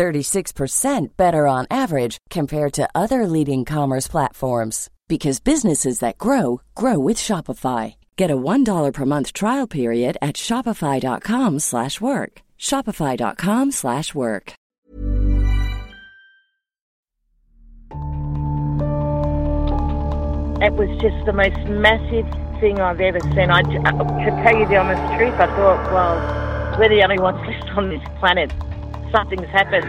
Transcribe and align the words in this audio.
36% 0.00 1.16
better 1.18 1.46
on 1.46 1.66
average 1.70 2.16
compared 2.30 2.72
to 2.72 2.88
other 2.94 3.26
leading 3.26 3.66
commerce 3.66 4.08
platforms 4.08 4.88
because 5.08 5.40
businesses 5.40 5.98
that 5.98 6.16
grow 6.16 6.62
grow 6.74 6.98
with 6.98 7.18
Shopify. 7.18 7.96
Get 8.16 8.30
a 8.30 8.36
$1 8.36 8.94
per 8.94 9.04
month 9.04 9.34
trial 9.34 9.66
period 9.66 10.16
at 10.22 10.36
shopify.com/work. 10.36 12.32
shopify.com/work. 12.58 14.46
It 20.66 20.74
was 20.80 20.90
just 21.04 21.20
the 21.28 21.36
most 21.44 21.62
massive 21.88 22.28
thing 22.60 22.80
I've 22.80 23.02
ever 23.10 23.20
seen. 23.34 23.50
I, 23.58 23.60
to 24.24 24.30
tell 24.42 24.56
you 24.58 24.66
the 24.72 24.78
honest 24.82 25.04
truth, 25.16 25.36
I 25.44 25.48
thought, 25.56 25.82
well, 25.92 26.16
we're 26.78 26.88
the 26.88 27.02
only 27.02 27.18
ones 27.18 27.40
left 27.46 27.68
on 27.76 27.90
this 27.90 28.04
planet 28.18 28.50
something's 29.12 29.48
happened. 29.48 29.84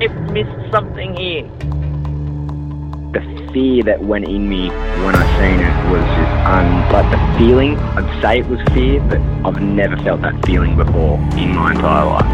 They've 0.00 0.14
missed 0.32 0.70
something 0.70 1.16
here. 1.16 1.42
The 3.12 3.20
fear 3.52 3.82
that 3.84 4.02
went 4.02 4.28
in 4.28 4.48
me 4.48 4.68
when 4.68 5.14
I 5.14 5.24
seen 5.38 5.60
it 5.60 5.90
was 5.90 6.04
just 6.16 6.32
um, 6.46 6.92
like 6.92 7.10
the 7.10 7.18
feeling. 7.38 7.78
I'd 7.78 8.22
say 8.22 8.40
it 8.40 8.46
was 8.46 8.60
fear, 8.74 9.00
but 9.00 9.20
I've 9.46 9.60
never 9.62 9.96
felt 10.02 10.20
that 10.22 10.44
feeling 10.44 10.76
before 10.76 11.18
in 11.36 11.54
my 11.54 11.72
entire 11.72 12.04
life. 12.04 12.28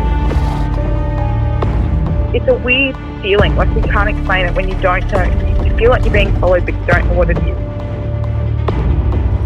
It's 2.34 2.48
a 2.48 2.54
weird 2.54 2.96
feeling, 3.22 3.54
like 3.54 3.72
we 3.74 3.82
can't 3.82 4.08
explain 4.08 4.46
it 4.46 4.54
when 4.54 4.68
you 4.68 4.74
don't 4.80 5.06
know. 5.12 5.24
You 5.64 5.76
feel 5.76 5.90
like 5.90 6.02
you're 6.04 6.12
being 6.12 6.34
followed, 6.40 6.64
but 6.66 6.74
you 6.74 6.86
don't 6.86 7.06
know 7.06 7.14
what 7.14 7.30
it 7.30 7.38
is. 7.38 7.56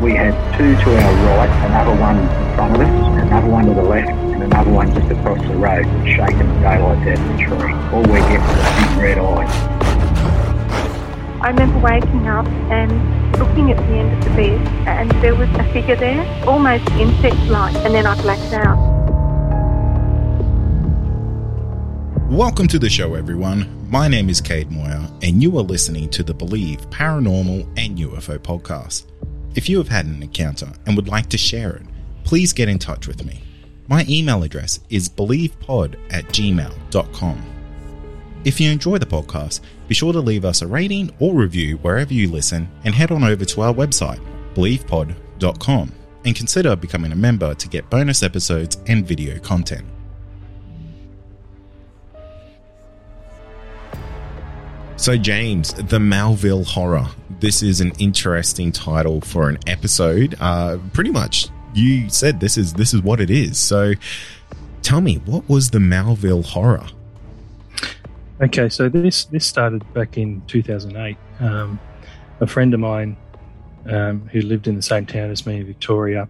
We 0.02 0.14
had 0.14 0.32
two 0.56 0.74
to 0.74 0.96
our 0.96 1.14
right, 1.36 1.50
another 1.66 2.00
one 2.00 2.16
in 2.18 2.54
front 2.54 2.74
of 2.74 2.80
us, 2.80 2.88
another 2.88 3.27
one 3.58 3.66
to 3.66 3.74
the 3.74 3.88
left, 3.88 4.08
and 4.08 4.42
another 4.44 4.70
one 4.70 4.94
just 4.94 5.10
across 5.10 5.40
the 5.40 5.56
road, 5.56 5.84
shaking 6.06 6.46
the 6.46 6.60
daylight 6.60 6.78
out 6.78 7.18
of 7.18 7.26
the 7.26 7.38
tree. 7.42 7.72
All 7.92 8.02
we 8.02 8.20
get 8.30 8.38
was 8.38 8.56
a 8.56 8.70
big 8.78 9.02
red 9.02 9.18
eye. 9.18 9.46
I 11.40 11.48
remember 11.48 11.80
waking 11.80 12.28
up 12.28 12.46
and 12.70 12.92
looking 13.36 13.72
at 13.72 13.76
the 13.78 13.94
end 13.94 14.16
of 14.16 14.22
the 14.22 14.30
bed, 14.36 14.68
and 14.86 15.10
there 15.22 15.34
was 15.34 15.48
a 15.54 15.64
figure 15.72 15.96
there, 15.96 16.24
almost 16.46 16.88
insect-like, 16.90 17.74
and 17.78 17.92
then 17.96 18.06
I 18.06 18.22
blacked 18.22 18.52
out. 18.52 18.78
Welcome 22.30 22.68
to 22.68 22.78
the 22.78 22.88
show, 22.88 23.16
everyone. 23.16 23.90
My 23.90 24.06
name 24.06 24.30
is 24.30 24.40
Cade 24.40 24.70
Moyer, 24.70 25.04
and 25.22 25.42
you 25.42 25.58
are 25.58 25.64
listening 25.64 26.10
to 26.10 26.22
the 26.22 26.32
Believe 26.32 26.88
Paranormal 26.90 27.66
and 27.76 27.98
UFO 27.98 28.38
podcast. 28.38 29.06
If 29.56 29.68
you 29.68 29.78
have 29.78 29.88
had 29.88 30.06
an 30.06 30.22
encounter 30.22 30.72
and 30.86 30.94
would 30.94 31.08
like 31.08 31.28
to 31.30 31.38
share 31.38 31.74
it, 31.74 31.82
please 32.22 32.52
get 32.52 32.68
in 32.68 32.78
touch 32.78 33.08
with 33.08 33.24
me. 33.24 33.42
My 33.88 34.04
email 34.06 34.42
address 34.42 34.80
is 34.90 35.08
believepod 35.08 35.96
at 36.10 36.26
gmail.com. 36.26 37.42
If 38.44 38.60
you 38.60 38.70
enjoy 38.70 38.98
the 38.98 39.06
podcast, 39.06 39.60
be 39.88 39.94
sure 39.94 40.12
to 40.12 40.20
leave 40.20 40.44
us 40.44 40.60
a 40.60 40.66
rating 40.66 41.10
or 41.18 41.34
review 41.34 41.78
wherever 41.78 42.12
you 42.12 42.30
listen 42.30 42.68
and 42.84 42.94
head 42.94 43.10
on 43.10 43.24
over 43.24 43.46
to 43.46 43.62
our 43.62 43.72
website, 43.72 44.20
believepod.com, 44.54 45.92
and 46.26 46.36
consider 46.36 46.76
becoming 46.76 47.12
a 47.12 47.16
member 47.16 47.54
to 47.54 47.68
get 47.68 47.88
bonus 47.88 48.22
episodes 48.22 48.76
and 48.86 49.06
video 49.06 49.38
content. 49.38 49.86
So, 54.96 55.16
James, 55.16 55.72
the 55.72 56.00
Melville 56.00 56.64
Horror. 56.64 57.06
This 57.40 57.62
is 57.62 57.80
an 57.80 57.92
interesting 57.98 58.72
title 58.72 59.20
for 59.20 59.48
an 59.48 59.58
episode. 59.66 60.34
Uh, 60.40 60.78
pretty 60.92 61.10
much, 61.10 61.48
you 61.74 62.08
said 62.08 62.40
this 62.40 62.56
is 62.56 62.74
this 62.74 62.94
is 62.94 63.02
what 63.02 63.20
it 63.20 63.30
is. 63.30 63.58
So, 63.58 63.92
tell 64.82 65.00
me, 65.00 65.16
what 65.24 65.48
was 65.48 65.70
the 65.70 65.80
Melville 65.80 66.42
Horror? 66.42 66.86
Okay, 68.40 68.68
so 68.68 68.88
this 68.88 69.24
this 69.26 69.46
started 69.46 69.82
back 69.94 70.16
in 70.16 70.42
2008. 70.46 71.16
Um, 71.40 71.80
a 72.40 72.46
friend 72.46 72.72
of 72.72 72.80
mine 72.80 73.16
um, 73.86 74.28
who 74.32 74.40
lived 74.40 74.68
in 74.68 74.76
the 74.76 74.82
same 74.82 75.06
town 75.06 75.30
as 75.30 75.44
me, 75.44 75.62
Victoria, 75.62 76.28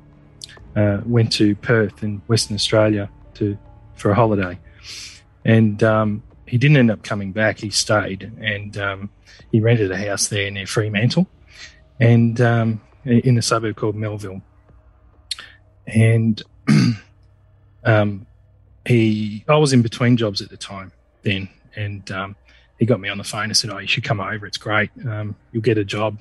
uh, 0.75 1.01
went 1.05 1.31
to 1.33 1.55
Perth 1.57 2.03
in 2.03 2.23
Western 2.27 2.55
Australia 2.55 3.11
to 3.35 3.59
for 3.95 4.11
a 4.11 4.15
holiday, 4.15 4.59
and 5.45 5.83
um, 5.83 6.23
he 6.47 6.57
didn't 6.57 6.79
end 6.79 6.91
up 6.91 7.03
coming 7.03 7.33
back. 7.33 7.59
He 7.59 7.71
stayed 7.71 8.33
and 8.41 8.77
um, 8.79 9.11
he 9.53 9.61
rented 9.61 9.91
a 9.91 9.97
house 9.97 10.29
there 10.29 10.51
near 10.51 10.67
Fremantle, 10.67 11.27
and 12.01 12.41
um, 12.41 12.81
in 13.05 13.37
a 13.39 13.43
suburb 13.43 13.77
called 13.77 13.97
Melville. 13.97 14.43
And 15.89 16.43
um, 17.85 18.27
he, 18.87 19.45
I 19.49 19.57
was 19.57 19.73
in 19.73 19.83
between 19.83 20.17
jobs 20.17 20.41
at 20.43 20.51
the 20.51 20.57
time 20.57 20.93
then, 21.23 21.49
and 21.75 22.11
um, 22.11 22.37
he 22.79 22.87
got 22.87 23.01
me 23.01 23.09
on 23.09 23.19
the 23.19 23.25
phone 23.25 23.45
and 23.45 23.57
said, 23.57 23.71
"Oh, 23.71 23.79
you 23.79 23.87
should 23.87 24.05
come 24.05 24.21
over. 24.21 24.47
It's 24.47 24.59
great. 24.59 24.91
Um, 25.07 25.35
you'll 25.53 25.63
get 25.63 25.79
a 25.79 25.85
job 25.85 26.19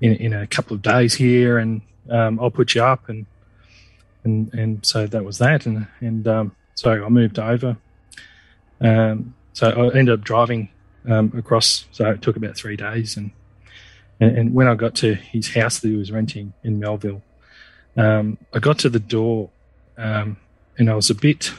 in, 0.00 0.14
in 0.16 0.32
a 0.32 0.46
couple 0.46 0.74
of 0.74 0.82
days 0.82 1.14
here, 1.14 1.58
and 1.58 1.82
um, 2.10 2.40
I'll 2.40 2.50
put 2.50 2.74
you 2.74 2.82
up." 2.82 3.08
And 3.08 3.26
and 4.24 4.52
and 4.54 4.86
so 4.86 5.06
that 5.06 5.24
was 5.24 5.38
that, 5.38 5.66
and 5.66 5.86
and 6.00 6.26
um, 6.26 6.56
so 6.74 7.04
I 7.04 7.08
moved 7.08 7.38
over. 7.38 7.76
Um, 8.80 9.34
so 9.52 9.68
I 9.70 9.96
ended 9.96 10.18
up 10.18 10.24
driving 10.24 10.68
across. 11.08 11.86
So 11.92 12.10
it 12.10 12.22
took 12.22 12.36
about 12.36 12.56
three 12.56 12.76
days, 12.76 13.16
and, 13.16 13.30
and, 14.20 14.38
and 14.38 14.54
when 14.54 14.68
I 14.68 14.74
got 14.74 14.94
to 14.96 15.14
his 15.14 15.54
house 15.54 15.80
that 15.80 15.88
he 15.88 15.96
was 15.96 16.12
renting 16.12 16.52
in 16.62 16.78
Melville, 16.78 17.22
um, 17.96 18.38
I 18.52 18.58
got 18.58 18.78
to 18.80 18.88
the 18.88 19.00
door, 19.00 19.50
um, 19.96 20.36
and 20.78 20.90
I 20.90 20.94
was 20.94 21.10
a 21.10 21.14
bit. 21.14 21.52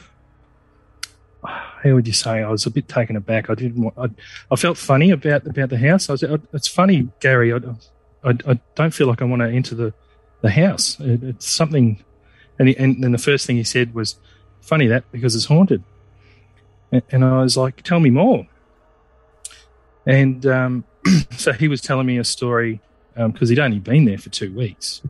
How 1.44 1.94
would 1.94 2.08
you 2.08 2.14
say? 2.14 2.44
I 2.44 2.50
was 2.50 2.66
a 2.66 2.72
bit 2.72 2.88
taken 2.88 3.16
aback. 3.16 3.50
I 3.50 3.56
didn't. 3.56 3.82
Want, 3.82 3.96
I, 3.98 4.10
I 4.52 4.56
felt 4.56 4.78
funny 4.78 5.12
about 5.12 5.46
about 5.48 5.70
the 5.70 5.78
house. 5.78 6.10
I 6.10 6.14
was. 6.14 6.24
It's 6.54 6.68
funny, 6.68 7.10
Gary. 7.20 7.54
I, 7.54 7.58
I, 8.24 8.38
I 8.48 8.60
don't 8.76 8.94
feel 8.94 9.08
like 9.08 9.22
I 9.22 9.26
want 9.26 9.42
to 9.42 9.50
enter 9.50 9.76
the 9.76 9.94
the 10.42 10.52
house. 10.52 11.00
It, 11.00 11.24
it's 11.24 11.48
something. 11.48 12.04
And, 12.60 12.70
he, 12.70 12.78
and 12.78 13.04
then 13.04 13.12
the 13.12 13.20
first 13.20 13.46
thing 13.46 13.58
he 13.58 13.64
said 13.64 13.94
was, 13.94 14.16
"Funny 14.62 14.88
that 14.88 15.12
because 15.12 15.36
it's 15.36 15.46
haunted." 15.46 15.84
And 16.92 17.26
I 17.26 17.42
was 17.42 17.58
like, 17.58 17.82
tell 17.82 18.00
me 18.00 18.10
more. 18.10 18.48
And 20.06 20.46
um, 20.46 20.86
so 21.32 21.52
he 21.52 21.68
was 21.68 21.82
telling 21.82 22.08
me 22.08 22.18
a 22.18 22.24
story 22.24 22.80
because 23.16 23.50
um, 23.50 23.56
he'd 23.56 23.60
only 23.60 23.80
been 23.80 24.06
there 24.06 24.18
for 24.18 24.30
two 24.30 24.54
weeks. 24.54 25.02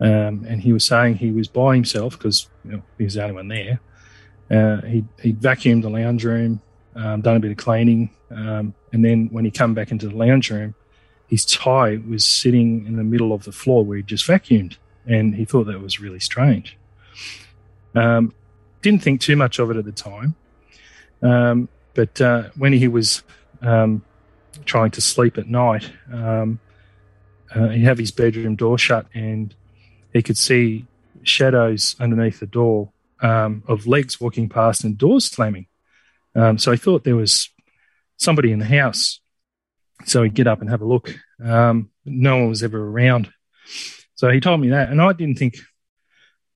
Um, 0.00 0.46
and 0.48 0.62
he 0.62 0.72
was 0.72 0.84
saying 0.84 1.16
he 1.16 1.30
was 1.30 1.48
by 1.48 1.74
himself 1.74 2.16
because 2.16 2.48
you 2.64 2.72
know, 2.72 2.82
he 2.96 3.04
was 3.04 3.14
the 3.14 3.22
only 3.22 3.34
one 3.34 3.48
there. 3.48 3.80
Uh, 4.50 4.80
he 4.86 5.04
he 5.20 5.32
vacuumed 5.32 5.82
the 5.82 5.90
lounge 5.90 6.24
room, 6.24 6.60
um, 6.96 7.20
done 7.20 7.36
a 7.36 7.40
bit 7.40 7.50
of 7.50 7.56
cleaning, 7.56 8.10
um, 8.30 8.74
and 8.92 9.04
then 9.04 9.28
when 9.30 9.44
he 9.44 9.50
come 9.50 9.74
back 9.74 9.90
into 9.90 10.08
the 10.08 10.16
lounge 10.16 10.50
room, 10.50 10.74
his 11.28 11.44
tie 11.44 12.00
was 12.08 12.24
sitting 12.24 12.86
in 12.86 12.96
the 12.96 13.04
middle 13.04 13.32
of 13.32 13.44
the 13.44 13.52
floor 13.52 13.84
where 13.84 13.98
he 13.98 14.02
just 14.02 14.26
vacuumed, 14.26 14.76
and 15.06 15.34
he 15.34 15.44
thought 15.44 15.64
that 15.64 15.80
was 15.80 16.00
really 16.00 16.18
strange. 16.18 16.76
Um, 17.94 18.32
didn't 18.82 19.02
think 19.02 19.20
too 19.20 19.36
much 19.36 19.58
of 19.58 19.70
it 19.70 19.76
at 19.76 19.84
the 19.84 19.92
time, 19.92 20.34
um, 21.22 21.68
but 21.94 22.20
uh, 22.20 22.44
when 22.56 22.72
he 22.72 22.88
was 22.88 23.22
um, 23.60 24.02
trying 24.64 24.90
to 24.92 25.00
sleep 25.00 25.36
at 25.36 25.46
night, 25.46 25.90
uh, 27.54 27.68
he'd 27.68 27.84
have 27.84 27.98
his 27.98 28.10
bedroom 28.10 28.56
door 28.56 28.78
shut 28.78 29.06
and 29.14 29.54
he 30.12 30.22
could 30.22 30.36
see 30.36 30.86
shadows 31.22 31.96
underneath 32.00 32.40
the 32.40 32.46
door 32.46 32.92
um, 33.20 33.62
of 33.68 33.86
legs 33.86 34.20
walking 34.20 34.48
past 34.48 34.84
and 34.84 34.96
doors 34.96 35.26
slamming. 35.26 35.66
Um, 36.34 36.58
so 36.58 36.70
he 36.70 36.76
thought 36.76 37.04
there 37.04 37.16
was 37.16 37.50
somebody 38.16 38.52
in 38.52 38.58
the 38.58 38.64
house. 38.64 39.20
So 40.06 40.22
he'd 40.22 40.34
get 40.34 40.46
up 40.46 40.60
and 40.60 40.70
have 40.70 40.80
a 40.80 40.86
look. 40.86 41.14
Um, 41.42 41.90
no 42.04 42.38
one 42.38 42.48
was 42.48 42.62
ever 42.62 42.82
around. 42.82 43.30
So 44.14 44.30
he 44.30 44.40
told 44.40 44.60
me 44.60 44.70
that. 44.70 44.90
And 44.90 45.00
I 45.00 45.12
didn't 45.12 45.38
think, 45.38 45.56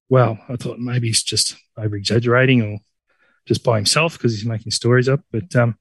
well, 0.09 0.39
I 0.49 0.57
thought 0.57 0.79
maybe 0.79 1.09
he's 1.09 1.23
just 1.23 1.57
over 1.77 1.97
exaggerating 1.97 2.63
or 2.63 2.79
just 3.47 3.65
by 3.65 3.77
himself 3.77 4.17
because 4.17 4.35
he's 4.35 4.47
making 4.47 4.73
stories 4.73 5.09
up. 5.09 5.21
But 5.31 5.55
um, 5.57 5.77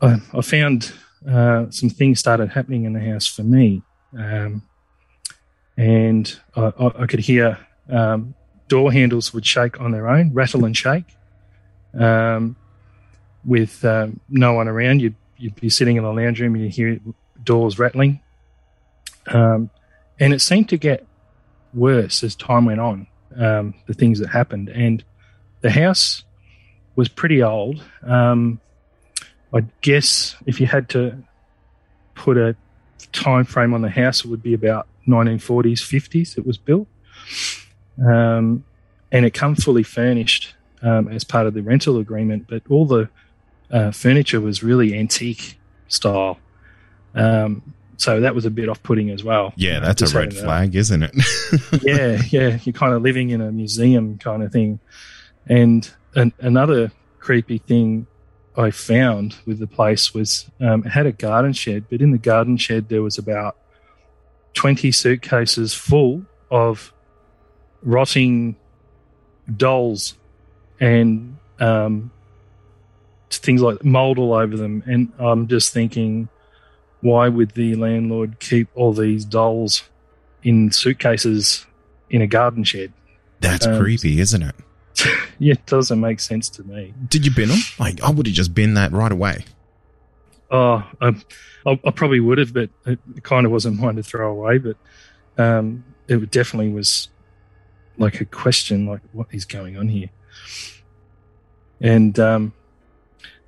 I, 0.00 0.20
I, 0.32 0.40
found 0.40 0.92
uh, 1.28 1.70
some 1.70 1.90
things 1.90 2.20
started 2.20 2.50
happening 2.50 2.84
in 2.84 2.92
the 2.92 3.00
house 3.00 3.26
for 3.26 3.42
me, 3.42 3.82
um, 4.18 4.62
and 5.80 6.38
I, 6.54 6.72
I, 6.78 7.06
could 7.06 7.20
hear 7.20 7.56
um, 7.88 8.34
door 8.68 8.92
handles 8.92 9.32
would 9.32 9.46
shake 9.46 9.80
on 9.80 9.92
their 9.92 10.08
own, 10.10 10.34
rattle 10.34 10.66
and 10.66 10.76
shake. 10.76 11.06
Um, 11.98 12.56
with 13.46 13.82
uh, 13.82 14.08
no 14.28 14.52
one 14.52 14.68
around, 14.68 15.00
you'd 15.00 15.14
you'd 15.38 15.58
be 15.58 15.70
sitting 15.70 15.96
in 15.96 16.02
the 16.02 16.12
lounge 16.12 16.38
room 16.38 16.54
and 16.54 16.64
you 16.64 16.68
hear 16.68 17.00
doors 17.42 17.78
rattling. 17.78 18.20
Um, 19.26 19.70
and 20.18 20.34
it 20.34 20.40
seemed 20.40 20.68
to 20.68 20.76
get 20.76 21.06
worse 21.72 22.22
as 22.22 22.36
time 22.36 22.66
went 22.66 22.80
on, 22.80 23.06
um, 23.36 23.72
the 23.86 23.94
things 23.94 24.18
that 24.18 24.28
happened. 24.28 24.68
And 24.68 25.02
the 25.62 25.70
house 25.70 26.24
was 26.94 27.08
pretty 27.08 27.42
old. 27.42 27.82
Um, 28.02 28.60
I 29.54 29.64
guess 29.80 30.36
if 30.44 30.60
you 30.60 30.66
had 30.66 30.90
to 30.90 31.24
put 32.14 32.36
a 32.36 32.54
time 33.12 33.44
frame 33.44 33.72
on 33.72 33.80
the 33.80 33.88
house, 33.88 34.26
it 34.26 34.28
would 34.28 34.42
be 34.42 34.52
about 34.52 34.86
1940s, 35.06 35.80
50s. 35.80 36.38
It 36.38 36.46
was 36.46 36.58
built, 36.58 36.88
um, 38.04 38.64
and 39.12 39.24
it 39.24 39.34
come 39.34 39.54
fully 39.54 39.82
furnished 39.82 40.54
um, 40.82 41.08
as 41.08 41.24
part 41.24 41.46
of 41.46 41.54
the 41.54 41.62
rental 41.62 41.98
agreement. 41.98 42.46
But 42.48 42.62
all 42.68 42.86
the 42.86 43.08
uh, 43.70 43.90
furniture 43.90 44.40
was 44.40 44.62
really 44.62 44.98
antique 44.98 45.58
style. 45.88 46.38
Um, 47.14 47.74
so 47.96 48.20
that 48.20 48.34
was 48.34 48.46
a 48.46 48.50
bit 48.50 48.68
off-putting 48.70 49.10
as 49.10 49.22
well. 49.22 49.52
Yeah, 49.56 49.78
that's 49.80 50.00
a 50.00 50.18
red 50.18 50.34
flag, 50.34 50.74
is 50.74 50.90
isn't 50.90 51.02
it? 51.02 51.82
yeah, 51.82 52.22
yeah. 52.30 52.58
You're 52.62 52.72
kind 52.72 52.94
of 52.94 53.02
living 53.02 53.28
in 53.28 53.42
a 53.42 53.52
museum 53.52 54.16
kind 54.16 54.42
of 54.42 54.50
thing. 54.50 54.80
And 55.46 55.90
an, 56.14 56.32
another 56.40 56.92
creepy 57.18 57.58
thing 57.58 58.06
I 58.56 58.70
found 58.70 59.36
with 59.44 59.58
the 59.58 59.66
place 59.66 60.14
was 60.14 60.50
um, 60.60 60.84
it 60.86 60.90
had 60.90 61.06
a 61.06 61.12
garden 61.12 61.52
shed, 61.52 61.84
but 61.90 62.00
in 62.00 62.10
the 62.10 62.18
garden 62.18 62.56
shed 62.56 62.88
there 62.88 63.02
was 63.02 63.18
about 63.18 63.56
twenty 64.54 64.92
suitcases 64.92 65.74
full 65.74 66.22
of 66.50 66.92
rotting 67.82 68.56
dolls 69.56 70.16
and 70.78 71.36
um, 71.58 72.10
things 73.30 73.62
like 73.62 73.84
mold 73.84 74.18
all 74.18 74.34
over 74.34 74.56
them. 74.56 74.82
And 74.86 75.12
I'm 75.18 75.48
just 75.48 75.72
thinking, 75.72 76.28
why 77.00 77.28
would 77.28 77.52
the 77.52 77.74
landlord 77.76 78.40
keep 78.40 78.68
all 78.74 78.92
these 78.92 79.24
dolls 79.24 79.82
in 80.42 80.72
suitcases 80.72 81.66
in 82.08 82.22
a 82.22 82.26
garden 82.26 82.64
shed? 82.64 82.92
That's 83.40 83.66
um, 83.66 83.80
creepy, 83.80 84.20
isn't 84.20 84.42
it? 84.42 84.54
yeah, 85.38 85.52
it 85.52 85.66
doesn't 85.66 86.00
make 86.00 86.20
sense 86.20 86.48
to 86.50 86.64
me. 86.64 86.92
Did 87.08 87.24
you 87.24 87.32
bin 87.34 87.48
them? 87.48 87.58
Like, 87.78 88.02
I 88.02 88.10
would 88.10 88.26
have 88.26 88.34
just 88.34 88.54
bin 88.54 88.74
that 88.74 88.92
right 88.92 89.12
away. 89.12 89.44
Oh, 90.50 90.84
I, 91.00 91.14
I, 91.64 91.90
probably 91.92 92.18
would 92.18 92.38
have, 92.38 92.52
but 92.52 92.70
it, 92.84 92.98
kind 93.22 93.46
of 93.46 93.52
wasn't 93.52 93.78
mine 93.78 93.96
to 93.96 94.02
throw 94.02 94.32
away. 94.32 94.58
But 94.58 94.76
um, 95.38 95.84
it 96.08 96.30
definitely 96.30 96.72
was 96.72 97.08
like 97.98 98.20
a 98.20 98.24
question, 98.24 98.86
like 98.86 99.02
what 99.12 99.28
is 99.30 99.44
going 99.44 99.76
on 99.76 99.88
here? 99.88 100.10
And 101.80 102.18
um, 102.18 102.52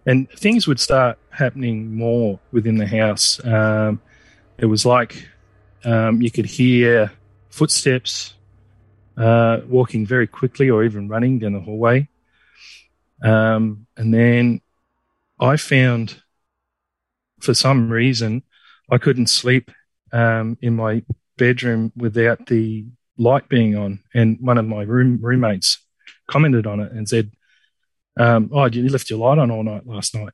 and 0.06 0.31
things 0.31 0.66
would 0.66 0.81
start 0.81 1.19
happening 1.31 1.94
more 1.94 2.38
within 2.52 2.76
the 2.76 2.87
house. 2.87 3.44
Um, 3.44 4.00
it 4.58 4.66
was 4.66 4.87
like 4.87 5.28
um, 5.84 6.22
you 6.22 6.31
could 6.31 6.46
hear 6.46 7.10
footsteps 7.50 8.34
uh, 9.16 9.60
walking 9.69 10.06
very 10.06 10.26
quickly 10.26 10.70
or 10.70 10.84
even 10.84 11.08
running 11.08 11.38
down 11.38 11.52
the 11.52 11.60
hallway. 11.60 12.08
Um, 13.22 13.87
and 13.96 14.12
then 14.12 14.60
I 15.38 15.56
found, 15.56 16.21
for 17.42 17.54
some 17.54 17.90
reason, 17.90 18.42
I 18.90 18.98
couldn't 18.98 19.26
sleep 19.26 19.70
um, 20.12 20.58
in 20.60 20.76
my 20.76 21.02
bedroom 21.36 21.92
without 21.96 22.46
the 22.46 22.86
light 23.18 23.48
being 23.48 23.76
on. 23.76 24.00
And 24.14 24.38
one 24.40 24.58
of 24.58 24.66
my 24.66 24.82
room 24.82 25.18
roommates 25.20 25.78
commented 26.28 26.66
on 26.66 26.80
it 26.80 26.92
and 26.92 27.08
said, 27.08 27.30
um, 28.18 28.50
"Oh, 28.52 28.66
you 28.66 28.88
left 28.88 29.10
your 29.10 29.18
light 29.18 29.38
on 29.38 29.50
all 29.50 29.62
night 29.62 29.86
last 29.86 30.14
night." 30.14 30.32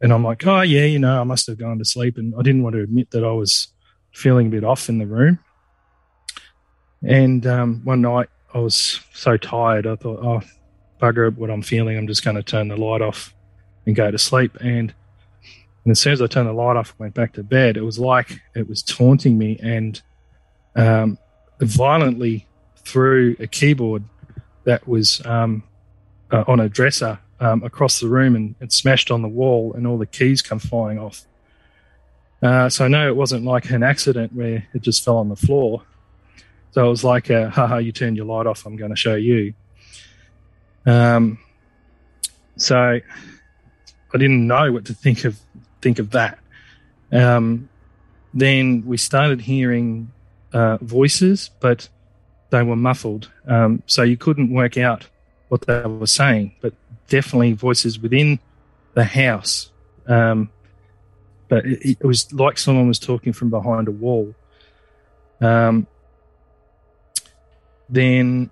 And 0.00 0.12
I'm 0.12 0.24
like, 0.24 0.46
"Oh 0.46 0.62
yeah, 0.62 0.84
you 0.84 0.98
know, 0.98 1.20
I 1.20 1.24
must 1.24 1.46
have 1.46 1.58
gone 1.58 1.78
to 1.78 1.84
sleep." 1.84 2.18
And 2.18 2.34
I 2.38 2.42
didn't 2.42 2.62
want 2.62 2.74
to 2.74 2.82
admit 2.82 3.10
that 3.10 3.24
I 3.24 3.32
was 3.32 3.68
feeling 4.12 4.46
a 4.46 4.50
bit 4.50 4.64
off 4.64 4.88
in 4.88 4.98
the 4.98 5.06
room. 5.06 5.38
And 7.02 7.46
um, 7.46 7.80
one 7.84 8.00
night 8.00 8.28
I 8.54 8.58
was 8.58 9.00
so 9.12 9.36
tired, 9.36 9.86
I 9.86 9.96
thought, 9.96 10.20
oh, 10.22 10.40
bugger 11.00 11.34
what 11.34 11.50
I'm 11.50 11.62
feeling. 11.62 11.96
I'm 11.96 12.06
just 12.06 12.24
going 12.24 12.36
to 12.36 12.42
turn 12.42 12.68
the 12.68 12.76
light 12.76 13.02
off 13.02 13.34
and 13.86 13.96
go 13.96 14.10
to 14.10 14.18
sleep. 14.18 14.56
And, 14.60 14.94
and 15.84 15.90
as 15.90 16.00
soon 16.00 16.12
as 16.12 16.22
I 16.22 16.26
turned 16.26 16.48
the 16.48 16.52
light 16.52 16.76
off 16.76 16.90
and 16.90 17.00
went 17.00 17.14
back 17.14 17.32
to 17.34 17.42
bed, 17.42 17.76
it 17.76 17.82
was 17.82 17.98
like 17.98 18.40
it 18.54 18.68
was 18.68 18.82
taunting 18.82 19.36
me 19.36 19.58
and 19.62 20.00
um, 20.76 21.18
violently 21.60 22.46
threw 22.76 23.36
a 23.40 23.46
keyboard 23.46 24.04
that 24.64 24.86
was 24.86 25.24
um, 25.26 25.64
uh, 26.30 26.44
on 26.46 26.60
a 26.60 26.68
dresser 26.68 27.18
um, 27.40 27.64
across 27.64 27.98
the 27.98 28.08
room 28.08 28.36
and 28.36 28.54
it 28.60 28.72
smashed 28.72 29.10
on 29.10 29.22
the 29.22 29.28
wall 29.28 29.72
and 29.74 29.86
all 29.86 29.98
the 29.98 30.06
keys 30.06 30.40
come 30.40 30.60
flying 30.60 30.98
off. 30.98 31.24
Uh, 32.40 32.68
so 32.68 32.84
I 32.84 32.88
know 32.88 33.08
it 33.08 33.16
wasn't 33.16 33.44
like 33.44 33.70
an 33.70 33.82
accident 33.82 34.32
where 34.32 34.66
it 34.72 34.82
just 34.82 35.04
fell 35.04 35.18
on 35.18 35.28
the 35.28 35.36
floor. 35.36 35.82
So 36.72 36.86
it 36.86 36.88
was 36.88 37.04
like, 37.04 37.28
a, 37.28 37.50
haha, 37.50 37.78
you 37.78 37.92
turned 37.92 38.16
your 38.16 38.26
light 38.26 38.46
off. 38.46 38.66
I'm 38.66 38.76
going 38.76 38.90
to 38.90 38.96
show 38.96 39.14
you. 39.14 39.54
Um, 40.86 41.38
so 42.56 42.76
I 42.76 44.18
didn't 44.18 44.46
know 44.46 44.72
what 44.72 44.86
to 44.86 44.94
think 44.94 45.24
of 45.24 45.38
think 45.82 45.98
of 45.98 46.10
that. 46.12 46.38
Um, 47.12 47.68
then 48.32 48.84
we 48.86 48.96
started 48.96 49.42
hearing 49.42 50.10
uh, 50.52 50.78
voices, 50.80 51.50
but 51.60 51.88
they 52.50 52.62
were 52.62 52.76
muffled, 52.76 53.30
um, 53.46 53.82
so 53.86 54.02
you 54.02 54.16
couldn't 54.16 54.52
work 54.52 54.78
out 54.78 55.06
what 55.48 55.62
they 55.62 55.82
were 55.82 56.06
saying. 56.06 56.54
But 56.60 56.72
definitely 57.08 57.52
voices 57.52 57.98
within 57.98 58.38
the 58.94 59.04
house. 59.04 59.70
Um, 60.06 60.50
but 61.48 61.66
it, 61.66 61.98
it, 62.00 62.04
was 62.04 62.32
like 62.32 62.56
someone 62.56 62.88
was 62.88 62.98
talking 62.98 63.34
from 63.34 63.50
behind 63.50 63.88
a 63.88 63.90
wall. 63.90 64.34
Um, 65.40 65.86
then 67.88 68.50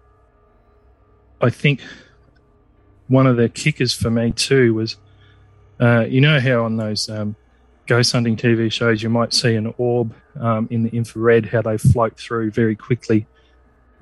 I 1.41 1.49
think 1.49 1.81
one 3.09 3.27
of 3.27 3.37
the 3.37 3.49
kickers 3.49 3.95
for 3.95 4.11
me 4.11 4.33
too 4.33 4.75
was, 4.75 4.97
uh, 5.81 6.05
you 6.09 6.21
know 6.21 6.39
how 6.41 6.65
on 6.65 6.77
those 6.77 7.09
um, 7.09 7.35
ghost 7.87 8.13
hunting 8.13 8.37
TV 8.37 8.71
shows 8.71 9.03
you 9.03 9.09
might 9.09 9.33
see 9.33 9.55
an 9.57 9.75
orb 9.79 10.15
um, 10.39 10.69
in 10.71 10.83
the 10.83 10.91
infrared, 10.91 11.47
how 11.47 11.63
they 11.63 11.79
float 11.79 12.17
through 12.19 12.51
very 12.51 12.77
quickly, 12.77 13.27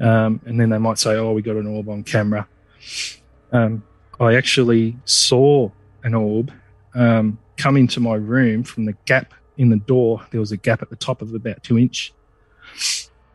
um, 0.00 0.40
and 0.44 0.60
then 0.60 0.70
they 0.70 0.78
might 0.78 0.98
say, 0.98 1.16
"Oh, 1.16 1.32
we 1.32 1.42
got 1.42 1.56
an 1.56 1.66
orb 1.66 1.88
on 1.88 2.02
camera." 2.02 2.46
Um, 3.52 3.82
I 4.20 4.34
actually 4.34 4.96
saw 5.04 5.70
an 6.02 6.14
orb 6.14 6.52
um, 6.94 7.38
come 7.56 7.76
into 7.76 8.00
my 8.00 8.14
room 8.14 8.64
from 8.64 8.84
the 8.84 8.94
gap 9.04 9.34
in 9.56 9.68
the 9.68 9.76
door. 9.76 10.24
There 10.30 10.40
was 10.40 10.52
a 10.52 10.56
gap 10.56 10.82
at 10.82 10.90
the 10.90 10.96
top 10.96 11.22
of 11.22 11.34
about 11.34 11.62
two 11.62 11.78
inch. 11.78 12.12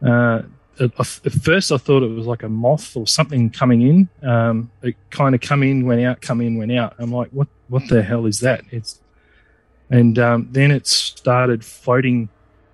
Uh, 0.06 0.44
at, 0.80 0.96
first 1.44 1.72
I 1.72 1.78
thought 1.78 2.04
it 2.04 2.10
was 2.10 2.26
like 2.26 2.44
a 2.44 2.50
moth 2.50 2.96
or 2.96 3.08
something 3.08 3.50
coming 3.50 3.82
in. 3.82 4.10
Um, 4.28 4.72
it 4.82 4.96
kind 5.10 5.36
of 5.36 5.42
come 5.42 5.64
in, 5.64 5.86
went 5.86 6.02
out, 6.02 6.22
come 6.22 6.42
in, 6.42 6.58
went 6.58 6.72
out. 6.72 6.96
I'm 7.00 7.12
like, 7.12 7.30
what? 7.30 7.48
What 7.70 7.88
the 7.90 8.04
hell 8.04 8.26
is 8.28 8.40
that? 8.42 8.64
It's 8.72 9.00
and 9.90 10.18
um, 10.20 10.48
then 10.52 10.72
it 10.72 10.88
started 10.88 11.64
floating 11.64 12.30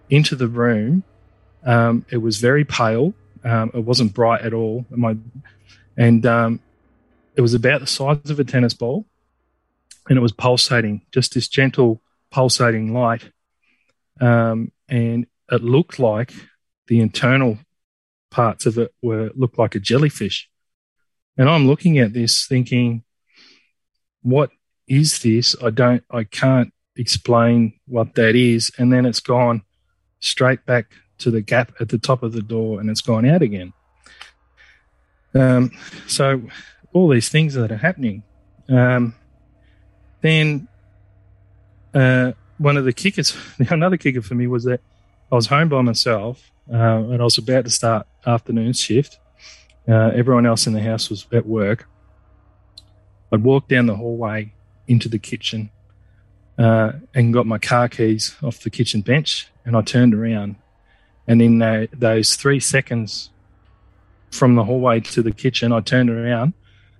into 0.09 0.35
the 0.35 0.47
room. 0.47 1.03
Um, 1.65 2.05
it 2.09 2.17
was 2.17 2.37
very 2.37 2.63
pale. 2.63 3.13
Um, 3.43 3.71
it 3.73 3.83
wasn't 3.83 4.13
bright 4.13 4.41
at 4.41 4.53
all. 4.53 4.85
My, 4.89 5.17
and 5.97 6.25
um, 6.25 6.59
it 7.35 7.41
was 7.41 7.53
about 7.53 7.81
the 7.81 7.87
size 7.87 8.29
of 8.29 8.39
a 8.39 8.43
tennis 8.43 8.73
ball, 8.73 9.05
and 10.07 10.17
it 10.17 10.21
was 10.21 10.31
pulsating, 10.31 11.01
just 11.11 11.33
this 11.33 11.47
gentle 11.47 12.01
pulsating 12.31 12.93
light. 12.93 13.31
Um, 14.21 14.71
and 14.87 15.27
it 15.51 15.63
looked 15.63 15.99
like 15.99 16.33
the 16.87 16.99
internal 16.99 17.57
parts 18.29 18.65
of 18.65 18.77
it 18.77 18.93
were 19.01 19.31
looked 19.35 19.57
like 19.57 19.75
a 19.75 19.79
jellyfish. 19.79 20.49
And 21.37 21.49
I'm 21.49 21.67
looking 21.67 21.99
at 21.99 22.13
this 22.13 22.45
thinking, 22.45 23.03
what 24.21 24.51
is 24.87 25.19
this? 25.19 25.55
I 25.63 25.69
don't, 25.69 26.03
I 26.11 26.23
can't 26.25 26.73
explain 26.95 27.79
what 27.87 28.15
that 28.15 28.35
is. 28.35 28.71
And 28.77 28.91
then 28.91 29.05
it's 29.05 29.21
gone 29.21 29.63
straight 30.19 30.65
back 30.65 30.91
to 31.19 31.31
the 31.31 31.41
gap 31.41 31.73
at 31.79 31.89
the 31.89 31.97
top 31.97 32.23
of 32.23 32.33
the 32.33 32.41
door 32.41 32.79
and 32.79 32.89
it's 32.89 33.01
gone 33.01 33.25
out 33.25 33.41
again. 33.41 33.73
Um, 35.33 35.71
so 36.07 36.41
all 36.93 37.07
these 37.07 37.29
things 37.29 37.53
that 37.53 37.71
are 37.71 37.77
happening. 37.77 38.23
Um, 38.67 39.13
then 40.21 40.67
uh, 41.93 42.33
one 42.57 42.77
of 42.77 42.85
the 42.85 42.93
kickers, 42.93 43.35
another 43.69 43.97
kicker 43.97 44.21
for 44.21 44.35
me 44.35 44.47
was 44.47 44.63
that 44.65 44.81
I 45.31 45.35
was 45.35 45.47
home 45.47 45.69
by 45.69 45.81
myself 45.81 46.51
uh, 46.71 47.11
and 47.11 47.21
I 47.21 47.23
was 47.23 47.37
about 47.37 47.65
to 47.65 47.71
start 47.71 48.07
afternoon 48.25 48.73
shift. 48.73 49.19
Uh, 49.87 50.11
everyone 50.13 50.45
else 50.45 50.67
in 50.67 50.73
the 50.73 50.81
house 50.81 51.09
was 51.09 51.25
at 51.31 51.45
work. 51.45 51.87
I'd 53.31 53.43
walked 53.43 53.69
down 53.69 53.87
the 53.87 53.95
hallway 53.95 54.53
into 54.87 55.09
the 55.09 55.19
kitchen 55.19 55.69
uh, 56.57 56.93
and 57.13 57.33
got 57.33 57.45
my 57.45 57.57
car 57.57 57.87
keys 57.87 58.35
off 58.43 58.59
the 58.59 58.69
kitchen 58.69 59.01
bench, 59.01 59.47
and 59.65 59.75
I 59.75 59.81
turned 59.81 60.13
around. 60.13 60.55
And 61.27 61.41
in 61.41 61.87
those 61.93 62.35
three 62.35 62.59
seconds 62.59 63.29
from 64.31 64.55
the 64.55 64.63
hallway 64.63 64.99
to 64.99 65.21
the 65.21 65.31
kitchen, 65.31 65.71
I 65.71 65.79
turned 65.81 66.09
around. 66.09 66.53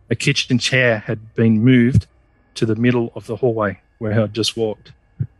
A 0.10 0.16
kitchen 0.16 0.58
chair 0.60 1.00
had 1.00 1.36
been 1.36 1.64
moved 1.64 2.08
to 2.56 2.66
the 2.66 2.76
middle 2.76 3.12
of 3.16 3.26
the 3.28 3.36
hallway 3.36 3.80
where 4.00 4.22
I'd 4.22 4.34
just 4.34 4.56
walked. 4.56 4.94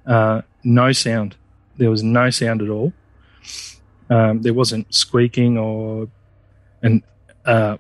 uh, 0.06 0.42
no 0.64 0.92
sound. 0.92 1.36
There 1.78 1.90
was 1.90 2.04
no 2.04 2.30
sound 2.30 2.62
at 2.62 2.70
all. 2.70 2.94
Um, 4.10 4.42
there 4.42 4.54
wasn't 4.54 4.94
squeaking 4.94 5.58
or, 5.58 6.08
and 6.82 7.04
uh, 7.46 7.78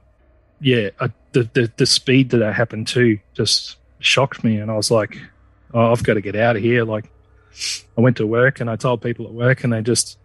yeah, 0.61 0.89
I, 0.99 1.09
the, 1.31 1.49
the 1.53 1.71
the 1.77 1.85
speed 1.85 2.29
that 2.31 2.41
it 2.41 2.53
happened 2.53 2.87
to 2.89 3.19
just 3.33 3.77
shocked 3.99 4.43
me, 4.43 4.57
and 4.57 4.71
I 4.71 4.75
was 4.75 4.91
like, 4.91 5.17
oh, 5.73 5.91
I've 5.91 6.03
got 6.03 6.15
to 6.15 6.21
get 6.21 6.35
out 6.35 6.55
of 6.55 6.61
here. 6.61 6.83
Like, 6.83 7.11
I 7.97 8.01
went 8.01 8.17
to 8.17 8.27
work 8.27 8.59
and 8.59 8.69
I 8.69 8.75
told 8.75 9.01
people 9.01 9.25
at 9.25 9.33
work, 9.33 9.63
and 9.63 9.73
they 9.73 9.81
just 9.81 10.17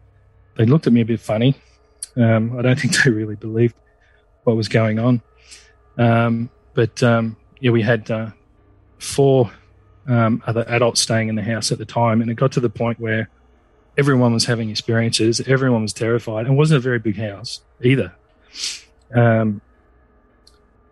they 0.57 0.67
looked 0.67 0.87
at 0.87 0.93
me 0.93 1.01
a 1.01 1.05
bit 1.05 1.21
funny. 1.21 1.55
Um, 2.17 2.59
I 2.59 2.63
don't 2.63 2.79
think 2.81 3.03
they 3.03 3.11
really 3.11 3.37
believed 3.37 3.75
what 4.45 4.57
was 4.57 4.69
going 4.69 4.99
on. 4.99 5.23
Um, 5.97 6.51
but 6.75 7.03
um, 7.03 7.37
yeah, 7.61 7.71
we 7.71 7.83
had 7.83 8.11
uh, 8.11 8.31
four 8.99 9.51
um, 10.07 10.43
other 10.47 10.65
adults 10.69 11.01
staying 11.01 11.29
in 11.29 11.35
the 11.35 11.43
house 11.43 11.73
at 11.73 11.79
the 11.79 11.85
time, 11.85 12.21
and 12.21 12.31
it 12.31 12.35
got 12.35 12.53
to 12.53 12.61
the 12.61 12.71
point 12.71 13.01
where 13.01 13.29
everyone 13.97 14.33
was 14.33 14.45
having 14.47 14.71
experiences, 14.71 15.41
everyone 15.47 15.83
was 15.83 15.93
terrified, 15.93 16.47
and 16.47 16.55
it 16.55 16.59
wasn't 16.59 16.79
a 16.79 16.81
very 16.81 16.99
big 16.99 17.17
house 17.17 17.61
either. 17.83 18.13
Um, 19.15 19.61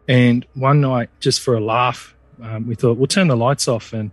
and 0.09 0.47
one 0.55 0.81
night, 0.81 1.11
just 1.21 1.41
for 1.41 1.55
a 1.55 1.61
laugh, 1.61 2.15
um, 2.43 2.67
we 2.67 2.75
thought 2.75 2.97
we'll 2.97 3.07
turn 3.07 3.29
the 3.29 3.37
lights 3.37 3.69
off 3.69 3.93
and 3.93 4.11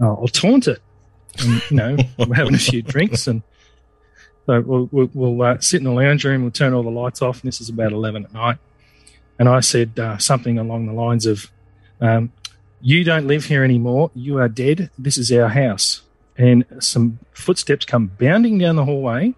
uh, 0.00 0.08
I'll 0.08 0.28
taunt 0.28 0.68
it. 0.68 0.80
And 1.38 1.62
you 1.70 1.76
know, 1.76 1.96
we're 2.18 2.34
having 2.34 2.54
a 2.54 2.58
few 2.58 2.82
drinks, 2.94 3.26
and 3.26 3.42
so 4.46 4.60
we'll, 4.60 4.88
we'll, 4.90 5.10
we'll 5.12 5.42
uh, 5.42 5.58
sit 5.60 5.78
in 5.78 5.84
the 5.84 5.92
lounge 5.92 6.24
room. 6.24 6.42
We'll 6.42 6.50
turn 6.50 6.72
all 6.72 6.82
the 6.82 6.90
lights 6.90 7.20
off, 7.20 7.42
and 7.42 7.48
this 7.48 7.60
is 7.60 7.68
about 7.68 7.92
eleven 7.92 8.24
at 8.24 8.32
night. 8.32 8.58
And 9.38 9.48
I 9.48 9.60
said 9.60 9.98
uh, 9.98 10.16
something 10.16 10.58
along 10.58 10.86
the 10.86 10.94
lines 10.94 11.26
of, 11.26 11.50
um, 12.00 12.32
"You 12.80 13.04
don't 13.04 13.26
live 13.26 13.44
here 13.44 13.64
anymore. 13.64 14.10
You 14.14 14.38
are 14.38 14.48
dead. 14.48 14.90
This 14.98 15.18
is 15.18 15.30
our 15.30 15.48
house." 15.48 16.05
And 16.38 16.64
some 16.80 17.18
footsteps 17.32 17.86
come 17.86 18.08
bounding 18.18 18.58
down 18.58 18.76
the 18.76 18.84
hallway, 18.84 19.34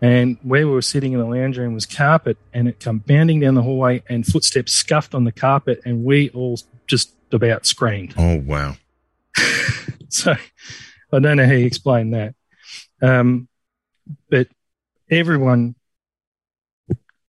and 0.00 0.36
where 0.42 0.66
we 0.66 0.72
were 0.72 0.82
sitting 0.82 1.12
in 1.12 1.20
the 1.20 1.24
lounge 1.24 1.58
room 1.58 1.74
was 1.74 1.86
carpet, 1.86 2.36
and 2.52 2.66
it 2.66 2.80
come 2.80 2.98
bounding 2.98 3.40
down 3.40 3.54
the 3.54 3.62
hallway, 3.62 4.02
and 4.08 4.26
footsteps 4.26 4.72
scuffed 4.72 5.14
on 5.14 5.24
the 5.24 5.32
carpet, 5.32 5.80
and 5.84 6.04
we 6.04 6.30
all 6.30 6.58
just 6.86 7.14
about 7.30 7.66
screamed. 7.66 8.14
Oh 8.16 8.36
wow! 8.38 8.74
so 10.08 10.34
I 11.12 11.18
don't 11.18 11.36
know 11.36 11.46
how 11.46 11.52
you 11.52 11.66
explain 11.66 12.10
that, 12.10 12.34
um, 13.00 13.48
but 14.28 14.48
everyone, 15.10 15.74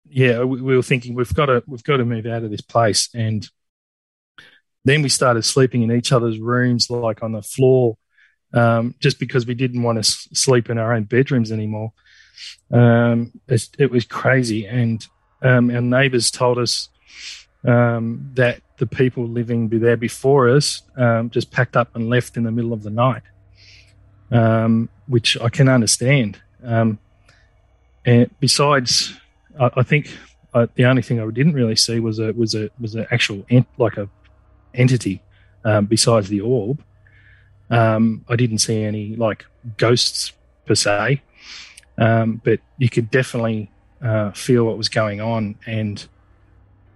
yeah, 0.10 0.44
we, 0.44 0.62
we 0.62 0.76
were 0.76 0.84
thinking 0.84 1.16
we've 1.16 1.34
got 1.34 1.48
to 1.48 1.64
we've 1.68 1.84
got 1.84 1.98
to 1.98 2.06
move 2.06 2.26
out 2.26 2.44
of 2.44 2.50
this 2.50 2.62
place, 2.62 3.10
and 3.14 3.48
then 4.86 5.02
we 5.02 5.10
started 5.10 5.44
sleeping 5.44 5.84
in 5.84 5.92
each 5.92 6.12
other's 6.12 6.40
rooms, 6.40 6.90
like 6.90 7.22
on 7.22 7.34
the 7.34 7.42
floor, 7.42 7.98
um, 8.54 8.96
just 9.00 9.20
because 9.20 9.46
we 9.46 9.54
didn't 9.54 9.84
want 9.84 9.98
to 9.98 10.02
s- 10.02 10.28
sleep 10.34 10.70
in 10.70 10.78
our 10.78 10.94
own 10.94 11.04
bedrooms 11.04 11.52
anymore. 11.52 11.92
Um, 12.72 13.32
it, 13.48 13.70
it 13.78 13.92
was 13.92 14.06
crazy, 14.06 14.66
and 14.66 15.06
um, 15.42 15.70
our 15.72 15.82
neighbours 15.82 16.32
told 16.32 16.58
us 16.58 16.90
um, 17.66 18.32
that 18.34 18.62
the 18.78 18.88
people 18.88 19.28
living 19.28 19.70
there 19.70 19.98
before 19.98 20.50
us 20.50 20.82
um, 20.98 21.30
just 21.30 21.52
packed 21.52 21.78
up 21.78 21.96
and 21.96 22.10
left 22.10 22.38
in 22.38 22.44
the 22.44 22.52
middle 22.52 22.74
of 22.74 22.84
the 22.84 22.90
night, 22.90 23.22
um, 24.32 24.90
which 25.08 25.38
I 25.40 25.50
can 25.50 25.70
understand. 25.70 26.40
And 28.06 28.30
besides, 28.40 29.14
I, 29.60 29.70
I 29.78 29.84
think 29.84 30.10
uh, 30.54 30.68
the 30.76 30.86
only 30.86 31.02
thing 31.02 31.20
I 31.20 31.30
didn't 31.30 31.54
really 31.54 31.76
see 31.76 32.00
was 32.00 32.20
a 32.20 32.32
was 32.34 32.56
a 32.56 32.70
was 32.80 32.96
an 32.96 33.08
actual 33.12 33.46
ent- 33.50 33.68
like 33.78 33.98
a 33.98 34.10
entity 34.74 35.22
besides 35.88 36.30
the 36.30 36.42
orb. 36.42 36.84
Um, 37.70 38.26
I 38.30 38.36
didn't 38.36 38.60
see 38.60 38.84
any 38.84 39.16
like 39.16 39.46
ghosts 39.78 40.34
per 40.66 40.76
se, 40.76 41.22
um, 41.98 42.42
but 42.44 42.60
you 42.78 42.90
could 42.90 43.10
definitely 43.10 43.72
uh, 44.02 44.32
feel 44.32 44.66
what 44.66 44.78
was 44.78 44.90
going 44.90 45.22
on, 45.22 45.56
and 45.66 46.06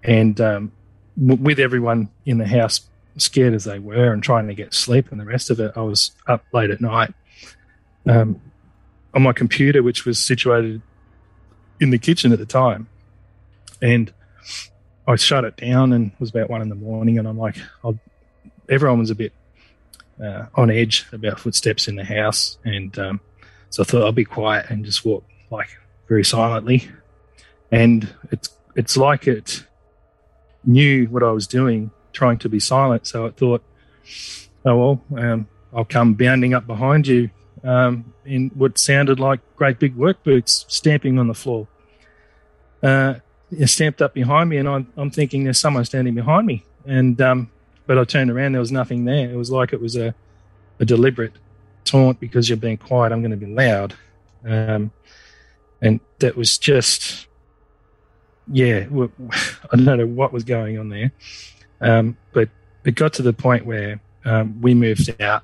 and 0.04 0.40
um, 0.42 0.72
w- 1.20 1.42
with 1.42 1.60
everyone 1.60 2.10
in 2.26 2.38
the 2.38 2.48
house 2.48 2.82
scared 3.18 3.54
as 3.54 3.64
they 3.64 3.80
were 3.80 4.14
and 4.14 4.22
trying 4.22 4.48
to 4.48 4.54
get 4.54 4.74
sleep 4.74 5.12
and 5.12 5.20
the 5.20 5.26
rest 5.26 5.50
of 5.50 5.60
it, 5.60 5.72
I 5.76 5.82
was 5.82 6.12
up 6.28 6.46
late 6.54 6.70
at 6.70 6.82
night. 6.82 7.14
Um, 8.08 8.40
on 9.14 9.24
my 9.24 9.34
computer, 9.34 9.82
which 9.82 10.06
was 10.06 10.24
situated 10.24 10.82
in 11.80 11.90
the 11.90 11.98
kitchen 11.98 12.32
at 12.32 12.40
the 12.40 12.46
time, 12.46 12.88
and 13.82 14.14
I 15.08 15.16
shut 15.16 15.44
it 15.44 15.58
down 15.58 15.94
and 15.94 16.12
it 16.12 16.20
was 16.20 16.30
about 16.30 16.50
one 16.50 16.62
in 16.62 16.70
the 16.70 16.76
morning, 16.76 17.18
and 17.18 17.28
I'm 17.28 17.38
like, 17.38 17.56
I'll, 17.84 17.98
everyone 18.70 19.00
was 19.00 19.10
a 19.10 19.16
bit 19.16 19.34
uh, 20.24 20.46
on 20.56 20.70
edge 20.70 21.06
about 21.12 21.40
footsteps 21.40 21.88
in 21.88 21.96
the 21.96 22.04
house, 22.04 22.58
and 22.64 22.98
um, 22.98 23.20
so 23.70 23.84
I 23.84 23.86
thought 23.86 24.04
I'll 24.04 24.12
be 24.12 24.26
quiet 24.26 24.70
and 24.70 24.86
just 24.86 25.06
walk 25.06 25.24
like 25.52 25.70
very 26.08 26.26
silently, 26.26 26.90
and 27.72 28.08
it's 28.32 28.50
it's 28.76 28.98
like 28.98 29.28
it 29.28 29.66
knew 30.66 31.06
what 31.06 31.24
I 31.24 31.32
was 31.32 31.48
doing, 31.48 31.92
trying 32.14 32.38
to 32.40 32.50
be 32.50 32.60
silent. 32.60 33.08
So 33.08 33.26
it 33.26 33.38
thought, 33.38 33.64
oh 34.66 34.78
well, 34.78 35.02
um, 35.18 35.48
I'll 35.74 35.86
come 35.86 36.14
bounding 36.14 36.54
up 36.54 36.68
behind 36.68 37.08
you 37.08 37.30
um, 37.64 38.14
in 38.26 38.50
what 38.56 38.78
sounded 38.78 39.20
like 39.20 39.40
great 39.56 39.80
big 39.80 39.96
work 39.96 40.24
boots 40.24 40.66
stamping 40.68 41.20
on 41.20 41.28
the 41.28 41.34
floor. 41.34 41.68
Uh, 42.82 43.16
stamped 43.66 44.02
up 44.02 44.14
behind 44.14 44.50
me, 44.50 44.58
and 44.58 44.68
I'm, 44.68 44.92
I'm 44.98 45.12
thinking 45.12 45.44
there's 45.44 45.60
someone 45.60 45.86
standing 45.86 46.16
behind 46.16 46.46
me. 46.46 46.64
And 46.86 47.20
um, 47.22 47.52
but 47.88 47.98
I 47.98 48.04
turned 48.04 48.30
around, 48.30 48.52
there 48.52 48.62
was 48.62 48.72
nothing 48.72 49.06
there. 49.06 49.32
It 49.32 49.36
was 49.36 49.50
like 49.50 49.74
it 49.74 49.82
was 49.82 49.96
a, 49.96 50.14
a 50.80 50.86
deliberate 50.86 51.34
taunt 51.86 52.20
because 52.20 52.50
you're 52.50 52.58
being 52.58 52.78
quiet. 52.78 53.12
I'm 53.12 53.22
going 53.22 53.32
to 53.32 53.38
be 53.38 53.48
loud, 53.48 53.96
um, 54.46 54.92
and 55.82 56.00
that 56.20 56.36
was 56.36 56.58
just 56.58 57.28
yeah. 58.52 58.86
I 59.72 59.76
don't 59.76 59.98
know 59.98 60.06
what 60.06 60.34
was 60.34 60.44
going 60.44 60.78
on 60.78 60.90
there, 60.90 61.12
um, 61.82 62.18
but 62.34 62.50
it 62.84 62.96
got 62.96 63.14
to 63.14 63.22
the 63.22 63.34
point 63.34 63.66
where 63.66 64.00
um, 64.26 64.62
we 64.62 64.74
moved 64.74 65.20
out. 65.22 65.44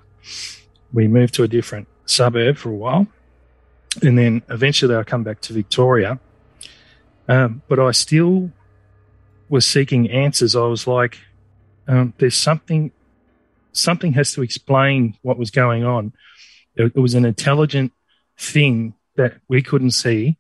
We 0.94 1.08
moved 1.08 1.34
to 1.36 1.44
a 1.44 1.48
different 1.48 1.88
suburb 2.06 2.58
for 2.58 2.70
a 2.70 2.76
while, 2.76 3.08
and 4.02 4.18
then 4.18 4.44
eventually 4.50 4.96
I 4.96 5.04
come 5.04 5.24
back 5.24 5.42
to 5.42 5.54
Victoria. 5.54 6.20
Um, 7.28 7.62
but 7.70 7.80
I 7.80 7.92
still 7.92 8.52
was 9.48 9.66
seeking 9.66 10.12
answers. 10.12 10.58
I 10.58 10.66
was 10.66 10.88
like, 10.88 11.20
um, 11.88 12.14
"There's 12.18 12.36
something, 12.36 12.92
something 13.72 14.14
has 14.14 14.34
to 14.34 14.42
explain 14.42 15.18
what 15.22 15.38
was 15.38 15.52
going 15.52 15.84
on." 15.84 16.14
It, 16.76 16.94
it 16.96 17.00
was 17.00 17.14
an 17.14 17.26
intelligent 17.26 17.92
thing 18.38 18.96
that 19.16 19.36
we 19.48 19.62
couldn't 19.62 19.92
see. 19.92 20.38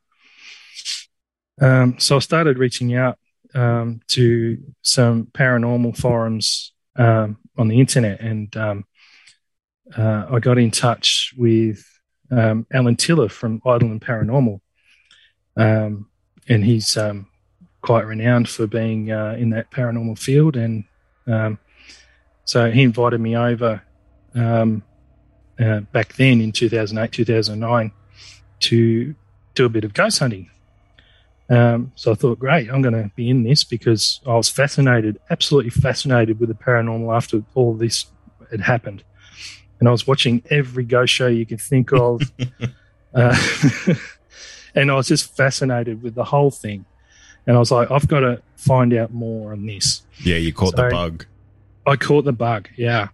Um, 1.62 2.00
so 2.00 2.16
I 2.16 2.20
started 2.20 2.58
reaching 2.58 2.96
out 2.96 3.20
um, 3.54 4.02
to 4.08 4.58
some 4.82 5.28
paranormal 5.28 5.98
forums 5.98 6.74
um, 6.96 7.38
on 7.58 7.68
the 7.68 7.80
internet, 7.80 8.20
and 8.20 8.56
um, 8.58 8.86
uh, 9.96 10.26
I 10.32 10.40
got 10.40 10.58
in 10.58 10.72
touch 10.72 11.34
with 11.38 11.86
um, 12.32 12.66
Alan 12.74 12.96
Tiller 12.96 13.30
from 13.30 13.62
Adelaide 13.66 14.02
Paranormal, 14.02 14.60
um, 15.56 16.10
and 16.50 16.66
he's 16.66 16.98
um, 16.98 17.28
quite 17.82 18.06
renowned 18.06 18.50
for 18.50 18.66
being 18.66 19.12
uh, 19.12 19.36
in 19.38 19.52
that 19.52 19.70
paranormal 19.72 20.18
field. 20.18 20.56
And 20.56 20.86
um, 21.27 21.60
so 22.46 22.72
he 22.72 22.84
invited 22.84 23.22
me 23.22 23.36
over 23.36 23.82
um, 24.36 24.84
uh, 25.60 25.82
back 25.92 26.13
then 26.13 26.42
in 26.42 26.51
2008, 26.51 27.12
2009 27.12 27.92
to 28.60 29.15
do 29.56 29.65
a 29.65 29.70
bit 29.70 29.84
of 29.84 29.94
ghost 29.94 30.20
hunting. 30.20 30.50
Um, 31.50 31.92
so 31.96 32.12
I 32.12 32.15
thought, 32.15 32.39
great, 32.39 32.70
I'm 32.70 32.82
going 32.82 32.94
to 32.94 33.12
be 33.15 33.30
in 33.30 33.44
this 33.44 33.63
because 33.63 34.22
I 34.25 34.34
was 34.34 34.50
fascinated, 34.50 35.20
absolutely 35.30 35.72
fascinated 35.72 36.39
with 36.39 36.50
the 36.50 36.56
paranormal 36.56 37.15
after 37.15 37.44
all 37.53 37.74
this 37.74 38.06
had 38.50 38.62
happened. 38.62 39.03
And 39.80 39.88
I 39.88 39.92
was 39.92 40.08
watching 40.08 40.42
every 40.50 40.86
ghost 40.86 41.13
show 41.13 41.27
you 41.27 41.46
could 41.46 41.62
think 41.62 41.92
of. 41.92 42.22
uh, 43.13 43.38
and 44.75 44.89
I 44.89 44.96
was 44.96 45.08
just 45.08 45.36
fascinated 45.36 46.01
with 46.01 46.15
the 46.15 46.24
whole 46.24 46.51
thing. 46.51 46.86
And 47.46 47.56
I 47.56 47.60
was 47.60 47.72
like, 47.72 47.92
I've 47.92 48.08
got 48.08 48.22
to 48.22 48.42
find 48.56 48.94
out 48.94 49.12
more 49.14 49.52
on 49.52 49.66
this. 49.66 50.02
Yeah, 50.24 50.38
you 50.38 50.54
caught 50.54 50.76
So- 50.78 50.84
the 50.84 50.90
bug. 50.90 51.26
I 51.86 51.98
caught 51.98 52.24
the 52.24 52.32
bug, 52.32 52.70
yeah. 52.78 53.10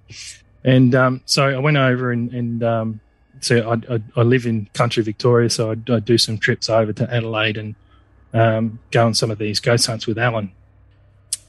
And 0.63 0.93
um, 0.93 1.21
so 1.25 1.43
I 1.47 1.57
went 1.57 1.77
over 1.77 2.11
and, 2.11 2.31
and 2.31 2.63
um, 2.63 2.99
so 3.39 3.67
I, 3.71 3.95
I, 3.95 3.99
I 4.15 4.21
live 4.21 4.45
in 4.45 4.69
country 4.75 5.01
Victoria, 5.01 5.49
so 5.49 5.71
I, 5.71 5.91
I 5.91 5.99
do 5.99 6.19
some 6.19 6.37
trips 6.37 6.69
over 6.69 6.93
to 6.93 7.11
Adelaide 7.11 7.57
and 7.57 7.75
um, 8.31 8.77
go 8.91 9.07
on 9.07 9.15
some 9.15 9.31
of 9.31 9.39
these 9.39 9.59
ghost 9.59 9.87
hunts 9.87 10.05
with 10.05 10.19
Alan. 10.19 10.51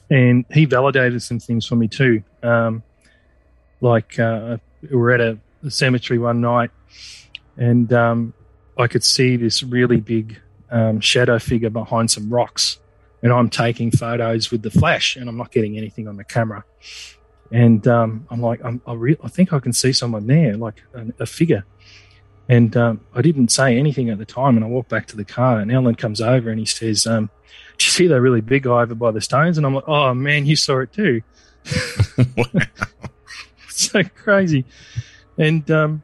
And 0.09 0.45
he 0.51 0.65
validated 0.65 1.21
some 1.21 1.39
things 1.39 1.65
for 1.67 1.75
me 1.75 1.87
too. 1.87 2.23
Um, 2.41 2.81
like 3.81 4.17
uh, 4.17 4.57
we 4.81 4.95
were 4.97 5.11
at 5.11 5.21
a, 5.21 5.37
a 5.63 5.69
cemetery 5.69 6.17
one 6.17 6.41
night, 6.41 6.71
and 7.55 7.91
um, 7.93 8.33
I 8.79 8.87
could 8.87 9.03
see 9.03 9.35
this 9.35 9.61
really 9.61 9.97
big 10.01 10.39
um, 10.71 10.99
shadow 10.99 11.39
figure 11.39 11.69
behind 11.69 12.09
some 12.09 12.29
rocks. 12.29 12.79
And 13.23 13.31
I'm 13.31 13.49
taking 13.49 13.91
photos 13.91 14.49
with 14.49 14.63
the 14.63 14.71
flash, 14.71 15.15
and 15.15 15.29
I'm 15.29 15.37
not 15.37 15.51
getting 15.51 15.77
anything 15.77 16.07
on 16.07 16.17
the 16.17 16.23
camera 16.23 16.65
and 17.51 17.85
um, 17.87 18.25
I'm 18.29 18.41
like, 18.41 18.63
I'm, 18.63 18.81
I, 18.87 18.93
re- 18.93 19.17
I 19.23 19.27
think 19.27 19.51
I 19.51 19.59
can 19.59 19.73
see 19.73 19.91
someone 19.91 20.27
there, 20.27 20.55
like 20.55 20.83
a, 20.93 21.07
a 21.19 21.25
figure. 21.25 21.65
And 22.47 22.75
um, 22.77 23.01
I 23.13 23.21
didn't 23.21 23.49
say 23.49 23.77
anything 23.77 24.09
at 24.09 24.17
the 24.17 24.25
time, 24.25 24.55
and 24.55 24.65
I 24.65 24.67
walked 24.67 24.89
back 24.89 25.07
to 25.07 25.17
the 25.17 25.25
car, 25.25 25.59
and 25.59 25.71
Alan 25.71 25.95
comes 25.95 26.21
over 26.21 26.49
and 26.49 26.59
he 26.59 26.65
says, 26.65 27.05
um, 27.05 27.29
"Do 27.77 27.85
you 27.85 27.91
see 27.91 28.07
that 28.07 28.19
really 28.19 28.41
big 28.41 28.63
guy 28.63 28.81
over 28.81 28.95
by 28.95 29.11
the 29.11 29.21
stones?" 29.21 29.57
And 29.57 29.65
I'm 29.65 29.75
like, 29.75 29.87
"Oh 29.87 30.13
man, 30.13 30.45
you 30.45 30.55
saw 30.55 30.79
it 30.79 30.91
too." 30.91 31.21
so 33.69 34.03
crazy. 34.03 34.65
And 35.37 35.69
um, 35.71 36.01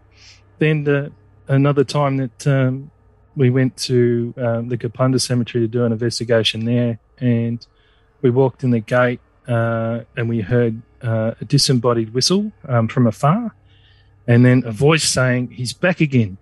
then 0.59 0.83
the, 0.83 1.11
another 1.47 1.83
time 1.83 2.17
that 2.17 2.47
um, 2.47 2.91
we 3.37 3.51
went 3.51 3.77
to 3.77 4.33
um, 4.37 4.67
the 4.67 4.77
Kapunda 4.77 5.21
Cemetery 5.21 5.63
to 5.63 5.67
do 5.67 5.85
an 5.85 5.91
investigation 5.91 6.65
there, 6.65 6.99
and 7.19 7.65
we 8.21 8.31
walked 8.31 8.63
in 8.63 8.71
the 8.71 8.79
gate 8.79 9.21
uh, 9.47 10.01
and 10.17 10.27
we 10.27 10.41
heard 10.41 10.81
uh, 11.03 11.35
a 11.39 11.45
disembodied 11.45 12.13
whistle 12.13 12.51
um, 12.67 12.87
from 12.87 13.05
afar, 13.05 13.55
and 14.27 14.43
then 14.43 14.63
a 14.65 14.71
voice 14.71 15.03
saying, 15.03 15.51
"He's 15.51 15.71
back 15.71 16.01
again." 16.01 16.37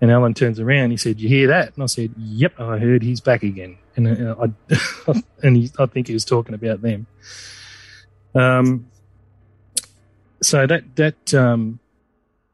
And 0.00 0.12
Alan 0.12 0.34
turns 0.34 0.60
around. 0.60 0.90
He 0.90 0.98
said, 0.98 1.18
"You 1.20 1.28
hear 1.28 1.48
that?" 1.48 1.74
And 1.74 1.82
I 1.82 1.86
said, 1.86 2.12
"Yep, 2.18 2.60
I 2.60 2.78
heard 2.78 3.02
he's 3.02 3.22
back 3.22 3.42
again." 3.42 3.78
And 3.96 4.28
uh, 4.28 4.36
I, 4.38 5.12
and 5.42 5.56
he, 5.56 5.70
I 5.78 5.86
think 5.86 6.06
he 6.06 6.12
was 6.12 6.26
talking 6.26 6.54
about 6.54 6.82
them. 6.82 7.06
Um, 8.34 8.90
so 10.42 10.66
that 10.66 10.96
that 10.96 11.34
um, 11.34 11.80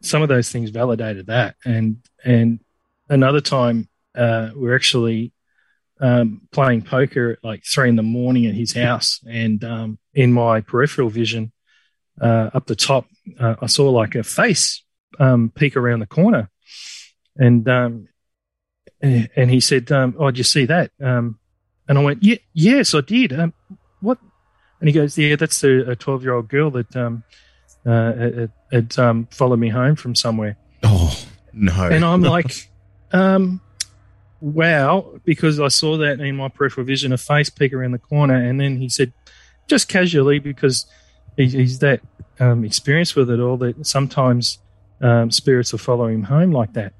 some 0.01 0.23
of 0.23 0.29
those 0.29 0.51
things 0.51 0.71
validated 0.71 1.27
that, 1.27 1.57
and 1.65 1.97
and 2.25 2.61
another 3.09 3.41
time 3.41 3.89
uh, 4.15 4.51
we're 4.55 4.77
actually 4.77 5.33
um, 6.01 6.43
playing 6.53 6.83
poker 6.83 7.33
at 7.33 7.45
like 7.45 7.65
three 7.65 7.89
in 7.89 7.97
the 7.97 8.03
morning 8.03 8.47
at 8.47 8.55
his 8.55 8.73
house, 8.75 9.21
and 9.29 9.63
um, 9.65 9.99
in 10.13 10.33
my 10.33 10.61
peripheral 10.61 11.09
vision, 11.09 11.53
uh, 12.21 12.51
up 12.55 12.67
the 12.67 12.77
top, 12.77 13.07
uh, 13.39 13.57
I 13.61 13.67
saw 13.67 13.91
like 13.91 14.15
a 14.15 14.23
face 14.23 14.83
um, 15.19 15.51
peek 15.55 15.77
around 15.77 16.01
the 16.01 16.07
corner, 16.07 16.51
and 17.37 17.69
um, 17.69 18.09
and 19.01 19.51
he 19.51 19.61
said, 19.61 19.91
um, 19.93 20.15
"Oh, 20.19 20.27
did 20.27 20.39
you 20.39 20.45
see 20.45 20.67
that?" 20.67 20.91
Um, 21.01 21.39
and 21.89 21.99
I 21.99 22.03
went, 22.03 22.23
"Yeah, 22.23 22.37
yes, 22.53 22.95
I 22.95 23.01
did." 23.01 23.33
Um, 23.33 23.53
what? 24.01 24.19
And 24.81 24.89
he 24.89 24.93
goes, 24.93 25.17
"Yeah, 25.17 25.37
that's 25.37 25.63
a 25.65 25.97
twelve-year-old 25.97 26.49
girl 26.49 26.71
that 26.73 26.95
um, 26.97 27.23
uh, 27.87 28.13
had, 28.13 28.53
had 28.73 28.99
um, 28.99 29.29
followed 29.31 29.59
me 29.59 29.69
home 29.69 29.97
from 29.97 30.15
somewhere." 30.15 30.57
Oh 30.83 31.17
no! 31.53 31.89
And 31.89 32.05
I'm 32.05 32.23
like, 32.23 32.69
um, 33.15 33.61
"Wow!" 34.41 35.21
Because 35.25 35.61
I 35.61 35.69
saw 35.69 35.97
that 35.99 36.21
in 36.21 36.37
my 36.37 36.49
peripheral 36.49 36.87
vision, 36.87 37.13
a 37.13 37.19
face 37.19 37.51
peek 37.51 37.73
around 37.73 37.93
the 37.93 37.99
corner, 37.99 38.35
and 38.35 38.61
then 38.61 38.77
he 38.77 38.89
said, 38.89 39.13
just 39.67 39.89
casually, 39.89 40.39
because 40.39 40.87
he, 41.37 41.49
he's 41.49 41.79
that 41.81 42.01
um, 42.41 42.65
experienced 42.65 43.17
with 43.17 43.31
it 43.31 43.41
all, 43.41 43.57
that 43.59 43.87
sometimes 43.87 44.59
um, 45.01 45.31
spirits 45.31 45.73
will 45.73 45.79
follow 45.79 46.07
him 46.07 46.25
home 46.25 46.53
like 46.53 46.73
that. 46.75 46.93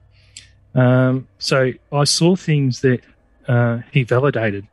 Um, 0.75 1.29
so 1.39 1.73
I 1.93 2.05
saw 2.05 2.37
things 2.37 2.81
that 2.81 3.01
uh, 3.47 3.79
he 3.93 4.03
validated, 4.03 4.67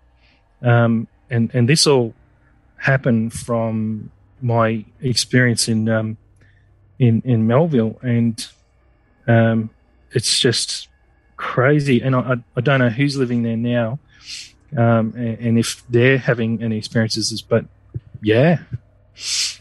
um, 0.61 1.07
and 1.29 1.51
and 1.53 1.69
this 1.69 1.85
all 1.85 2.13
happened 2.77 3.33
from 3.33 4.11
my 4.41 4.83
experience 5.01 5.67
in 5.67 5.87
um, 5.89 6.17
in 6.97 7.21
in 7.23 7.45
Melville, 7.45 7.99
and 8.01 8.47
um, 9.27 9.69
it's 10.11 10.39
just 10.39 10.87
crazy. 11.41 12.01
And 12.01 12.15
I, 12.15 12.35
I 12.55 12.61
don't 12.61 12.79
know 12.79 12.89
who's 12.89 13.17
living 13.17 13.41
there 13.41 13.57
now, 13.57 13.99
um, 14.77 15.13
and, 15.17 15.39
and, 15.39 15.59
if 15.59 15.83
they're 15.89 16.19
having 16.19 16.63
any 16.63 16.77
experiences, 16.77 17.41
but 17.41 17.65
yeah, 18.21 18.59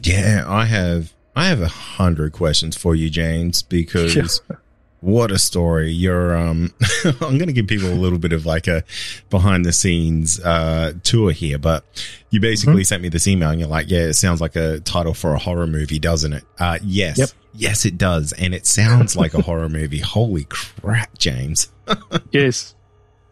yeah, 0.02 0.44
I 0.46 0.66
have 0.66 1.12
I 1.34 1.46
have 1.46 1.62
a 1.62 1.68
hundred 1.68 2.32
questions 2.32 2.76
for 2.76 2.94
you, 2.94 3.08
James, 3.08 3.62
because 3.62 4.42
what 5.00 5.30
a 5.30 5.38
story. 5.38 5.90
You're 5.90 6.36
um 6.36 6.72
I'm 7.20 7.38
gonna 7.38 7.52
give 7.52 7.66
people 7.66 7.90
a 7.90 7.94
little 7.94 8.18
bit 8.18 8.32
of 8.32 8.46
like 8.46 8.66
a 8.66 8.84
behind 9.30 9.64
the 9.64 9.72
scenes 9.72 10.40
uh 10.40 10.92
tour 11.02 11.32
here, 11.32 11.58
but 11.58 11.84
you 12.30 12.40
basically 12.40 12.74
mm-hmm. 12.74 12.82
sent 12.82 13.02
me 13.02 13.08
this 13.08 13.26
email 13.26 13.50
and 13.50 13.60
you're 13.60 13.68
like, 13.68 13.90
Yeah, 13.90 14.00
it 14.00 14.14
sounds 14.14 14.40
like 14.40 14.56
a 14.56 14.80
title 14.80 15.14
for 15.14 15.34
a 15.34 15.38
horror 15.38 15.66
movie, 15.66 15.98
doesn't 15.98 16.32
it? 16.32 16.44
Uh 16.58 16.78
yes. 16.82 17.18
Yep. 17.18 17.28
Yes 17.54 17.84
it 17.84 17.98
does. 17.98 18.32
And 18.32 18.54
it 18.54 18.66
sounds 18.66 19.16
like 19.16 19.34
a 19.34 19.42
horror 19.42 19.68
movie. 19.68 19.98
Holy 20.10 20.44
crap, 20.44 21.16
James. 21.18 21.70
yes. 22.30 22.74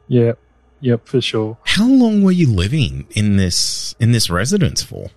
Yeah. 0.09 0.33
Yep, 0.81 1.09
for 1.09 1.21
sure. 1.21 1.59
How 1.65 1.89
long 1.89 2.23
were 2.23 2.33
you 2.33 2.51
living 2.51 3.07
in 3.11 3.37
this 3.37 3.95
in 3.99 4.13
this 4.13 4.31
residence 4.31 4.83
for? 4.83 5.09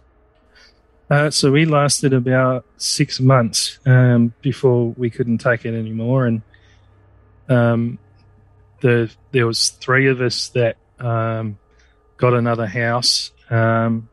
Uh, 1.12 1.30
so 1.30 1.52
we 1.52 1.65
lasted 1.65 2.13
about 2.13 2.63
six 2.78 3.19
months 3.19 3.80
um, 3.86 4.34
before 4.41 4.93
we 4.95 5.10
couldn't 5.10 5.39
take 5.39 5.65
it 5.65 5.78
anymore, 5.78 6.26
and 6.26 6.41
um, 7.50 8.00
the 8.80 9.12
there 9.34 9.45
was 9.45 9.71
three 9.71 10.08
of 10.08 10.21
us 10.21 10.47
that 10.50 10.78
um, 11.00 11.58
got 12.15 12.34
another 12.34 12.65
house, 12.65 13.32
um, 13.50 14.08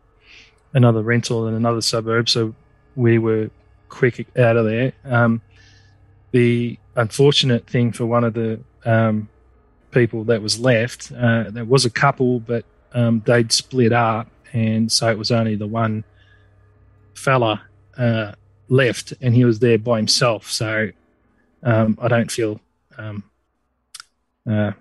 another 0.74 1.00
rental 1.00 1.46
in 1.46 1.54
another 1.54 1.80
suburb. 1.82 2.28
So 2.28 2.56
we 2.96 3.18
were 3.18 3.48
quick 3.88 4.26
out 4.36 4.56
of 4.56 4.64
there. 4.64 4.92
Um, 5.04 5.40
the 6.32 6.80
unfortunate 6.96 7.68
thing 7.68 7.92
for 7.92 8.06
one 8.06 8.24
of 8.24 8.34
the 8.34 8.58
um, 8.84 9.28
people 9.92 10.24
that 10.24 10.42
was 10.42 10.58
left, 10.58 11.12
uh, 11.12 11.44
there 11.48 11.64
was 11.64 11.84
a 11.84 11.90
couple, 11.90 12.40
but 12.40 12.64
they'd 13.24 13.52
split 13.52 13.92
up, 13.92 14.28
and 14.52 14.90
so 14.90 15.08
it 15.08 15.16
was 15.16 15.30
only 15.30 15.54
the 15.54 15.68
one 15.68 16.02
fella 17.18 17.62
uh, 17.96 18.32
left 18.68 19.12
and 19.20 19.34
he 19.34 19.44
was 19.44 19.58
there 19.58 19.78
by 19.78 19.98
himself. 19.98 20.50
So 20.50 20.90
um, 21.62 21.98
I 22.00 22.08
don't 22.08 22.30
feel 22.30 22.60
um, 22.96 23.24
uh, 24.48 24.72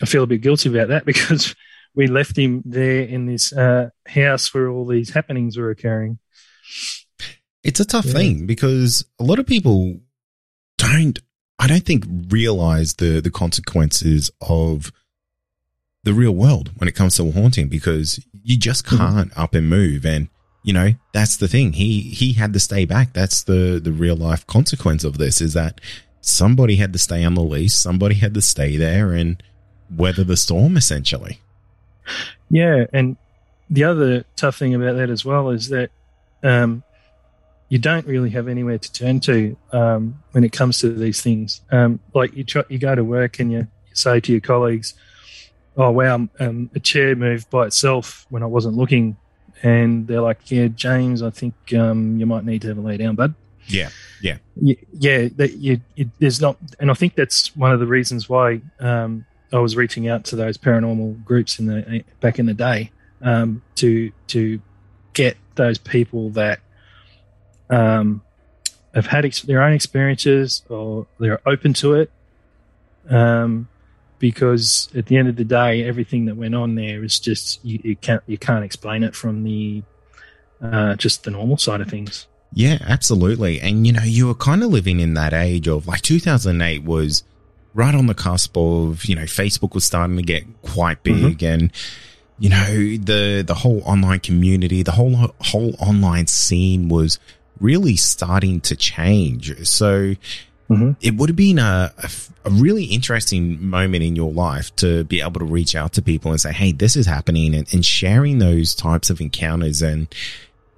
I 0.00 0.06
feel 0.06 0.24
a 0.24 0.26
bit 0.26 0.42
guilty 0.42 0.68
about 0.68 0.88
that 0.88 1.04
because 1.12 1.54
we 1.94 2.06
left 2.06 2.36
him 2.36 2.62
there 2.64 3.02
in 3.02 3.26
this 3.26 3.52
uh, 3.52 3.90
house 4.06 4.52
where 4.54 4.68
all 4.68 4.86
these 4.86 5.10
happenings 5.10 5.56
were 5.56 5.70
occurring. 5.70 6.18
It's 7.62 7.80
a 7.80 7.84
tough 7.84 8.06
yeah. 8.06 8.12
thing 8.12 8.46
because 8.46 9.04
a 9.18 9.24
lot 9.24 9.38
of 9.38 9.46
people 9.46 10.00
don't. 10.78 11.18
I 11.58 11.68
don't 11.68 11.84
think 11.84 12.04
realize 12.28 12.94
the 12.94 13.20
the 13.20 13.30
consequences 13.30 14.30
of 14.40 14.90
the 16.02 16.12
real 16.12 16.32
world 16.32 16.72
when 16.78 16.88
it 16.88 16.96
comes 16.96 17.16
to 17.16 17.30
haunting 17.30 17.68
because 17.68 18.18
you 18.42 18.58
just 18.58 18.84
mm-hmm. 18.86 18.96
can't 18.96 19.30
mm-hmm. 19.30 19.40
up 19.40 19.54
and 19.54 19.68
move 19.68 20.04
and 20.04 20.28
you 20.62 20.72
know, 20.72 20.94
that's 21.12 21.36
the 21.36 21.48
thing. 21.48 21.72
He 21.72 22.00
he 22.00 22.34
had 22.34 22.52
to 22.52 22.60
stay 22.60 22.84
back. 22.84 23.12
That's 23.12 23.42
the 23.42 23.80
the 23.82 23.92
real 23.92 24.16
life 24.16 24.46
consequence 24.46 25.04
of 25.04 25.18
this 25.18 25.40
is 25.40 25.54
that 25.54 25.80
somebody 26.20 26.76
had 26.76 26.92
to 26.92 26.98
stay 26.98 27.24
on 27.24 27.34
the 27.34 27.42
lease, 27.42 27.74
somebody 27.74 28.14
had 28.14 28.34
to 28.34 28.42
stay 28.42 28.76
there 28.76 29.12
and 29.12 29.42
weather 29.94 30.24
the 30.24 30.36
storm 30.36 30.76
essentially. 30.76 31.40
Yeah, 32.48 32.86
and 32.92 33.16
the 33.68 33.84
other 33.84 34.24
tough 34.36 34.56
thing 34.56 34.74
about 34.74 34.96
that 34.96 35.10
as 35.10 35.24
well 35.24 35.50
is 35.50 35.68
that 35.68 35.90
um, 36.42 36.82
you 37.68 37.78
don't 37.78 38.06
really 38.06 38.30
have 38.30 38.48
anywhere 38.48 38.78
to 38.78 38.92
turn 38.92 39.20
to 39.20 39.56
um, 39.72 40.22
when 40.32 40.44
it 40.44 40.52
comes 40.52 40.78
to 40.80 40.92
these 40.92 41.20
things. 41.22 41.60
Um, 41.70 42.00
like 42.14 42.34
you 42.34 42.44
try, 42.44 42.62
you 42.68 42.78
go 42.78 42.94
to 42.94 43.04
work 43.04 43.40
and 43.40 43.50
you, 43.50 43.58
you 43.58 43.94
say 43.94 44.20
to 44.20 44.32
your 44.32 44.40
colleagues, 44.40 44.94
"Oh 45.76 45.90
wow, 45.90 46.28
um, 46.38 46.70
a 46.74 46.80
chair 46.80 47.16
moved 47.16 47.50
by 47.50 47.66
itself 47.66 48.26
when 48.30 48.42
I 48.42 48.46
wasn't 48.46 48.76
looking 48.76 49.16
and 49.62 50.06
they're 50.06 50.20
like, 50.20 50.50
"Yeah, 50.50 50.68
James, 50.68 51.22
I 51.22 51.30
think 51.30 51.54
um, 51.74 52.18
you 52.18 52.26
might 52.26 52.44
need 52.44 52.62
to 52.62 52.68
have 52.68 52.78
a 52.78 52.80
lay 52.80 52.96
down, 52.96 53.14
bud." 53.14 53.34
Yeah, 53.66 53.90
yeah, 54.20 54.38
yeah. 54.56 54.74
yeah 54.92 55.28
that 55.36 55.54
you, 55.54 55.80
you, 55.94 56.10
there's 56.18 56.40
not, 56.40 56.56
and 56.80 56.90
I 56.90 56.94
think 56.94 57.14
that's 57.14 57.54
one 57.56 57.72
of 57.72 57.80
the 57.80 57.86
reasons 57.86 58.28
why 58.28 58.60
um, 58.80 59.24
I 59.52 59.58
was 59.58 59.76
reaching 59.76 60.08
out 60.08 60.24
to 60.26 60.36
those 60.36 60.58
paranormal 60.58 61.24
groups 61.24 61.58
in 61.58 61.66
the 61.66 62.04
back 62.20 62.38
in 62.38 62.46
the 62.46 62.54
day 62.54 62.90
um, 63.20 63.62
to 63.76 64.10
to 64.28 64.60
get 65.12 65.36
those 65.54 65.78
people 65.78 66.30
that 66.30 66.60
um, 67.70 68.22
have 68.94 69.06
had 69.06 69.24
ex- 69.24 69.42
their 69.42 69.62
own 69.62 69.72
experiences 69.72 70.62
or 70.68 71.06
they're 71.18 71.40
open 71.46 71.72
to 71.74 71.94
it. 71.94 72.10
Um, 73.08 73.68
because 74.22 74.88
at 74.94 75.06
the 75.06 75.16
end 75.16 75.28
of 75.28 75.34
the 75.34 75.44
day, 75.44 75.82
everything 75.82 76.26
that 76.26 76.36
went 76.36 76.54
on 76.54 76.76
there 76.76 77.02
is 77.02 77.18
just 77.18 77.62
you, 77.64 77.80
you 77.82 77.96
can't 77.96 78.22
you 78.28 78.38
can't 78.38 78.64
explain 78.64 79.02
it 79.02 79.16
from 79.16 79.42
the 79.42 79.82
uh, 80.62 80.94
just 80.94 81.24
the 81.24 81.32
normal 81.32 81.58
side 81.58 81.80
of 81.80 81.88
things. 81.88 82.28
Yeah, 82.54 82.78
absolutely. 82.86 83.60
And 83.60 83.84
you 83.84 83.92
know, 83.92 84.04
you 84.04 84.28
were 84.28 84.36
kind 84.36 84.62
of 84.62 84.70
living 84.70 85.00
in 85.00 85.14
that 85.14 85.34
age 85.34 85.66
of 85.66 85.88
like 85.88 86.02
2008 86.02 86.84
was 86.84 87.24
right 87.74 87.96
on 87.96 88.06
the 88.06 88.14
cusp 88.14 88.56
of 88.56 89.04
you 89.06 89.16
know 89.16 89.22
Facebook 89.22 89.74
was 89.74 89.84
starting 89.84 90.16
to 90.16 90.22
get 90.22 90.44
quite 90.62 91.02
big 91.02 91.38
mm-hmm. 91.38 91.62
and 91.62 91.72
you 92.38 92.48
know 92.48 92.66
the 93.02 93.42
the 93.44 93.54
whole 93.54 93.82
online 93.84 94.20
community 94.20 94.84
the 94.84 94.92
whole 94.92 95.34
whole 95.40 95.74
online 95.80 96.28
scene 96.28 96.88
was 96.88 97.18
really 97.60 97.96
starting 97.96 98.60
to 98.60 98.76
change 98.76 99.66
so 99.66 100.14
Mm-hmm. 100.70 100.92
It 101.00 101.16
would 101.16 101.28
have 101.28 101.36
been 101.36 101.58
a, 101.58 101.92
a, 101.98 102.10
a, 102.46 102.50
really 102.50 102.84
interesting 102.84 103.68
moment 103.68 104.02
in 104.04 104.16
your 104.16 104.32
life 104.32 104.74
to 104.76 105.04
be 105.04 105.20
able 105.20 105.40
to 105.40 105.44
reach 105.44 105.74
out 105.74 105.92
to 105.94 106.02
people 106.02 106.30
and 106.30 106.40
say, 106.40 106.52
Hey, 106.52 106.72
this 106.72 106.96
is 106.96 107.04
happening 107.04 107.54
and, 107.54 107.70
and 107.74 107.84
sharing 107.84 108.38
those 108.38 108.74
types 108.74 109.10
of 109.10 109.20
encounters 109.20 109.82
and 109.82 110.06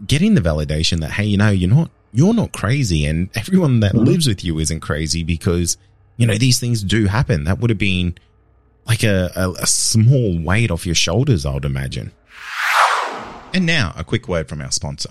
getting 0.05 0.35
the 0.35 0.41
validation 0.41 1.01
that 1.01 1.13
hey, 1.13 1.25
you 1.25 1.37
know, 1.37 1.51
you're 1.51 1.71
not 1.71 1.91
you're 2.13 2.35
not 2.35 2.53
crazy, 2.53 3.05
and 3.07 3.29
everyone 3.37 3.81
that 3.81 3.93
Mhm. 3.93 4.07
lives 4.07 4.27
with 4.27 4.45
you 4.45 4.59
isn't 4.59 4.81
crazy 4.81 5.23
because 5.23 5.77
you 6.17 6.27
know 6.27 6.39
these 6.39 6.59
things 6.59 6.83
do 6.83 7.07
happen. 7.07 7.45
That 7.45 7.61
would 7.61 7.71
have 7.71 7.79
been 7.79 8.17
like 8.87 9.03
a, 9.03 9.31
a, 9.37 9.51
a 9.63 9.67
small 9.67 10.39
weight 10.41 10.71
off 10.71 10.87
your 10.87 10.95
shoulders, 10.95 11.47
I 11.47 11.55
would 11.55 11.65
imagine. 11.65 12.13
And 13.53 13.67
now, 13.67 13.93
a 13.97 14.03
quick 14.05 14.27
word 14.29 14.49
from 14.49 14.61
our 14.61 14.71
sponsor. 14.73 15.11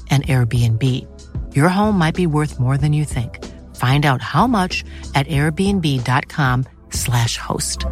an 0.11 0.23
Airbnb. 0.23 1.07
Your 1.55 1.69
home 1.69 1.97
might 1.97 2.15
be 2.15 2.27
worth 2.27 2.59
more 2.59 2.77
than 2.77 2.91
you 2.91 3.05
think. 3.05 3.39
Find 3.77 4.05
out 4.05 4.21
how 4.21 4.47
much 4.47 4.83
at 5.15 5.27
airbnb.com/slash 5.27 7.37
host. 7.37 7.85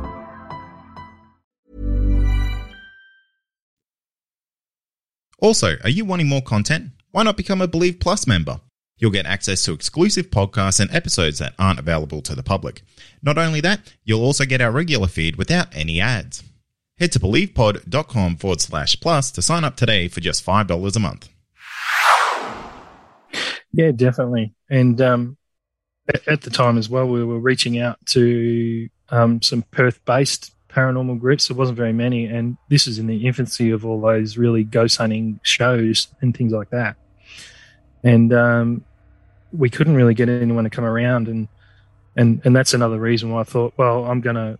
Also, 5.42 5.78
are 5.84 5.90
you 5.90 6.04
wanting 6.04 6.28
more 6.28 6.42
content? 6.42 6.92
Why 7.12 7.24
not 7.24 7.38
become 7.38 7.62
a 7.62 7.68
Believe 7.68 8.02
Plus 8.02 8.28
member? 8.28 8.60
You'll 8.98 9.12
get 9.12 9.26
access 9.26 9.64
to 9.64 9.72
exclusive 9.74 10.30
podcasts 10.30 10.82
and 10.82 10.94
episodes 10.94 11.40
that 11.40 11.54
aren't 11.58 11.80
available 11.80 12.22
to 12.24 12.36
the 12.36 12.44
public. 12.44 12.82
Not 13.24 13.38
only 13.38 13.62
that, 13.62 13.94
you'll 14.04 14.24
also 14.24 14.44
get 14.46 14.60
our 14.60 14.72
regular 14.72 15.08
feed 15.08 15.38
without 15.38 15.74
any 15.74 16.02
ads. 16.02 16.44
Head 16.98 17.14
to 17.14 17.20
believepod.com 17.20 18.36
forward 18.36 18.60
slash 18.60 19.00
plus 19.00 19.32
to 19.32 19.42
sign 19.42 19.64
up 19.64 19.78
today 19.78 20.10
for 20.10 20.20
just 20.20 20.46
$5 20.46 20.96
a 20.96 21.00
month. 21.00 21.30
Yeah, 23.72 23.92
definitely. 23.92 24.54
And 24.70 25.00
um, 25.02 25.38
at, 26.08 26.28
at 26.28 26.42
the 26.42 26.50
time 26.50 26.78
as 26.78 26.90
well, 26.90 27.08
we 27.08 27.24
were 27.24 27.40
reaching 27.40 27.80
out 27.80 27.98
to 28.08 28.90
um, 29.10 29.42
some 29.42 29.64
Perth 29.72 30.04
based 30.06 30.54
paranormal 30.70 31.20
groups. 31.20 31.48
There 31.48 31.58
wasn't 31.58 31.78
very 31.78 31.94
many. 31.94 32.26
And 32.26 32.58
this 32.70 32.88
is 32.88 33.00
in 33.00 33.08
the 33.08 33.26
infancy 33.26 33.72
of 33.72 33.86
all 33.86 34.02
those 34.02 34.38
really 34.38 34.64
ghost 34.64 34.98
hunting 34.98 35.40
shows 35.44 36.08
and 36.22 36.36
things 36.36 36.52
like 36.52 36.70
that. 36.70 36.96
And 38.04 38.32
um, 38.34 38.86
we 39.52 39.70
couldn't 39.70 39.96
really 39.96 40.14
get 40.14 40.30
anyone 40.30 40.64
to 40.64 40.70
come 40.70 40.86
around. 40.86 41.28
And, 41.28 41.48
and, 42.16 42.42
and 42.46 42.56
that's 42.56 42.74
another 42.74 43.00
reason 43.00 43.32
why 43.32 43.42
I 43.42 43.44
thought, 43.44 43.74
well, 43.78 44.06
I'm 44.06 44.22
going 44.22 44.36
to, 44.36 44.58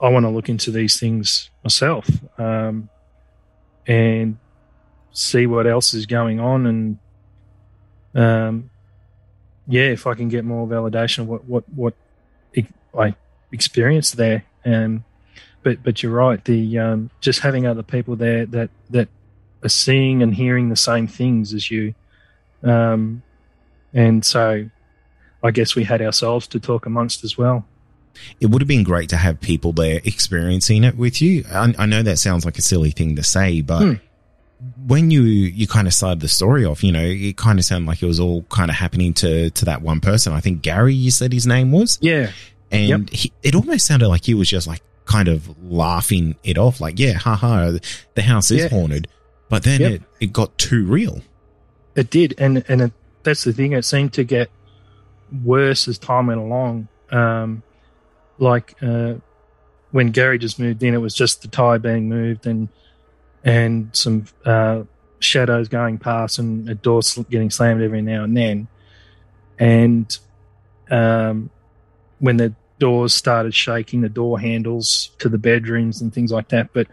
I 0.00 0.08
want 0.08 0.24
to 0.24 0.30
look 0.30 0.48
into 0.48 0.70
these 0.70 0.98
things 0.98 1.50
myself 1.62 2.08
um, 2.38 2.88
and 3.86 4.38
see 5.12 5.46
what 5.46 5.66
else 5.66 5.92
is 5.94 6.06
going 6.06 6.40
on 6.40 6.66
and 6.66 6.98
um, 8.14 8.70
yeah, 9.66 9.84
if 9.90 10.06
I 10.06 10.14
can 10.14 10.28
get 10.28 10.44
more 10.44 10.66
validation 10.66 11.20
of 11.20 11.28
what 11.28 11.46
what 11.48 11.64
what 11.74 11.94
I 12.98 13.14
experienced 13.52 14.16
there, 14.16 14.44
um, 14.64 15.04
but 15.62 15.82
but 15.82 16.02
you're 16.02 16.12
right. 16.12 16.44
The 16.44 16.78
um, 16.78 17.10
just 17.20 17.40
having 17.40 17.66
other 17.66 17.82
people 17.82 18.16
there 18.16 18.46
that 18.46 18.70
that 18.90 19.08
are 19.62 19.68
seeing 19.68 20.22
and 20.22 20.34
hearing 20.34 20.70
the 20.70 20.76
same 20.76 21.06
things 21.06 21.54
as 21.54 21.70
you, 21.70 21.94
um, 22.62 23.22
and 23.92 24.24
so 24.24 24.68
I 25.42 25.50
guess 25.50 25.74
we 25.74 25.84
had 25.84 26.02
ourselves 26.02 26.46
to 26.48 26.60
talk 26.60 26.86
amongst 26.86 27.24
as 27.24 27.38
well. 27.38 27.64
It 28.40 28.46
would 28.46 28.60
have 28.60 28.68
been 28.68 28.82
great 28.82 29.08
to 29.10 29.16
have 29.16 29.40
people 29.40 29.72
there 29.72 30.00
experiencing 30.04 30.82
it 30.84 30.96
with 30.96 31.22
you. 31.22 31.44
I, 31.50 31.72
I 31.78 31.86
know 31.86 32.02
that 32.02 32.18
sounds 32.18 32.44
like 32.44 32.58
a 32.58 32.62
silly 32.62 32.90
thing 32.90 33.16
to 33.16 33.22
say, 33.22 33.60
but 33.60 33.82
Hmm. 33.82 33.92
When 34.86 35.10
you 35.10 35.22
you 35.22 35.66
kind 35.66 35.86
of 35.86 35.94
started 35.94 36.20
the 36.20 36.28
story 36.28 36.64
off, 36.64 36.84
you 36.84 36.92
know, 36.92 37.02
it 37.04 37.36
kind 37.36 37.58
of 37.58 37.64
sounded 37.64 37.86
like 37.88 38.02
it 38.02 38.06
was 38.06 38.20
all 38.20 38.42
kind 38.44 38.70
of 38.70 38.76
happening 38.76 39.14
to 39.14 39.50
to 39.50 39.64
that 39.66 39.82
one 39.82 40.00
person. 40.00 40.32
I 40.32 40.40
think 40.40 40.62
Gary, 40.62 40.94
you 40.94 41.10
said 41.10 41.32
his 41.32 41.46
name 41.46 41.72
was, 41.72 41.98
Yeah, 42.00 42.30
and 42.70 43.08
he, 43.10 43.32
it 43.42 43.54
almost 43.54 43.86
sounded 43.86 44.08
like 44.08 44.24
he 44.24 44.34
was 44.34 44.48
just 44.48 44.66
like 44.66 44.82
kind 45.06 45.28
of 45.28 45.48
laughing 45.64 46.36
it 46.44 46.56
off, 46.58 46.80
like, 46.80 46.98
yeah, 46.98 47.14
haha, 47.14 47.72
the 48.14 48.22
house 48.22 48.50
is 48.50 48.62
Yeah. 48.62 48.68
haunted. 48.68 49.08
But 49.48 49.64
then 49.64 49.80
Yep. 49.80 49.92
it, 49.92 50.02
it 50.20 50.32
got 50.32 50.56
too 50.58 50.84
real. 50.84 51.22
It 51.96 52.10
did, 52.10 52.34
and 52.38 52.62
and 52.68 52.82
it, 52.82 52.92
that's 53.24 53.44
the 53.44 53.52
thing. 53.52 53.72
It 53.72 53.84
seemed 53.84 54.12
to 54.12 54.24
get 54.24 54.50
worse 55.44 55.88
as 55.88 55.98
time 55.98 56.26
went 56.28 56.40
along. 56.40 56.88
Um, 57.10 57.62
like 58.38 58.74
uh, 58.82 59.14
when 59.90 60.10
Gary 60.12 60.38
just 60.38 60.58
moved 60.58 60.82
in, 60.82 60.94
it 60.94 60.98
was 60.98 61.14
just 61.14 61.42
the 61.42 61.48
tie 61.48 61.78
being 61.78 62.08
moved 62.08 62.46
and 62.46 62.68
and 63.44 63.94
some 63.94 64.26
uh, 64.44 64.82
shadows 65.18 65.68
going 65.68 65.98
past 65.98 66.38
and 66.38 66.68
a 66.68 66.74
door 66.74 67.00
getting 67.30 67.50
slammed 67.50 67.82
every 67.82 68.02
now 68.02 68.24
and 68.24 68.36
then. 68.36 68.68
And 69.58 70.18
um, 70.90 71.50
when 72.18 72.36
the 72.36 72.54
doors 72.78 73.14
started 73.14 73.54
shaking, 73.54 74.00
the 74.00 74.08
door 74.08 74.40
handles 74.40 75.10
to 75.18 75.28
the 75.28 75.38
bedrooms 75.38 76.00
and 76.00 76.12
things 76.12 76.32
like 76.32 76.48
that. 76.48 76.72
But 76.72 76.88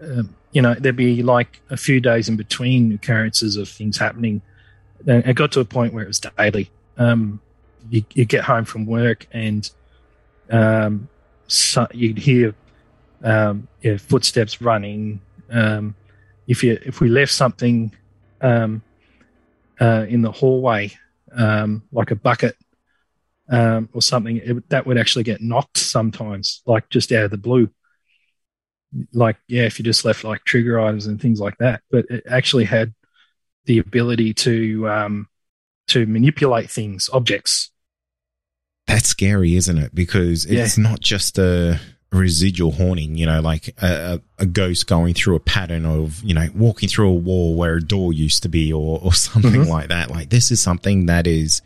um, 0.00 0.34
you 0.52 0.62
know, 0.62 0.74
there'd 0.74 0.96
be 0.96 1.22
like 1.22 1.60
a 1.70 1.76
few 1.76 2.00
days 2.00 2.28
in 2.28 2.36
between 2.36 2.92
occurrences 2.92 3.56
of 3.56 3.68
things 3.68 3.98
happening. 3.98 4.40
And 5.06 5.26
it 5.26 5.34
got 5.34 5.52
to 5.52 5.60
a 5.60 5.64
point 5.64 5.92
where 5.92 6.04
it 6.04 6.08
was 6.08 6.20
daily. 6.20 6.70
Um, 6.96 7.40
you, 7.90 8.04
you 8.14 8.24
get 8.24 8.44
home 8.44 8.64
from 8.64 8.86
work 8.86 9.26
and 9.32 9.68
um, 10.50 11.08
so 11.46 11.86
you'd 11.92 12.18
hear 12.18 12.54
um, 13.22 13.68
footsteps 13.98 14.60
running. 14.60 15.20
Um, 15.54 15.94
if 16.46 16.62
you 16.62 16.78
if 16.84 17.00
we 17.00 17.08
left 17.08 17.32
something 17.32 17.94
um, 18.40 18.82
uh, 19.80 20.04
in 20.08 20.20
the 20.22 20.32
hallway, 20.32 20.92
um, 21.32 21.82
like 21.92 22.10
a 22.10 22.16
bucket 22.16 22.56
um, 23.48 23.88
or 23.92 24.02
something, 24.02 24.36
it, 24.38 24.68
that 24.68 24.86
would 24.86 24.98
actually 24.98 25.24
get 25.24 25.40
knocked 25.40 25.78
sometimes, 25.78 26.62
like 26.66 26.88
just 26.90 27.12
out 27.12 27.24
of 27.24 27.30
the 27.30 27.38
blue 27.38 27.70
like 29.12 29.36
yeah 29.48 29.64
if 29.64 29.78
you 29.78 29.84
just 29.84 30.04
left 30.04 30.22
like 30.22 30.44
trigger 30.44 30.78
items 30.78 31.06
and 31.06 31.20
things 31.20 31.40
like 31.40 31.56
that 31.58 31.82
but 31.90 32.04
it 32.10 32.22
actually 32.28 32.64
had 32.64 32.94
the 33.66 33.78
ability 33.78 34.32
to 34.32 34.88
um 34.88 35.28
to 35.88 36.06
manipulate 36.06 36.70
things 36.70 37.10
objects 37.12 37.72
That's 38.86 39.08
scary, 39.08 39.56
isn't 39.56 39.78
it? 39.78 39.94
Because 39.94 40.46
Yeah. 40.46 40.62
it's 40.62 40.78
not 40.78 41.00
just 41.00 41.38
a 41.38 41.80
residual 42.12 42.70
haunting, 42.72 43.16
you 43.16 43.26
know, 43.26 43.40
like 43.40 43.74
a, 43.82 44.20
a 44.38 44.46
ghost 44.46 44.86
going 44.86 45.14
through 45.14 45.34
a 45.36 45.40
pattern 45.40 45.84
of, 45.84 46.22
you 46.22 46.32
know, 46.34 46.48
walking 46.54 46.88
through 46.88 47.08
a 47.08 47.14
wall 47.14 47.56
where 47.56 47.74
a 47.76 47.80
door 47.82 48.12
used 48.12 48.42
to 48.44 48.48
be 48.48 48.72
or, 48.72 49.00
or 49.02 49.12
something 49.14 49.52
Mhm. 49.52 49.68
like 49.68 49.88
that. 49.88 50.10
Like 50.10 50.30
this 50.30 50.50
is 50.50 50.60
something 50.60 51.06
that 51.06 51.26
is 51.26 51.60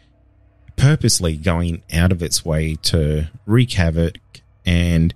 purposely 0.77 1.37
going 1.37 1.83
out 1.93 2.13
of 2.13 2.23
its 2.23 2.45
way 2.45 2.77
to 2.83 3.29
wreak 3.47 3.73
havoc 3.73 4.17
and 4.65 5.13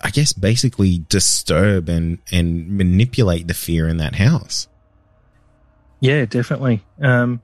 I 0.00 0.10
guess 0.10 0.32
basically 0.32 1.04
disturb 1.08 1.88
and, 1.88 2.18
and 2.32 2.68
manipulate 2.76 3.48
the 3.48 3.54
fear 3.54 3.88
in 3.88 3.96
that 3.98 4.14
house. 4.16 4.66
yeah 6.00 6.24
definitely 6.26 6.82
um 7.00 7.40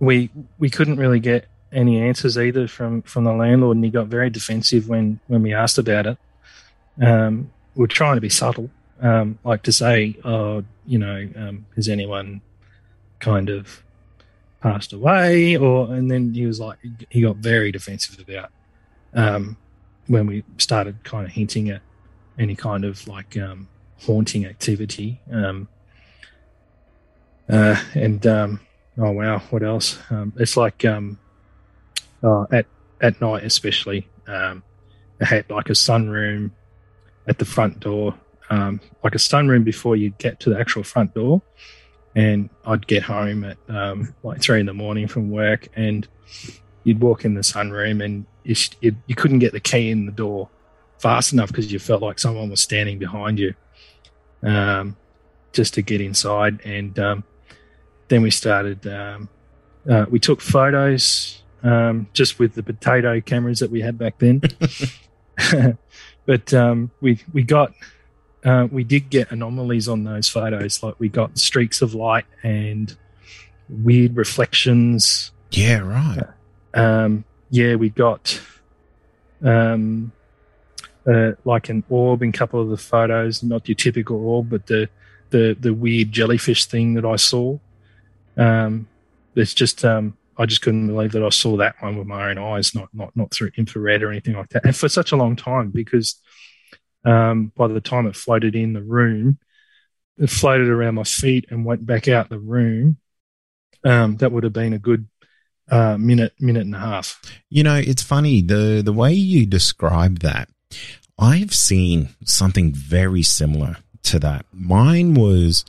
we 0.00 0.30
we 0.58 0.68
couldn't 0.70 0.96
really 0.96 1.20
get 1.20 1.46
any 1.72 2.00
answers 2.00 2.38
either 2.38 2.68
from 2.68 3.02
from 3.02 3.24
the 3.24 3.32
landlord 3.32 3.76
and 3.76 3.84
he 3.84 3.90
got 3.90 4.06
very 4.06 4.30
defensive 4.30 4.88
when 4.88 5.20
when 5.26 5.42
we 5.42 5.54
asked 5.54 5.78
about 5.78 6.06
it. 6.06 6.18
Um 7.00 7.50
we're 7.74 7.86
trying 7.86 8.16
to 8.16 8.20
be 8.20 8.28
subtle 8.28 8.70
um 9.00 9.38
like 9.44 9.62
to 9.62 9.72
say 9.72 10.14
oh 10.24 10.62
you 10.86 10.98
know 10.98 11.28
um 11.36 11.66
has 11.74 11.88
anyone 11.88 12.40
kind 13.20 13.48
of 13.48 13.82
passed 14.60 14.92
away? 14.92 15.56
Or 15.56 15.92
and 15.92 16.10
then 16.10 16.34
he 16.34 16.46
was 16.46 16.60
like 16.60 16.78
he 17.10 17.22
got 17.22 17.36
very 17.36 17.72
defensive 17.72 18.18
about 18.20 18.50
um 19.14 19.56
when 20.06 20.26
we 20.26 20.44
started 20.58 21.02
kind 21.04 21.26
of 21.26 21.32
hinting 21.32 21.70
at 21.70 21.82
any 22.38 22.56
kind 22.56 22.84
of 22.84 23.06
like 23.08 23.36
um 23.36 23.68
haunting 24.00 24.46
activity. 24.46 25.20
Um 25.30 25.68
uh 27.48 27.80
and 27.94 28.26
um 28.26 28.60
oh 28.98 29.10
wow 29.10 29.38
what 29.50 29.62
else? 29.62 29.98
Um 30.10 30.32
it's 30.36 30.56
like 30.56 30.84
um 30.84 31.18
uh, 32.22 32.44
at 32.52 32.66
at 33.00 33.20
night 33.20 33.44
especially 33.44 34.08
um 34.26 34.62
it 35.20 35.24
had 35.24 35.50
like 35.50 35.68
a 35.68 35.72
sunroom 35.72 36.50
at 37.26 37.38
the 37.38 37.44
front 37.44 37.80
door 37.80 38.14
um 38.50 38.80
like 39.04 39.14
a 39.14 39.18
sunroom 39.18 39.64
before 39.64 39.96
you 39.96 40.10
get 40.18 40.38
to 40.40 40.50
the 40.50 40.58
actual 40.58 40.82
front 40.82 41.14
door 41.14 41.42
and 42.14 42.50
I'd 42.66 42.86
get 42.86 43.02
home 43.02 43.42
at 43.44 43.56
um, 43.68 44.14
like 44.22 44.42
three 44.42 44.60
in 44.60 44.66
the 44.66 44.74
morning 44.74 45.08
from 45.08 45.30
work, 45.30 45.68
and 45.74 46.06
you'd 46.84 47.00
walk 47.00 47.24
in 47.24 47.32
the 47.32 47.40
sunroom, 47.40 48.04
and 48.04 48.26
you, 48.44 48.54
you, 48.82 48.96
you 49.06 49.14
couldn't 49.14 49.38
get 49.38 49.52
the 49.52 49.60
key 49.60 49.90
in 49.90 50.04
the 50.04 50.12
door 50.12 50.50
fast 50.98 51.32
enough 51.32 51.48
because 51.48 51.72
you 51.72 51.78
felt 51.78 52.02
like 52.02 52.18
someone 52.18 52.50
was 52.50 52.60
standing 52.60 52.98
behind 52.98 53.38
you. 53.38 53.54
um, 54.42 54.96
just 55.52 55.74
to 55.74 55.82
get 55.82 56.00
inside. 56.00 56.60
And 56.64 56.98
um, 56.98 57.24
then 58.08 58.22
we 58.22 58.30
started. 58.30 58.86
Um, 58.86 59.28
uh, 59.88 60.06
we 60.10 60.18
took 60.20 60.40
photos 60.40 61.41
um, 61.62 62.08
just 62.12 62.38
with 62.38 62.54
the 62.54 62.62
potato 62.62 63.20
cameras 63.20 63.60
that 63.60 63.70
we 63.70 63.80
had 63.80 63.98
back 63.98 64.18
then. 64.18 64.42
but 66.26 66.52
um, 66.54 66.90
we 67.00 67.20
we 67.32 67.42
got 67.42 67.72
uh, 68.44 68.68
we 68.70 68.84
did 68.84 69.10
get 69.10 69.30
anomalies 69.30 69.88
on 69.88 70.04
those 70.04 70.28
photos. 70.28 70.82
Like 70.82 70.94
we 70.98 71.08
got 71.08 71.38
streaks 71.38 71.82
of 71.82 71.94
light 71.94 72.26
and 72.42 72.96
weird 73.68 74.16
reflections. 74.16 75.32
Yeah, 75.50 75.78
right. 75.78 76.22
Um, 76.74 77.24
yeah, 77.50 77.74
we 77.76 77.90
got 77.90 78.40
um, 79.42 80.12
uh, 81.06 81.32
like 81.44 81.68
an 81.68 81.84
orb 81.88 82.22
in 82.22 82.30
a 82.30 82.32
couple 82.32 82.60
of 82.60 82.68
the 82.68 82.76
photos. 82.76 83.42
Not 83.42 83.68
your 83.68 83.76
typical 83.76 84.16
orb, 84.26 84.50
but 84.50 84.66
the 84.66 84.88
the 85.30 85.56
the 85.58 85.72
weird 85.72 86.12
jellyfish 86.12 86.66
thing 86.66 86.94
that 86.94 87.04
I 87.04 87.16
saw. 87.16 87.58
Um, 88.36 88.88
it's 89.34 89.54
just 89.54 89.84
um, 89.84 90.16
I 90.38 90.46
just 90.46 90.62
couldn't 90.62 90.86
believe 90.86 91.12
that 91.12 91.22
I 91.22 91.28
saw 91.28 91.56
that 91.58 91.76
one 91.80 91.96
with 91.96 92.06
my 92.06 92.30
own 92.30 92.38
eyes, 92.38 92.74
not 92.74 92.88
not 92.92 93.14
not 93.16 93.32
through 93.32 93.52
infrared 93.56 94.02
or 94.02 94.10
anything 94.10 94.34
like 94.34 94.48
that, 94.50 94.64
and 94.64 94.76
for 94.76 94.88
such 94.88 95.12
a 95.12 95.16
long 95.16 95.36
time 95.36 95.70
because 95.70 96.20
um, 97.04 97.52
by 97.56 97.68
the 97.68 97.80
time 97.80 98.06
it 98.06 98.16
floated 98.16 98.54
in 98.54 98.72
the 98.72 98.82
room, 98.82 99.38
it 100.18 100.30
floated 100.30 100.68
around 100.68 100.94
my 100.94 101.04
feet 101.04 101.46
and 101.50 101.64
went 101.64 101.84
back 101.84 102.08
out 102.08 102.28
the 102.28 102.38
room. 102.38 102.98
Um, 103.84 104.16
that 104.18 104.30
would 104.30 104.44
have 104.44 104.52
been 104.52 104.74
a 104.74 104.78
good 104.78 105.08
uh, 105.70 105.96
minute, 105.98 106.34
minute 106.38 106.64
and 106.64 106.74
a 106.74 106.78
half. 106.78 107.20
You 107.48 107.64
know, 107.64 107.76
it's 107.76 108.02
funny 108.02 108.42
the 108.42 108.82
the 108.84 108.92
way 108.92 109.12
you 109.12 109.46
describe 109.46 110.20
that. 110.20 110.48
I've 111.18 111.54
seen 111.54 112.10
something 112.24 112.72
very 112.72 113.22
similar 113.22 113.76
to 114.04 114.18
that. 114.20 114.46
Mine 114.52 115.14
was 115.14 115.64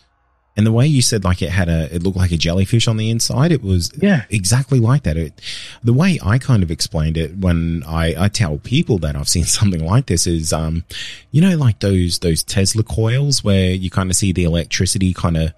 and 0.56 0.66
the 0.68 0.72
way 0.72 0.86
you 0.86 1.02
said 1.02 1.24
like 1.24 1.42
it 1.42 1.50
had 1.50 1.68
a, 1.70 1.94
it 1.96 2.04
looked 2.04 2.18
like 2.18 2.32
a 2.32 2.38
jellyfish 2.38 2.88
on 2.88 2.98
the 2.98 3.10
inside, 3.10 3.52
it 3.52 3.63
was 3.63 3.92
Yeah. 4.02 4.26
exactly 4.30 4.80
like 4.80 5.04
that. 5.04 5.18
It, 5.18 5.39
the 5.84 5.94
way 5.94 6.20
I 6.24 6.38
kind 6.38 6.62
of 6.62 6.70
explained 6.70 7.18
it 7.18 7.38
when 7.38 7.84
I, 7.88 8.13
I 8.26 8.28
tell 8.28 8.58
people 8.60 9.00
that 9.00 9.16
I've 9.16 9.28
seen 9.30 9.46
something 9.60 9.84
like 9.84 10.06
this 10.06 10.28
is, 10.28 10.54
um, 10.54 10.84
you 11.32 11.42
know, 11.42 11.58
like 11.58 11.80
those, 11.80 12.20
those 12.20 12.44
Tesla 12.44 12.84
coils 12.84 13.44
where 13.44 13.72
you 13.72 13.89
kind 13.89 14.12
of 14.12 14.16
see 14.16 14.32
the 14.32 14.44
electricity 14.44 15.13
kind 15.13 15.38
of 15.38 15.54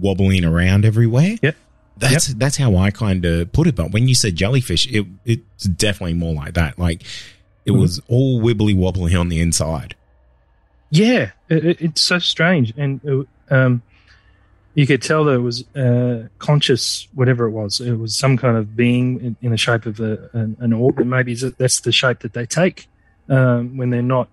wobbling 0.00 0.44
around 0.44 0.84
everywhere. 0.84 1.36
Yep. 1.42 1.56
That's, 1.98 2.26
that's 2.34 2.58
how 2.58 2.76
I 2.76 2.90
kind 2.90 3.24
of 3.24 3.50
put 3.52 3.66
it. 3.66 3.74
But 3.74 3.90
when 3.92 4.06
you 4.06 4.14
said 4.14 4.36
jellyfish, 4.36 4.86
it, 4.92 5.06
it's 5.24 5.64
definitely 5.64 6.12
more 6.14 6.34
like 6.34 6.52
that. 6.54 6.78
Like 6.78 7.02
it 7.64 7.72
Mhm. 7.72 7.80
was 7.80 8.02
all 8.06 8.38
wibbly 8.42 8.76
wobbly 8.76 9.14
on 9.14 9.30
the 9.30 9.40
inside. 9.40 9.94
Yeah, 10.90 11.30
it, 11.48 11.64
it- 11.64 11.80
it's 11.80 12.00
so 12.02 12.18
strange, 12.18 12.72
and 12.76 13.00
it, 13.02 13.26
um, 13.50 13.82
you 14.76 14.86
could 14.86 15.00
tell 15.00 15.24
that 15.24 15.32
it 15.32 15.38
was 15.38 15.66
uh, 15.74 16.28
conscious, 16.38 17.08
whatever 17.14 17.46
it 17.46 17.50
was. 17.50 17.80
It 17.80 17.94
was 17.94 18.14
some 18.14 18.36
kind 18.36 18.58
of 18.58 18.76
being 18.76 19.18
in, 19.20 19.36
in 19.40 19.50
the 19.52 19.56
shape 19.56 19.86
of 19.86 20.00
a, 20.00 20.28
an, 20.34 20.54
an 20.60 20.74
orb, 20.74 20.98
and 20.98 21.08
maybe 21.08 21.34
that's 21.34 21.80
the 21.80 21.90
shape 21.90 22.18
that 22.20 22.34
they 22.34 22.44
take 22.44 22.86
um, 23.30 23.78
when 23.78 23.88
they're 23.88 24.02
not 24.02 24.28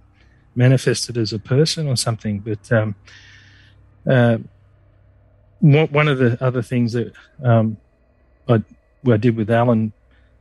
manifested 0.53 1.17
as 1.17 1.31
a 1.31 1.39
person 1.39 1.87
or 1.87 1.95
something. 1.95 2.39
But 2.39 2.69
um, 2.73 2.95
uh, 4.05 4.39
one 5.61 6.09
of 6.09 6.17
the 6.17 6.37
other 6.43 6.61
things 6.61 6.91
that 6.91 7.13
um, 7.41 7.77
I, 8.49 8.61
I 9.09 9.15
did 9.15 9.37
with 9.37 9.49
Alan 9.49 9.93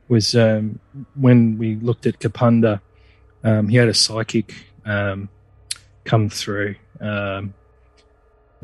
was 0.09 0.35
um, 0.35 0.79
when 1.15 1.57
we 1.57 1.77
looked 1.77 2.05
at 2.05 2.19
Kapunda, 2.19 2.81
um, 3.45 3.69
he 3.69 3.77
had 3.77 3.87
a 3.87 3.93
psychic 3.93 4.53
um, 4.85 5.29
come 6.03 6.27
through 6.27 6.75
um, 6.99 7.53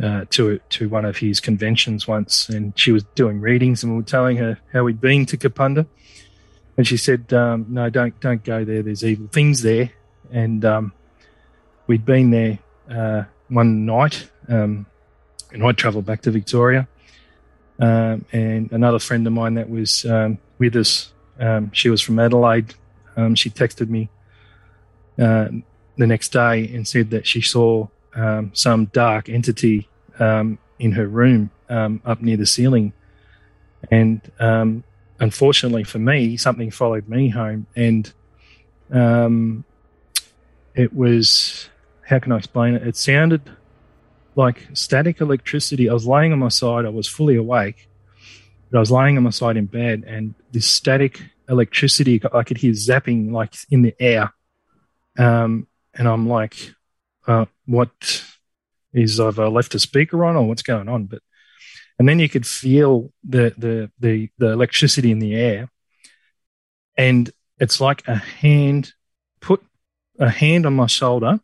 uh, 0.01 0.25
to 0.29 0.59
to 0.69 0.87
one 0.87 1.05
of 1.05 1.17
his 1.17 1.39
conventions 1.39 2.07
once, 2.07 2.49
and 2.49 2.77
she 2.77 2.91
was 2.91 3.03
doing 3.15 3.41
readings, 3.41 3.83
and 3.83 3.91
we 3.91 3.97
were 3.97 4.03
telling 4.03 4.37
her 4.37 4.57
how 4.71 4.83
we'd 4.83 5.01
been 5.01 5.25
to 5.25 5.37
Kapunda, 5.37 5.85
and 6.77 6.87
she 6.87 6.97
said, 6.97 7.33
um, 7.33 7.65
"No, 7.69 7.89
don't 7.89 8.19
don't 8.19 8.43
go 8.43 8.63
there. 8.63 8.81
There's 8.81 9.03
evil 9.03 9.27
things 9.27 9.61
there." 9.61 9.91
And 10.31 10.63
um, 10.63 10.93
we'd 11.87 12.05
been 12.05 12.29
there 12.31 12.59
uh, 12.89 13.23
one 13.49 13.85
night, 13.85 14.29
um, 14.47 14.85
and 15.51 15.63
I'd 15.63 15.77
travelled 15.77 16.05
back 16.05 16.21
to 16.21 16.31
Victoria, 16.31 16.87
um, 17.79 18.25
and 18.31 18.71
another 18.71 18.99
friend 18.99 19.25
of 19.27 19.33
mine 19.33 19.55
that 19.55 19.69
was 19.69 20.05
um, 20.05 20.37
with 20.59 20.75
us, 20.75 21.11
um, 21.39 21.71
she 21.73 21.89
was 21.89 22.01
from 22.01 22.19
Adelaide. 22.19 22.73
She 23.33 23.49
texted 23.49 23.89
me 23.89 24.07
uh, 25.19 25.49
the 25.97 26.07
next 26.07 26.29
day 26.29 26.73
and 26.73 26.87
said 26.87 27.09
that 27.09 27.27
she 27.27 27.41
saw 27.41 27.87
um, 28.15 28.51
some 28.53 28.85
dark 28.85 29.29
entity 29.29 29.87
um, 30.19 30.57
in 30.79 30.91
her 30.93 31.07
room 31.07 31.51
um, 31.69 32.01
up 32.05 32.21
near 32.21 32.37
the 32.37 32.45
ceiling. 32.45 32.93
And 33.91 34.21
um, 34.39 34.83
unfortunately 35.19 35.83
for 35.83 35.99
me, 35.99 36.37
something 36.37 36.71
followed 36.71 37.07
me 37.07 37.29
home. 37.29 37.67
And 37.75 38.11
um, 38.91 39.63
it 40.75 40.93
was, 40.93 41.69
how 42.05 42.19
can 42.19 42.31
I 42.31 42.37
explain 42.37 42.75
it? 42.75 42.87
It 42.87 42.95
sounded 42.95 43.41
like 44.35 44.67
static 44.73 45.21
electricity. 45.21 45.89
I 45.89 45.93
was 45.93 46.07
laying 46.07 46.31
on 46.31 46.39
my 46.39 46.49
side, 46.49 46.85
I 46.85 46.89
was 46.89 47.07
fully 47.07 47.35
awake, 47.35 47.89
but 48.71 48.77
I 48.77 48.79
was 48.79 48.91
laying 48.91 49.17
on 49.17 49.23
my 49.23 49.31
side 49.31 49.57
in 49.57 49.65
bed, 49.65 50.05
and 50.07 50.33
this 50.51 50.67
static 50.67 51.21
electricity, 51.49 52.21
I 52.33 52.43
could 52.43 52.57
hear 52.57 52.71
zapping 52.71 53.31
like 53.31 53.53
in 53.69 53.81
the 53.81 53.95
air. 53.99 54.33
Um, 55.17 55.67
and 55.93 56.07
I'm 56.07 56.29
like, 56.29 56.73
uh, 57.29 57.45
what 57.67 58.25
is 58.91 59.19
I've 59.19 59.39
uh, 59.39 59.49
left 59.49 59.75
a 59.75 59.79
speaker 59.79 60.25
on 60.25 60.35
or 60.35 60.47
what's 60.47 60.63
going 60.63 60.89
on? 60.89 61.05
But 61.05 61.21
and 61.99 62.09
then 62.09 62.19
you 62.19 62.27
could 62.27 62.47
feel 62.47 63.11
the 63.23 63.53
the 63.57 63.91
the 63.99 64.29
the 64.39 64.51
electricity 64.51 65.11
in 65.11 65.19
the 65.19 65.35
air, 65.35 65.69
and 66.97 67.29
it's 67.59 67.79
like 67.79 68.07
a 68.07 68.15
hand 68.15 68.93
put 69.41 69.63
a 70.17 70.29
hand 70.29 70.65
on 70.65 70.73
my 70.73 70.87
shoulder, 70.87 71.39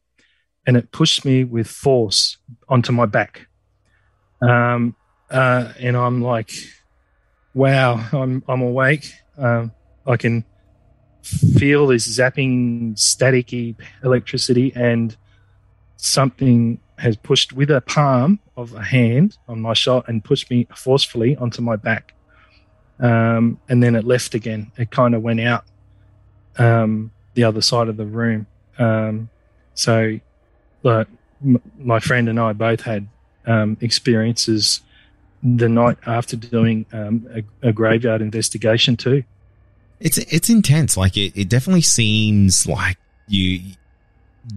and 0.65 0.75
it 0.75 0.91
pushed 0.91 1.23
me 1.23 1.43
with 1.43 1.67
force 1.67 2.37
onto 2.67 2.91
my 2.91 3.05
back. 3.05 3.47
Um, 4.41 4.95
uh, 5.29 5.73
and 5.79 5.95
I'm 5.95 6.21
like, 6.21 6.51
wow, 7.53 8.03
I'm 8.11 8.43
I'm 8.47 8.61
awake. 8.61 9.11
Um, 9.37 9.71
I 10.07 10.17
can 10.17 10.45
feel 11.21 11.87
this 11.87 12.07
zapping, 12.07 12.95
staticky 12.95 13.75
electricity, 14.03 14.71
and 14.75 15.15
something 15.97 16.79
has 16.97 17.17
pushed 17.17 17.53
with 17.53 17.69
a 17.69 17.81
palm 17.81 18.39
of 18.55 18.73
a 18.73 18.83
hand 18.83 19.37
on 19.47 19.61
my 19.61 19.73
shoulder 19.73 20.05
and 20.07 20.23
pushed 20.23 20.49
me 20.49 20.67
forcefully 20.75 21.35
onto 21.35 21.61
my 21.61 21.75
back. 21.75 22.13
Um, 22.99 23.59
and 23.67 23.83
then 23.83 23.95
it 23.95 24.05
left 24.05 24.33
again. 24.33 24.71
It 24.77 24.91
kind 24.91 25.13
of 25.13 25.21
went 25.21 25.41
out 25.41 25.65
um, 26.57 27.11
the 27.33 27.43
other 27.43 27.61
side 27.61 27.89
of 27.89 27.97
the 27.97 28.05
room. 28.05 28.47
Um, 28.77 29.29
so, 29.73 30.19
m- 30.85 31.61
my 31.77 31.99
friend 31.99 32.29
and 32.29 32.39
I 32.39 32.53
both 32.53 32.81
had 32.81 33.07
um, 33.45 33.77
experiences 33.81 34.81
the 35.43 35.69
night 35.69 35.97
after 36.07 36.35
doing 36.35 36.85
um, 36.93 37.27
a, 37.33 37.67
a 37.69 37.73
graveyard 37.73 38.21
investigation 38.21 38.97
too. 38.97 39.23
It's 39.99 40.17
it's 40.17 40.49
intense. 40.49 40.97
Like 40.97 41.17
it, 41.17 41.33
it 41.35 41.49
definitely 41.49 41.81
seems 41.81 42.67
like 42.67 42.97
you 43.27 43.73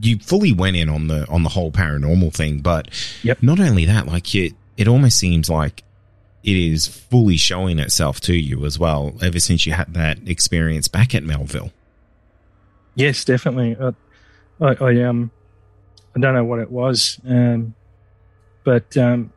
you 0.00 0.18
fully 0.18 0.52
went 0.52 0.76
in 0.76 0.88
on 0.88 1.06
the 1.08 1.26
on 1.28 1.42
the 1.42 1.48
whole 1.50 1.72
paranormal 1.72 2.32
thing, 2.34 2.58
but 2.60 2.88
Yep. 3.22 3.42
not 3.42 3.60
only 3.60 3.84
that, 3.86 4.06
like 4.06 4.34
it 4.34 4.52
it 4.76 4.86
almost 4.88 5.18
seems 5.18 5.48
like 5.50 5.82
it 6.44 6.56
is 6.56 6.86
fully 6.86 7.36
showing 7.36 7.78
itself 7.78 8.20
to 8.20 8.34
you 8.34 8.64
as 8.64 8.78
well. 8.78 9.14
Ever 9.20 9.40
since 9.40 9.66
you 9.66 9.72
had 9.72 9.94
that 9.94 10.18
experience 10.28 10.88
back 10.88 11.14
at 11.14 11.22
Melville, 11.22 11.72
Yes, 12.94 13.24
definitely. 13.24 13.76
Uh, 13.78 13.92
I, 14.60 14.74
I 14.84 15.02
um, 15.04 15.30
I 16.16 16.20
don't 16.20 16.34
know 16.34 16.44
what 16.44 16.58
it 16.58 16.70
was, 16.70 17.20
um, 17.28 17.74
but 18.64 18.96
um, 18.96 19.32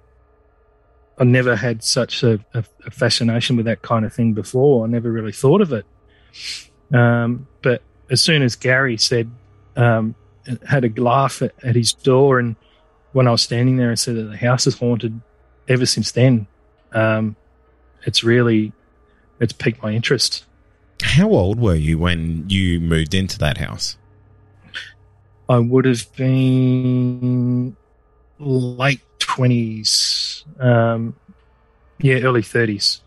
I 1.18 1.24
never 1.26 1.56
had 1.56 1.84
such 1.84 2.24
a, 2.24 2.44
a, 2.54 2.64
a 2.86 2.92
fascination 2.92 3.56
with 3.56 3.66
that 3.68 3.84
kind 3.84 4.04
of 4.06 4.14
thing 4.14 4.34
before. 4.34 4.84
I 4.86 4.88
never 4.90 5.12
really 5.12 5.32
thought 5.32 5.62
of 5.62 5.74
it. 5.74 5.86
Um, 6.92 7.48
but 7.62 7.82
as 8.10 8.22
soon 8.22 8.42
as 8.42 8.56
Gary 8.56 8.98
said, 8.98 9.30
um, 9.76 10.16
had 10.68 10.86
a 10.86 11.02
laugh 11.02 11.42
at, 11.42 11.54
at 11.64 11.76
his 11.76 11.94
door, 11.94 12.40
and 12.40 12.56
when 13.14 13.28
I 13.28 13.32
was 13.32 13.42
standing 13.42 13.78
there 13.78 13.90
and 13.90 14.00
said 14.00 14.16
that 14.16 14.24
the 14.24 14.38
house 14.38 14.68
is 14.68 14.78
haunted, 14.78 15.20
ever 15.68 15.86
since 15.86 16.12
then, 16.12 16.48
um, 16.94 17.36
it's 18.04 18.24
really 18.24 18.74
it's 19.40 19.54
piqued 19.54 19.82
my 19.82 19.92
interest. 19.92 20.46
how 21.04 21.30
old 21.30 21.60
were 21.60 21.76
you 21.76 21.98
when 21.98 22.46
you 22.48 22.80
moved 22.80 23.14
into 23.14 23.38
that 23.40 23.58
house? 23.58 23.98
I 25.50 25.60
would 25.60 25.86
have 25.86 26.14
been 26.16 27.76
late 28.40 29.02
twenties, 29.20 30.46
um, 30.60 31.16
yeah, 32.00 32.20
early 32.20 32.42
thirties. 32.42 33.02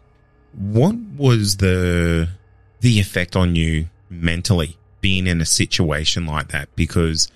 What 0.52 0.94
was 1.16 1.56
the 1.56 2.28
the 2.80 3.00
effect 3.00 3.34
on 3.34 3.56
you 3.56 3.88
mentally 4.10 4.76
being 5.04 5.26
in 5.26 5.38
a 5.42 5.44
situation 5.44 6.24
like 6.24 6.48
that? 6.48 6.74
Because 6.74 7.30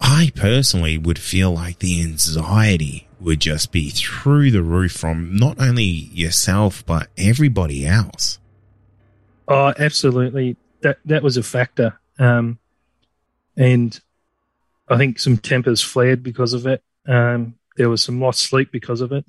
I 0.00 0.32
personally 0.34 0.96
would 0.96 1.18
feel 1.18 1.50
like 1.50 1.80
the 1.80 2.00
anxiety 2.00 3.06
would 3.20 3.40
just 3.40 3.72
be 3.72 3.90
through 3.90 4.50
the 4.50 4.62
roof 4.62 4.92
from 4.92 5.36
not 5.36 5.60
only 5.60 5.84
yourself 5.84 6.82
but 6.86 7.08
everybody 7.18 7.86
else. 7.86 8.38
Oh, 9.46 9.74
absolutely. 9.78 10.56
That 10.80 10.96
that 11.04 11.22
was 11.22 11.36
a 11.36 11.42
factor, 11.42 12.00
um, 12.18 12.58
and 13.54 14.00
I 14.88 14.96
think 14.96 15.18
some 15.18 15.36
tempers 15.36 15.82
flared 15.82 16.22
because 16.22 16.54
of 16.54 16.66
it. 16.66 16.82
Um, 17.06 17.56
there 17.76 17.90
was 17.90 18.02
some 18.02 18.18
lost 18.18 18.40
sleep 18.40 18.72
because 18.72 19.02
of 19.02 19.12
it. 19.12 19.26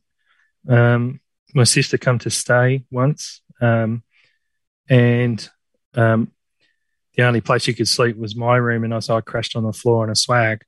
Um, 0.69 1.19
my 1.53 1.65
sister 1.65 1.97
come 1.97 2.19
to 2.19 2.29
stay 2.29 2.85
once, 2.89 3.41
um, 3.59 4.01
and 4.87 5.49
um, 5.93 6.31
the 7.15 7.23
only 7.23 7.41
place 7.41 7.67
you 7.67 7.73
could 7.73 7.87
sleep 7.87 8.17
was 8.17 8.35
my 8.35 8.55
room, 8.55 8.83
and 8.83 8.93
I, 8.93 8.99
so 8.99 9.17
I 9.17 9.21
crashed 9.21 9.55
on 9.55 9.63
the 9.63 9.73
floor 9.73 10.03
on 10.03 10.09
a 10.09 10.15
swag. 10.15 10.63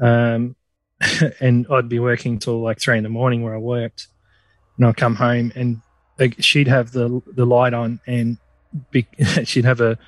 Um, 0.00 0.56
and 1.40 1.66
I'd 1.70 1.88
be 1.88 1.98
working 1.98 2.38
till 2.38 2.60
like 2.60 2.80
three 2.80 2.96
in 2.96 3.02
the 3.02 3.08
morning 3.08 3.42
where 3.42 3.54
I 3.54 3.58
worked, 3.58 4.08
and 4.76 4.86
I'd 4.86 4.96
come 4.96 5.16
home 5.16 5.52
and 5.54 5.80
like, 6.18 6.36
she'd 6.40 6.68
have 6.68 6.92
the 6.92 7.20
the 7.26 7.46
light 7.46 7.74
on, 7.74 8.00
and 8.06 8.38
be, 8.90 9.06
she'd 9.44 9.64
have 9.64 9.80
a 9.80 9.98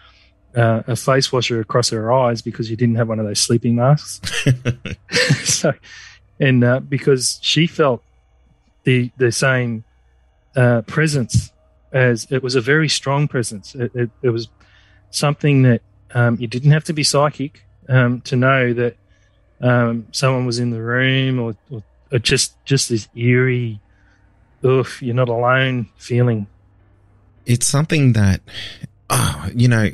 uh, 0.56 0.82
a 0.86 0.96
face 0.96 1.32
washer 1.32 1.60
across 1.60 1.90
her 1.90 2.12
eyes 2.12 2.42
because 2.42 2.68
she 2.68 2.76
didn't 2.76 2.94
have 2.94 3.08
one 3.08 3.18
of 3.18 3.26
those 3.26 3.40
sleeping 3.40 3.74
masks. 3.74 4.20
so, 5.44 5.72
and 6.38 6.62
uh, 6.62 6.80
because 6.80 7.38
she 7.42 7.66
felt 7.66 8.02
the 8.84 9.10
the 9.16 9.32
same 9.32 9.84
uh, 10.56 10.82
presence 10.82 11.52
as 11.92 12.26
it 12.30 12.42
was 12.42 12.54
a 12.54 12.60
very 12.60 12.88
strong 12.88 13.28
presence. 13.28 13.74
It, 13.74 13.94
it, 13.94 14.10
it 14.22 14.30
was 14.30 14.48
something 15.16 15.62
that 15.62 15.80
um, 16.14 16.36
you 16.40 16.46
didn't 16.46 16.70
have 16.72 16.84
to 16.84 16.92
be 16.92 17.02
psychic 17.04 17.64
um, 17.88 18.20
to 18.22 18.36
know 18.36 18.72
that 18.72 18.96
um, 19.60 20.06
someone 20.12 20.46
was 20.46 20.58
in 20.58 20.70
the 20.70 20.82
room, 20.82 21.38
or, 21.40 21.56
or, 21.70 21.82
or 22.12 22.18
just 22.18 22.54
just 22.64 22.88
this 22.88 23.08
eerie, 23.16 23.80
oof, 24.64 25.02
you're 25.02 25.14
not 25.14 25.28
alone 25.28 25.88
feeling. 25.96 26.46
It's 27.46 27.66
something 27.66 28.12
that, 28.14 28.40
oh, 29.10 29.48
you 29.54 29.68
know, 29.68 29.90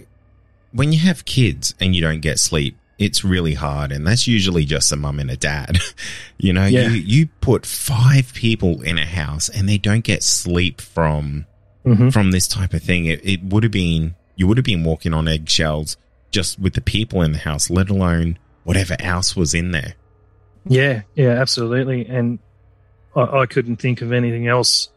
when 0.72 0.92
you 0.92 1.00
have 1.00 1.24
kids 1.24 1.74
and 1.80 1.94
you 1.96 2.00
don't 2.00 2.20
get 2.20 2.38
sleep, 2.38 2.76
it's 2.98 3.24
really 3.24 3.54
hard, 3.54 3.92
and 3.92 4.06
that's 4.06 4.26
usually 4.28 4.64
just 4.64 4.92
a 4.92 4.96
mum 4.96 5.18
and 5.18 5.30
a 5.30 5.36
dad. 5.36 5.78
you 6.38 6.52
know, 6.52 6.66
Yeah. 6.66 6.88
you 6.88 6.90
you 7.00 7.26
put 7.40 7.64
five 7.66 8.32
people 8.34 8.82
in 8.82 8.98
a 8.98 9.06
house 9.06 9.48
and 9.48 9.68
they 9.68 9.78
don't 9.78 10.04
get 10.04 10.22
sleep 10.22 10.80
from 10.80 11.46
Mhm. 11.86 12.12
from 12.12 12.30
this 12.30 12.46
type 12.46 12.74
of 12.74 12.82
thing. 12.82 13.06
It, 13.06 13.20
it 13.24 13.42
would 13.42 13.62
have 13.62 13.72
been 13.72 14.14
you 14.40 14.46
would 14.46 14.56
have 14.56 14.64
been 14.64 14.84
walking 14.84 15.12
on 15.12 15.28
eggshells 15.28 15.98
just 16.30 16.58
with 16.58 16.72
the 16.72 16.80
people 16.80 17.20
in 17.20 17.32
the 17.32 17.38
house, 17.38 17.68
let 17.68 17.90
alone 17.90 18.38
whatever 18.64 18.96
else 18.98 19.36
was 19.36 19.52
in 19.52 19.70
there. 19.70 19.92
Yeah, 20.64 21.02
yeah, 21.14 21.32
absolutely. 21.32 22.06
And 22.06 22.38
I, 23.14 23.40
I 23.40 23.46
couldn't 23.46 23.76
think 23.76 24.00
of 24.00 24.12
anything 24.12 24.46
else, 24.46 24.88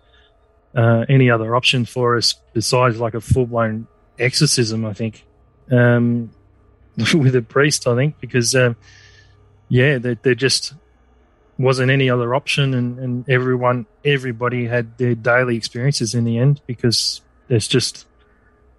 uh, 0.73 1.03
any 1.09 1.29
other 1.29 1.57
option 1.57 1.83
for 1.83 2.15
us 2.15 2.35
besides 2.53 3.01
like 3.01 3.15
a 3.15 3.19
full 3.19 3.45
blown 3.45 3.85
exorcism. 4.17 4.85
I 4.85 4.93
think 4.93 5.25
um, 5.69 6.31
with 7.13 7.35
a 7.35 7.41
priest. 7.41 7.85
I 7.85 7.95
think 7.95 8.21
because 8.21 8.55
um, 8.55 8.77
yeah, 9.67 9.97
there, 9.97 10.15
there 10.15 10.35
just 10.35 10.73
wasn't 11.59 11.91
any 11.91 12.09
other 12.09 12.33
option, 12.33 12.73
and, 12.73 12.97
and 12.97 13.29
everyone, 13.29 13.87
everybody 14.05 14.67
had 14.67 14.97
their 14.97 15.15
daily 15.15 15.57
experiences 15.57 16.15
in 16.15 16.23
the 16.23 16.37
end 16.37 16.61
because 16.65 17.19
there's 17.49 17.67
just 17.67 18.05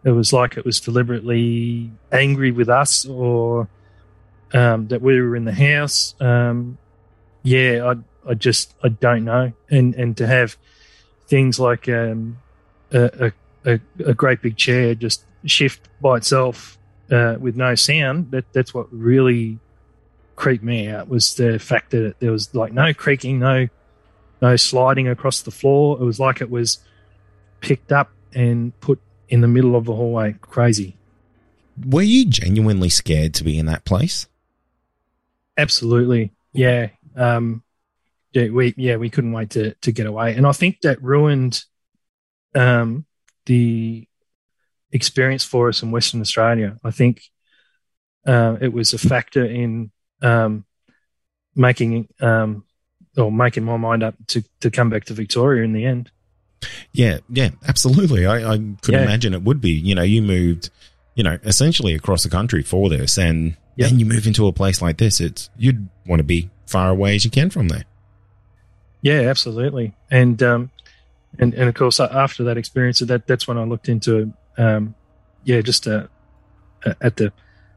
it 0.04 0.10
was 0.10 0.32
like 0.32 0.56
it 0.56 0.64
was 0.64 0.80
deliberately 0.80 1.90
angry 2.12 2.50
with 2.50 2.68
us 2.68 3.06
or 3.06 3.68
um, 4.52 4.88
that 4.88 5.02
we 5.02 5.20
were 5.20 5.34
in 5.34 5.44
the 5.44 5.52
house. 5.52 6.14
Um, 6.20 6.78
yeah, 7.42 7.94
I, 7.94 8.30
I 8.30 8.34
just 8.34 8.74
I 8.82 8.88
don't 8.88 9.24
know, 9.24 9.52
and 9.70 9.94
and 9.94 10.16
to 10.18 10.26
have 10.26 10.56
things 11.26 11.58
like 11.58 11.88
um, 11.88 12.38
a, 12.92 13.32
a, 13.64 13.80
a, 14.04 14.14
great 14.14 14.42
big 14.42 14.56
chair 14.56 14.94
just 14.94 15.24
shift 15.46 15.88
by 16.00 16.18
itself 16.18 16.78
uh, 17.10 17.36
with 17.38 17.56
no 17.56 17.74
sound. 17.74 18.30
That 18.30 18.44
that's 18.52 18.72
what 18.74 18.86
really 18.92 19.58
creeped 20.36 20.64
me 20.64 20.88
out 20.88 21.08
was 21.08 21.34
the 21.34 21.58
fact 21.58 21.90
that 21.92 22.16
there 22.20 22.32
was 22.32 22.54
like 22.54 22.72
no 22.72 22.92
creaking, 22.92 23.38
no 23.38 23.68
no 24.42 24.56
sliding 24.56 25.08
across 25.08 25.42
the 25.42 25.50
floor. 25.50 25.98
It 26.00 26.04
was 26.04 26.20
like 26.20 26.40
it 26.40 26.50
was 26.50 26.78
picked 27.60 27.92
up 27.92 28.10
and 28.34 28.78
put 28.80 29.00
in 29.28 29.40
the 29.40 29.48
middle 29.48 29.76
of 29.76 29.84
the 29.84 29.94
hallway. 29.94 30.34
Crazy. 30.40 30.96
Were 31.86 32.02
you 32.02 32.26
genuinely 32.26 32.88
scared 32.88 33.34
to 33.34 33.44
be 33.44 33.58
in 33.58 33.66
that 33.66 33.84
place? 33.84 34.26
Absolutely. 35.56 36.32
Yeah. 36.52 36.88
Um, 37.16 37.62
yeah, 38.34 38.48
we 38.48 38.74
yeah 38.76 38.96
we 38.96 39.10
couldn't 39.10 39.32
wait 39.32 39.50
to 39.50 39.74
to 39.74 39.92
get 39.92 40.06
away, 40.06 40.34
and 40.34 40.46
I 40.46 40.52
think 40.52 40.80
that 40.80 41.00
ruined 41.00 41.64
um, 42.54 43.06
the 43.46 44.08
experience 44.90 45.44
for 45.44 45.68
us 45.68 45.82
in 45.82 45.92
Western 45.92 46.20
Australia. 46.20 46.76
I 46.82 46.90
think 46.90 47.22
uh, 48.26 48.56
it 48.60 48.72
was 48.72 48.92
a 48.92 48.98
factor 48.98 49.44
in 49.44 49.92
um, 50.20 50.64
making 51.54 52.08
um, 52.20 52.64
or 53.16 53.30
making 53.30 53.64
my 53.64 53.76
mind 53.76 54.02
up 54.02 54.16
to 54.28 54.42
to 54.60 54.70
come 54.70 54.90
back 54.90 55.04
to 55.04 55.14
Victoria 55.14 55.62
in 55.62 55.72
the 55.72 55.84
end. 55.84 56.10
Yeah, 56.92 57.18
yeah, 57.28 57.50
absolutely. 57.66 58.26
I, 58.26 58.52
I 58.54 58.56
could 58.82 58.94
Yeah. 58.94 59.02
imagine 59.02 59.34
it 59.34 59.42
would 59.42 59.60
be. 59.60 59.70
You 59.72 59.94
know, 59.94 60.02
you 60.02 60.22
moved, 60.22 60.70
you 61.14 61.22
know, 61.24 61.38
essentially 61.44 61.94
across 61.94 62.22
the 62.22 62.30
country 62.30 62.62
for 62.62 62.88
this, 62.88 63.18
and 63.18 63.56
Yeah. 63.76 63.88
then 63.88 63.98
you 63.98 64.06
move 64.06 64.26
into 64.26 64.46
a 64.46 64.52
place 64.52 64.80
like 64.82 64.98
this. 64.98 65.20
It's 65.20 65.50
you'd 65.56 65.88
want 66.06 66.20
to 66.20 66.24
be 66.24 66.50
far 66.66 66.90
away 66.90 67.14
as 67.16 67.24
you 67.24 67.30
can 67.30 67.50
from 67.50 67.68
there. 67.68 67.84
Yeah, 69.02 69.20
absolutely. 69.22 69.94
And 70.10 70.42
um, 70.42 70.70
and 71.38 71.52
and 71.54 71.68
of 71.68 71.74
course, 71.74 72.00
after 72.00 72.44
that 72.44 72.56
experience, 72.56 73.00
that 73.00 73.26
that's 73.26 73.46
when 73.46 73.58
I 73.58 73.64
looked 73.64 73.88
into 73.88 74.32
um, 74.56 74.94
yeah, 75.44 75.60
just 75.60 75.86
uh, 75.86 76.06
at 77.00 77.16
the 77.16 77.32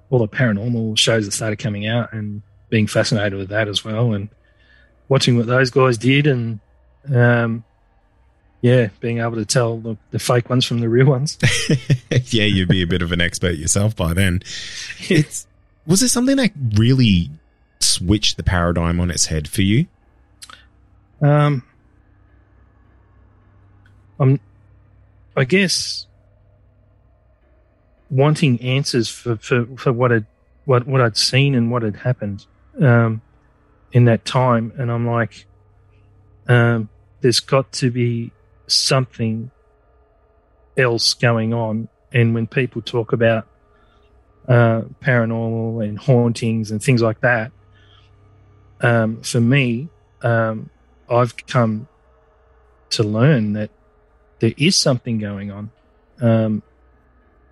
all 0.10 0.19
the 0.19 0.28
paranormal 0.28 0.97
shows 0.97 1.26
that 1.26 1.32
started 1.32 1.58
coming 1.58 1.86
out, 1.86 2.13
and 2.13 2.41
being 2.69 2.88
fascinated 2.88 3.38
with 3.38 3.50
that 3.50 3.67
as 3.67 3.84
well, 3.84 4.13
and 4.13 4.30
watching 5.10 5.36
what 5.38 5.47
those 5.47 5.69
guys 5.69 5.97
did, 5.97 6.28
and 6.28 6.60
um, 7.13 7.63
yeah, 8.62 8.89
being 9.00 9.20
able 9.20 9.36
to 9.36 9.46
tell 9.46 9.78
the, 9.78 9.98
the 10.12 10.20
fake 10.20 10.50
ones 10.50 10.65
from 10.65 10.80
the 10.80 10.89
real 10.89 11.06
ones. 11.06 11.38
yeah, 12.10 12.43
you'd 12.43 12.70
be 12.70 12.82
a 12.82 12.88
bit 12.88 13.02
of 13.02 13.12
an 13.12 13.22
expert 13.22 13.58
yourself 13.58 13.96
by 13.96 14.13
then. 14.13 14.41
It's 15.10 15.48
was 15.86 16.04
it 16.04 16.10
something 16.10 16.36
that 16.36 16.52
really 16.76 17.30
switched 17.80 18.36
the 18.36 18.43
paradigm 18.43 19.00
on 19.00 19.10
its 19.10 19.28
head 19.28 19.48
for 19.48 19.62
you? 19.62 19.86
Um, 21.22 21.63
I'm, 24.20 24.39
I 25.36 25.46
guess, 25.46 26.08
wanting 28.10 28.62
answers 28.62 29.08
for, 29.08 29.38
for, 29.38 29.65
for 29.78 29.93
what 29.93 30.12
had 30.12 30.26
what 30.65 30.86
what 30.86 31.00
I'd 31.00 31.15
seen 31.15 31.56
and 31.56 31.72
what 31.72 31.84
had 31.84 31.96
happened 31.96 32.46
um, 32.82 33.22
in 33.93 34.06
that 34.06 34.26
time, 34.26 34.74
and 34.78 34.91
I'm 34.91 35.08
like, 35.08 35.46
um, 36.48 36.89
there's 37.22 37.39
got 37.39 37.72
to 37.74 37.89
be 37.89 38.32
something 38.67 39.51
else 40.77 41.13
going 41.13 41.53
on. 41.53 41.89
And 42.12 42.34
when 42.34 42.47
people 42.47 42.82
talk 42.82 43.13
about 43.13 43.47
uh, 44.47 44.82
paranormal 45.01 45.84
and 45.84 45.97
hauntings 45.97 46.71
and 46.71 46.82
things 46.82 47.01
like 47.01 47.21
that, 47.21 47.51
um, 48.82 49.21
for 49.21 49.41
me, 49.41 49.89
um, 50.21 50.69
I've 51.10 51.36
come 51.47 51.88
to 52.91 53.03
learn 53.03 53.53
that 53.53 53.71
there 54.39 54.53
is 54.58 54.75
something 54.75 55.17
going 55.17 55.51
on. 55.51 55.71
Um, 56.21 56.63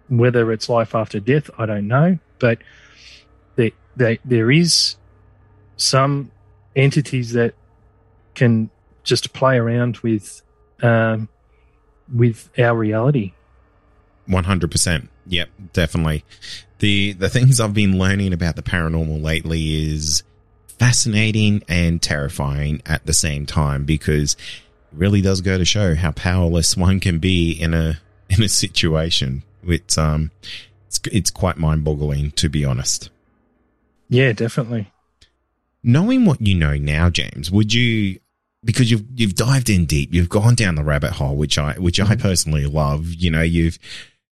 whether 0.08 0.52
it's 0.52 0.70
life 0.70 0.94
after 0.94 1.20
death, 1.20 1.50
I 1.58 1.66
don't 1.66 1.88
know, 1.88 2.20
but 2.40 2.60
there, 3.56 3.72
there, 3.96 4.18
there 4.24 4.52
is 4.52 4.98
some 5.78 6.32
entities 6.76 7.34
that 7.34 7.56
can 8.36 8.70
just 9.04 9.34
play 9.34 9.58
around 9.58 9.98
with 9.98 10.42
um, 10.82 11.30
with 12.14 12.50
our 12.60 12.76
reality. 12.76 13.34
One 14.28 14.44
hundred 14.44 14.72
percent. 14.72 15.10
Yep, 15.28 15.50
definitely. 15.74 16.24
The 16.80 17.14
the 17.14 17.30
things 17.30 17.60
I've 17.60 17.74
been 17.74 17.98
learning 17.98 18.34
about 18.34 18.56
the 18.56 18.64
paranormal 18.64 19.22
lately 19.22 19.92
is 19.92 20.24
fascinating 20.68 21.64
and 21.68 22.02
terrifying 22.02 22.82
at 22.86 23.06
the 23.06 23.14
same 23.14 23.46
time 23.46 23.86
because 23.86 24.34
it 24.34 24.98
really 24.98 25.22
does 25.22 25.42
go 25.42 25.58
to 25.58 25.66
show 25.66 25.96
how 25.96 26.12
powerless 26.12 26.76
one 26.78 27.00
can 27.00 27.20
be 27.20 27.52
in 27.52 27.74
a 27.74 28.00
in 28.30 28.44
a 28.44 28.50
situation. 28.50 29.44
It's 29.64 29.98
um 29.98 30.32
it's 30.88 31.00
it's 31.12 31.32
quite 31.32 31.58
mind 31.58 31.84
boggling 31.84 32.32
to 32.32 32.50
be 32.50 32.66
honest. 32.66 33.10
Yeah, 34.10 34.34
definitely. 34.34 34.92
Knowing 35.84 36.26
what 36.26 36.42
you 36.42 36.56
know 36.56 36.76
now, 36.76 37.10
James, 37.10 37.52
would 37.52 37.74
you 37.74 38.20
because 38.66 38.92
you've 38.92 39.06
you've 39.16 39.36
dived 39.36 39.70
in 39.70 39.86
deep, 39.86 40.14
you've 40.14 40.30
gone 40.30 40.56
down 40.56 40.76
the 40.76 40.84
rabbit 40.84 41.12
hole, 41.14 41.36
which 41.36 41.58
I 41.58 41.74
which 41.74 42.00
I 42.00 42.16
personally 42.16 42.66
love. 42.66 43.14
You 43.14 43.32
know, 43.32 43.42
you've 43.42 43.80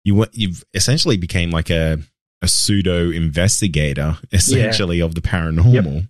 you 0.03 0.25
you've 0.33 0.63
essentially 0.73 1.17
became 1.17 1.51
like 1.51 1.69
a 1.69 1.99
a 2.41 2.47
pseudo 2.47 3.09
investigator, 3.11 4.17
essentially 4.31 4.99
of 4.99 5.15
the 5.15 5.21
paranormal. 5.21 6.09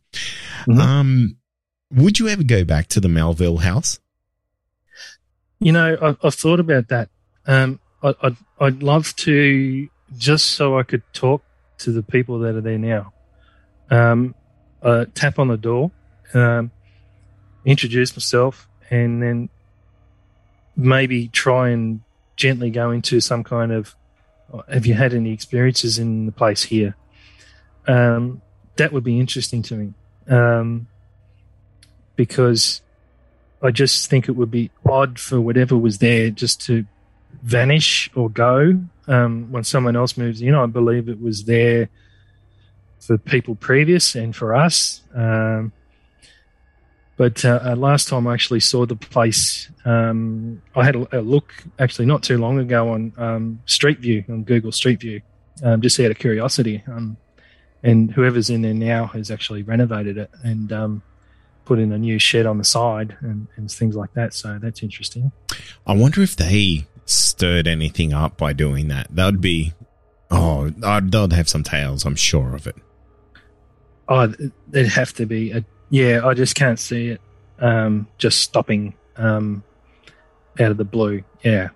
Mhm. 0.68 0.80
Um, 0.80 1.38
would 1.92 2.18
you 2.18 2.28
ever 2.28 2.44
go 2.44 2.64
back 2.64 2.88
to 2.88 3.00
the 3.00 3.10
Melville 3.10 3.58
house? 3.58 4.00
You 5.60 5.72
know, 5.72 5.96
I, 6.02 6.28
I've 6.28 6.34
thought 6.34 6.60
about 6.60 6.88
that. 6.88 7.10
Um, 7.46 7.80
I, 8.02 8.16
I'd, 8.22 8.38
I'd 8.60 8.84
love 8.84 9.16
to 9.18 9.88
just 10.18 10.52
so 10.52 10.78
I 10.78 10.84
could 10.84 11.04
talk 11.14 11.44
to 11.80 11.92
the 11.92 12.04
people 12.04 12.40
that 12.40 12.56
are 12.56 12.62
there 12.62 12.78
now. 12.78 13.14
Um, 13.90 14.36
uh, 14.82 15.06
tap 15.14 15.40
on 15.40 15.48
the 15.50 15.58
door, 15.58 15.92
um, 16.34 16.72
introduce 17.66 18.16
myself, 18.16 18.68
and 18.90 19.22
then 19.22 19.50
maybe 20.76 21.28
try 21.28 21.70
and 21.70 22.02
gently 22.36 22.70
go 22.70 22.92
into 22.92 23.22
some 23.22 23.44
kind 23.44 23.72
of 23.72 23.96
have 24.72 24.86
you 24.86 24.94
had 24.94 25.14
any 25.14 25.32
experiences 25.32 25.98
in 25.98 26.26
the 26.26 26.32
place 26.32 26.64
here? 26.64 26.96
Um, 27.88 28.42
that 28.76 28.92
would 28.92 29.04
be 29.04 29.20
interesting 29.20 29.62
to 29.64 29.76
me 29.76 29.94
um, 30.28 30.88
because 32.16 32.82
I 33.62 33.72
just 33.72 34.10
think 34.10 34.30
it 34.30 34.34
would 34.34 34.52
be 34.52 34.72
odd 34.86 35.20
for 35.20 35.40
whatever 35.40 35.78
was 35.78 36.00
there 36.00 36.30
just 36.30 36.62
to 36.66 36.86
vanish 37.42 38.10
or 38.16 38.30
go 38.30 38.80
um, 39.08 39.52
when 39.52 39.64
someone 39.64 39.96
else 39.96 40.18
moves 40.18 40.42
in. 40.42 40.54
I 40.54 40.66
believe 40.66 41.10
it 41.10 41.22
was 41.22 41.46
there 41.46 41.90
for 43.00 43.18
people 43.18 43.56
previous 43.56 44.16
and 44.16 44.36
for 44.36 44.56
us. 44.56 45.02
Um, 45.14 45.74
but 47.16 47.46
uh, 47.46 47.60
uh, 47.64 47.76
last 47.76 48.08
time 48.08 48.28
I 48.28 48.34
actually 48.34 48.60
saw 48.60 48.86
the 48.86 48.96
place, 48.96 49.70
um, 49.86 50.62
I 50.76 50.84
had 50.84 50.96
a, 50.96 51.20
a 51.20 51.22
look 51.22 51.54
actually 51.78 52.06
not 52.06 52.24
too 52.24 52.38
long 52.38 52.60
ago 52.60 52.90
on 52.90 53.14
um, 53.18 53.62
Street 53.66 54.00
View, 54.00 54.24
on 54.30 54.44
Google 54.44 54.72
Street 54.72 55.00
View, 55.00 55.22
um, 55.64 55.82
just 55.82 56.00
out 56.00 56.12
of 56.12 56.18
curiosity. 56.18 56.84
Um, 56.88 57.18
and 57.84 58.12
whoever's 58.12 58.50
in 58.50 58.62
there 58.62 58.74
now 58.74 59.08
has 59.08 59.30
actually 59.30 59.62
renovated 59.62 60.18
it 60.18 60.32
and 60.42 60.72
um, 60.72 61.04
put 61.66 61.80
in 61.80 61.92
a 61.92 61.98
new 61.98 62.18
shed 62.18 62.46
on 62.46 62.58
the 62.58 62.64
side 62.64 63.16
and, 63.22 63.48
and 63.58 63.70
things 63.70 63.96
like 63.96 64.14
that. 64.14 64.34
So 64.34 64.58
that's 64.60 64.82
interesting. 64.82 65.32
I 65.86 65.94
wonder 65.94 66.22
if 66.22 66.36
they 66.36 66.88
stirred 67.06 67.68
anything 67.68 68.14
up 68.14 68.38
by 68.38 68.54
doing 68.54 68.88
that. 68.88 69.08
That 69.12 69.26
would 69.26 69.42
be, 69.42 69.74
oh, 70.32 70.70
they'd 70.70 71.34
have 71.34 71.50
some 71.50 71.64
tales, 71.64 72.06
I'm 72.06 72.16
sure 72.16 72.56
of 72.56 72.66
it. 72.66 72.76
Oh, 74.08 74.34
there'd 74.68 74.88
have 74.88 75.14
to 75.14 75.26
be 75.26 75.52
a 75.52 75.64
yeah. 75.94 76.26
I 76.26 76.34
just 76.34 76.56
can't 76.56 76.80
see 76.80 77.10
it 77.10 77.22
um, 77.60 78.08
just 78.18 78.42
stopping 78.42 78.96
um, 79.16 79.64
out 80.60 80.72
of 80.72 80.78
the 80.78 80.84
blue. 80.84 81.24
Yeah. 81.44 81.70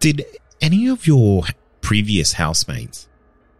Did 0.00 0.24
any 0.60 0.88
of 0.88 1.06
your 1.06 1.44
previous 1.80 2.32
housemates 2.32 3.08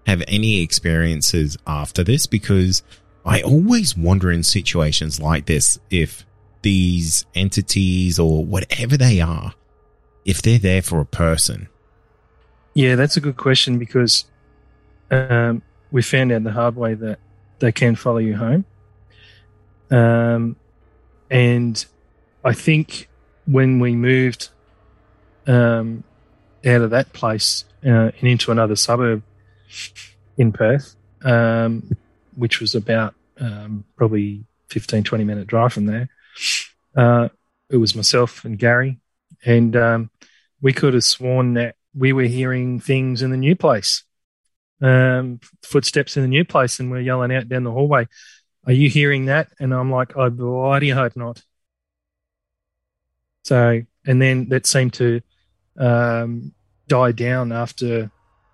have 0.06 0.22
any 0.26 0.60
experiences 0.60 1.56
after 1.66 2.02
this? 2.02 2.26
Because 2.26 2.82
I 3.24 3.42
always 3.42 3.96
wonder 3.96 4.30
in 4.30 4.42
situations 4.42 5.20
like 5.20 5.46
this 5.46 5.78
if 5.88 6.26
these 6.62 7.24
entities 7.34 8.18
or 8.18 8.44
whatever 8.44 8.96
they 8.96 9.20
are, 9.20 9.54
if 10.24 10.42
they're 10.42 10.58
there 10.58 10.82
for 10.82 11.00
a 11.00 11.06
person. 11.06 11.68
Yeah, 12.74 12.96
that's 12.96 13.16
a 13.16 13.20
good 13.20 13.36
question 13.36 13.78
because 13.78 14.24
um, 15.10 15.62
we 15.92 16.02
found 16.02 16.32
out 16.32 16.42
the 16.42 16.50
hard 16.50 16.74
way 16.74 16.94
that 16.94 17.20
they 17.60 17.70
can 17.70 17.94
follow 17.94 18.18
you 18.18 18.36
home. 18.36 18.64
Um, 19.90 20.56
and 21.30 21.84
I 22.44 22.52
think 22.52 23.08
when 23.46 23.80
we 23.80 23.94
moved 23.94 24.50
um, 25.46 26.04
out 26.64 26.82
of 26.82 26.90
that 26.90 27.12
place 27.12 27.64
uh, 27.84 28.10
and 28.18 28.28
into 28.28 28.50
another 28.50 28.76
suburb 28.76 29.22
in 30.36 30.52
Perth, 30.52 30.96
um, 31.22 31.90
which 32.36 32.60
was 32.60 32.74
about 32.74 33.14
um, 33.38 33.84
probably 33.96 34.44
15, 34.68 35.04
20 35.04 35.24
minute 35.24 35.46
drive 35.46 35.72
from 35.72 35.86
there, 35.86 36.08
uh, 36.96 37.28
it 37.70 37.76
was 37.76 37.94
myself 37.94 38.44
and 38.44 38.58
Gary. 38.58 38.98
And 39.44 39.76
um, 39.76 40.10
we 40.62 40.72
could 40.72 40.94
have 40.94 41.04
sworn 41.04 41.54
that 41.54 41.76
we 41.94 42.12
were 42.12 42.24
hearing 42.24 42.80
things 42.80 43.22
in 43.22 43.30
the 43.30 43.36
new 43.36 43.54
place, 43.54 44.04
um, 44.80 45.40
footsteps 45.62 46.16
in 46.16 46.22
the 46.22 46.28
new 46.28 46.44
place, 46.44 46.80
and 46.80 46.90
we're 46.90 47.00
yelling 47.00 47.32
out 47.32 47.48
down 47.48 47.64
the 47.64 47.70
hallway, 47.70 48.08
Are 48.66 48.72
you 48.72 48.88
hearing 48.88 49.26
that? 49.26 49.48
And 49.58 49.74
I'm 49.74 49.90
like, 49.90 50.16
I 50.16 50.28
bloody 50.28 50.90
hope 50.90 51.16
not. 51.16 51.42
So, 53.44 53.82
and 54.06 54.22
then 54.22 54.48
that 54.48 54.66
seemed 54.66 54.94
to 54.94 55.20
um, 55.78 56.54
die 56.88 57.12
down 57.12 57.52
after 57.52 58.10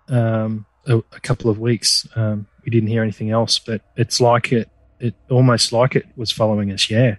um, 0.09 0.65
a, 0.85 0.97
a 0.97 1.19
couple 1.21 1.49
of 1.49 1.59
weeks. 1.59 2.07
Um, 2.15 2.47
we 2.65 2.71
didn't 2.71 2.89
hear 2.89 3.01
anything 3.01 3.31
else, 3.31 3.57
but 3.57 3.81
it's 3.95 4.19
like 4.19 4.51
it, 4.51 4.69
it 4.99 5.15
almost 5.29 5.71
like 5.71 5.95
it 5.95 6.05
was 6.15 6.31
following 6.31 6.71
us. 6.71 6.89
Yeah. 6.89 7.15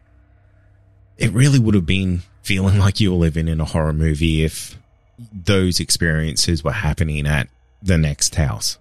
It 1.16 1.32
really 1.32 1.58
would 1.58 1.74
have 1.74 1.86
been 1.86 2.22
feeling 2.42 2.78
like 2.78 3.00
you 3.00 3.12
were 3.12 3.18
living 3.18 3.48
in 3.48 3.60
a 3.60 3.64
horror 3.64 3.92
movie 3.92 4.44
if 4.44 4.78
those 5.32 5.80
experiences 5.80 6.62
were 6.64 6.72
happening 6.72 7.26
at 7.26 7.48
the 7.82 7.96
next 7.96 8.34
house. 8.34 8.78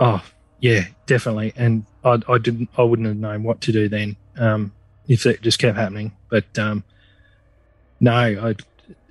Oh, 0.00 0.22
yeah, 0.64 0.86
definitely. 1.04 1.52
And 1.56 1.84
I, 2.02 2.22
I 2.26 2.38
didn't, 2.38 2.70
I 2.78 2.82
wouldn't 2.84 3.06
have 3.06 3.18
known 3.18 3.42
what 3.42 3.60
to 3.60 3.72
do 3.72 3.86
then 3.86 4.16
um, 4.38 4.72
if 5.06 5.26
it 5.26 5.42
just 5.42 5.58
kept 5.58 5.76
happening. 5.76 6.12
But 6.30 6.58
um, 6.58 6.84
no, 8.00 8.12
I, 8.14 8.54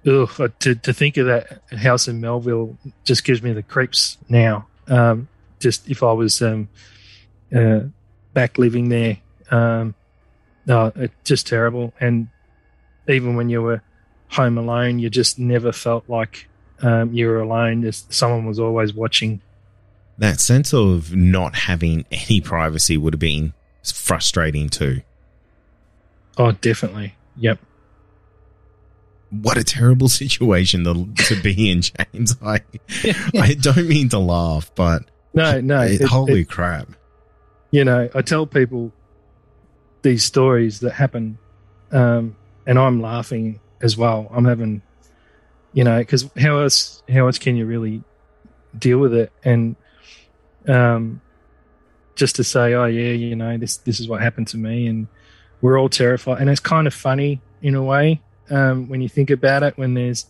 ugh, 0.09 0.51
to 0.61 0.73
to 0.73 0.93
think 0.93 1.17
of 1.17 1.27
that 1.27 1.61
house 1.77 2.07
in 2.07 2.19
Melville 2.19 2.75
just 3.03 3.23
gives 3.23 3.43
me 3.43 3.53
the 3.53 3.61
creeps 3.61 4.17
now. 4.29 4.65
Um, 4.87 5.27
just 5.59 5.87
if 5.87 6.01
I 6.01 6.11
was 6.13 6.41
um, 6.41 6.69
uh, 7.55 7.81
back 8.33 8.57
living 8.57 8.89
there, 8.89 9.19
um, 9.51 9.93
no, 10.65 10.91
it's 10.95 11.13
just 11.23 11.45
terrible. 11.45 11.93
And 11.99 12.29
even 13.07 13.35
when 13.35 13.51
you 13.51 13.61
were 13.61 13.83
home 14.29 14.57
alone, 14.57 14.97
you 14.97 15.11
just 15.11 15.37
never 15.37 15.71
felt 15.71 16.09
like 16.09 16.47
um, 16.81 17.13
you 17.13 17.27
were 17.27 17.41
alone. 17.41 17.81
There's, 17.81 18.07
someone 18.09 18.47
was 18.47 18.59
always 18.59 18.91
watching. 18.91 19.39
That 20.17 20.39
sense 20.39 20.73
of 20.73 21.15
not 21.15 21.55
having 21.55 22.05
any 22.11 22.39
privacy 22.41 22.97
would 22.97 23.13
have 23.13 23.19
been 23.19 23.53
frustrating 23.83 24.69
too. 24.69 25.01
Oh, 26.37 26.51
definitely. 26.51 27.15
Yep. 27.37 27.59
What 29.31 29.57
a 29.57 29.63
terrible 29.63 30.09
situation 30.21 30.83
to, 30.83 31.07
to 31.25 31.41
be 31.41 31.69
in, 31.71 31.81
James. 31.81 32.35
I 32.43 32.61
I 33.37 33.55
don't 33.55 33.87
mean 33.87 34.09
to 34.09 34.19
laugh, 34.19 34.71
but 34.75 35.03
No, 35.33 35.59
no. 35.61 35.81
it- 35.81 36.01
it- 36.01 36.07
holy 36.07 36.41
it- 36.41 36.49
crap. 36.49 36.89
you 37.71 37.83
know, 37.83 38.09
I 38.13 38.21
tell 38.21 38.45
people 38.45 38.91
these 40.03 40.23
stories 40.23 40.81
that 40.81 40.91
happen, 40.91 41.37
um, 41.91 42.35
and 42.67 42.77
I'm 42.77 43.01
laughing 43.01 43.59
as 43.81 43.97
well. 43.97 44.27
I'm 44.31 44.45
having, 44.45 44.81
you 45.73 45.83
know, 45.83 45.97
because 45.99 46.29
how 46.37 46.59
else 46.59 47.01
how 47.11 47.25
else 47.25 47.39
can 47.39 47.55
you 47.55 47.65
really 47.65 48.03
deal 48.77 48.99
with 48.99 49.13
it? 49.15 49.31
And 49.43 49.75
um, 50.67 51.21
just 52.15 52.35
to 52.37 52.43
say, 52.43 52.73
oh 52.73 52.85
yeah, 52.85 53.11
you 53.11 53.35
know, 53.35 53.57
this 53.57 53.77
this 53.77 53.99
is 53.99 54.07
what 54.07 54.21
happened 54.21 54.47
to 54.49 54.57
me, 54.57 54.87
and 54.87 55.07
we're 55.61 55.79
all 55.79 55.89
terrified, 55.89 56.39
and 56.39 56.49
it's 56.49 56.59
kind 56.59 56.87
of 56.87 56.93
funny 56.93 57.41
in 57.61 57.75
a 57.75 57.83
way 57.83 58.21
um, 58.49 58.89
when 58.89 59.01
you 59.01 59.09
think 59.09 59.29
about 59.29 59.63
it. 59.63 59.77
When 59.77 59.93
there's 59.93 60.25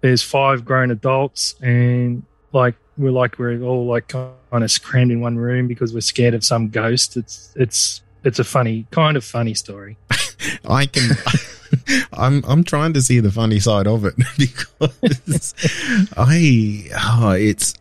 there's 0.00 0.22
five 0.22 0.64
grown 0.64 0.90
adults 0.90 1.54
and 1.60 2.22
like 2.52 2.76
we're 2.96 3.10
like 3.10 3.38
we're 3.38 3.60
all 3.62 3.86
like 3.86 4.08
kind 4.08 4.32
of 4.52 4.82
crammed 4.82 5.12
in 5.12 5.20
one 5.20 5.36
room 5.36 5.66
because 5.68 5.92
we're 5.92 6.00
scared 6.00 6.34
of 6.34 6.44
some 6.44 6.68
ghost. 6.68 7.16
It's 7.16 7.52
it's 7.56 8.02
it's 8.24 8.38
a 8.38 8.44
funny 8.44 8.86
kind 8.90 9.16
of 9.16 9.24
funny 9.24 9.54
story. 9.54 9.96
I 10.68 10.86
can. 10.86 11.10
I'm 12.12 12.44
I'm 12.46 12.64
trying 12.64 12.94
to 12.94 13.02
see 13.02 13.20
the 13.20 13.30
funny 13.30 13.60
side 13.60 13.86
of 13.86 14.04
it 14.04 14.14
because 14.38 15.54
I 16.16 16.88
oh, 16.98 17.30
it's 17.32 17.74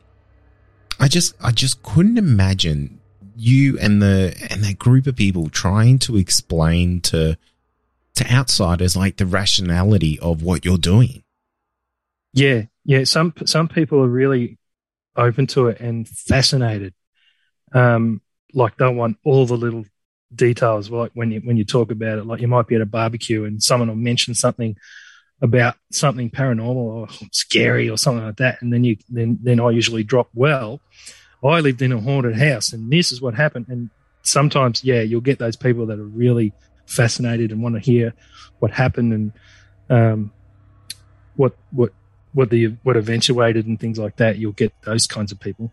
I 1.00 1.08
just 1.08 1.36
I 1.42 1.52
just 1.52 1.84
couldn't 1.84 2.18
imagine 2.18 3.00
you 3.36 3.78
and 3.80 4.02
the 4.02 4.36
and 4.50 4.64
that 4.64 4.80
group 4.80 5.08
of 5.08 5.16
people 5.16 5.50
trying 5.50 6.00
to 6.00 6.18
explain 6.18 7.02
to 7.02 7.38
to 8.16 8.32
outsiders 8.32 8.98
like 8.98 9.18
the 9.18 9.26
rationality 9.26 10.20
of 10.20 10.42
what 10.42 10.66
you're 10.66 10.78
doing. 10.78 11.24
Yeah, 12.34 12.64
yeah. 12.84 13.04
Some 13.04 13.34
some 13.46 13.68
people 13.68 14.00
are 14.04 14.08
really 14.08 14.58
open 15.16 15.48
to 15.48 15.68
it 15.68 15.80
and 15.80 16.08
fascinated. 16.08 16.94
Um, 17.74 18.22
like 18.54 18.78
they 18.78 18.88
want 18.88 19.18
all 19.24 19.46
the 19.46 19.58
little 19.58 19.86
details. 20.34 20.90
Like 20.90 21.12
when 21.14 21.32
you 21.32 21.42
when 21.42 21.58
you 21.58 21.66
talk 21.66 21.92
about 21.92 22.18
it, 22.18 22.26
like 22.26 22.42
you 22.42 22.48
might 22.48 22.68
be 22.68 22.76
at 22.76 22.82
a 22.82 22.86
barbecue 22.86 23.46
and 23.46 23.62
someone 23.62 23.90
will 23.90 23.96
mention 23.96 24.34
something 24.34 24.76
about 25.42 25.76
something 25.92 26.30
paranormal 26.30 26.76
or 26.76 27.08
scary 27.32 27.90
or 27.90 27.98
something 27.98 28.26
like 28.26 28.38
that, 28.38 28.62
and 28.62 28.74
then 28.74 28.84
you 28.84 28.98
then 29.10 29.40
then 29.42 29.60
I 29.60 29.70
usually 29.70 30.04
drop. 30.04 30.30
Well, 30.34 30.82
I 31.44 31.60
lived 31.60 31.82
in 31.82 31.92
a 31.92 32.00
haunted 32.00 32.38
house, 32.38 32.74
and 32.74 32.92
this 32.92 33.12
is 33.12 33.22
what 33.22 33.36
happened. 33.36 33.68
And 33.70 33.90
sometimes, 34.24 34.84
yeah, 34.84 35.02
you'll 35.02 35.22
get 35.22 35.40
those 35.40 35.56
people 35.56 35.86
that 35.88 36.00
are 36.00 36.04
really 36.04 36.54
fascinated 36.86 37.52
and 37.52 37.62
want 37.62 37.76
to 37.76 37.82
hear 37.82 38.14
what 38.60 38.72
happened 38.72 39.14
and 39.14 39.32
um, 39.90 40.32
what 41.36 41.56
what 41.72 41.94
what 42.34 42.50
the 42.50 42.68
what 42.84 42.98
eventuated 42.98 43.68
and 43.68 43.80
things 43.80 44.00
like 44.00 44.18
that. 44.18 44.38
You'll 44.38 44.52
get 44.54 44.74
those 44.84 45.08
kinds 45.08 45.32
of 45.32 45.40
people. 45.40 45.72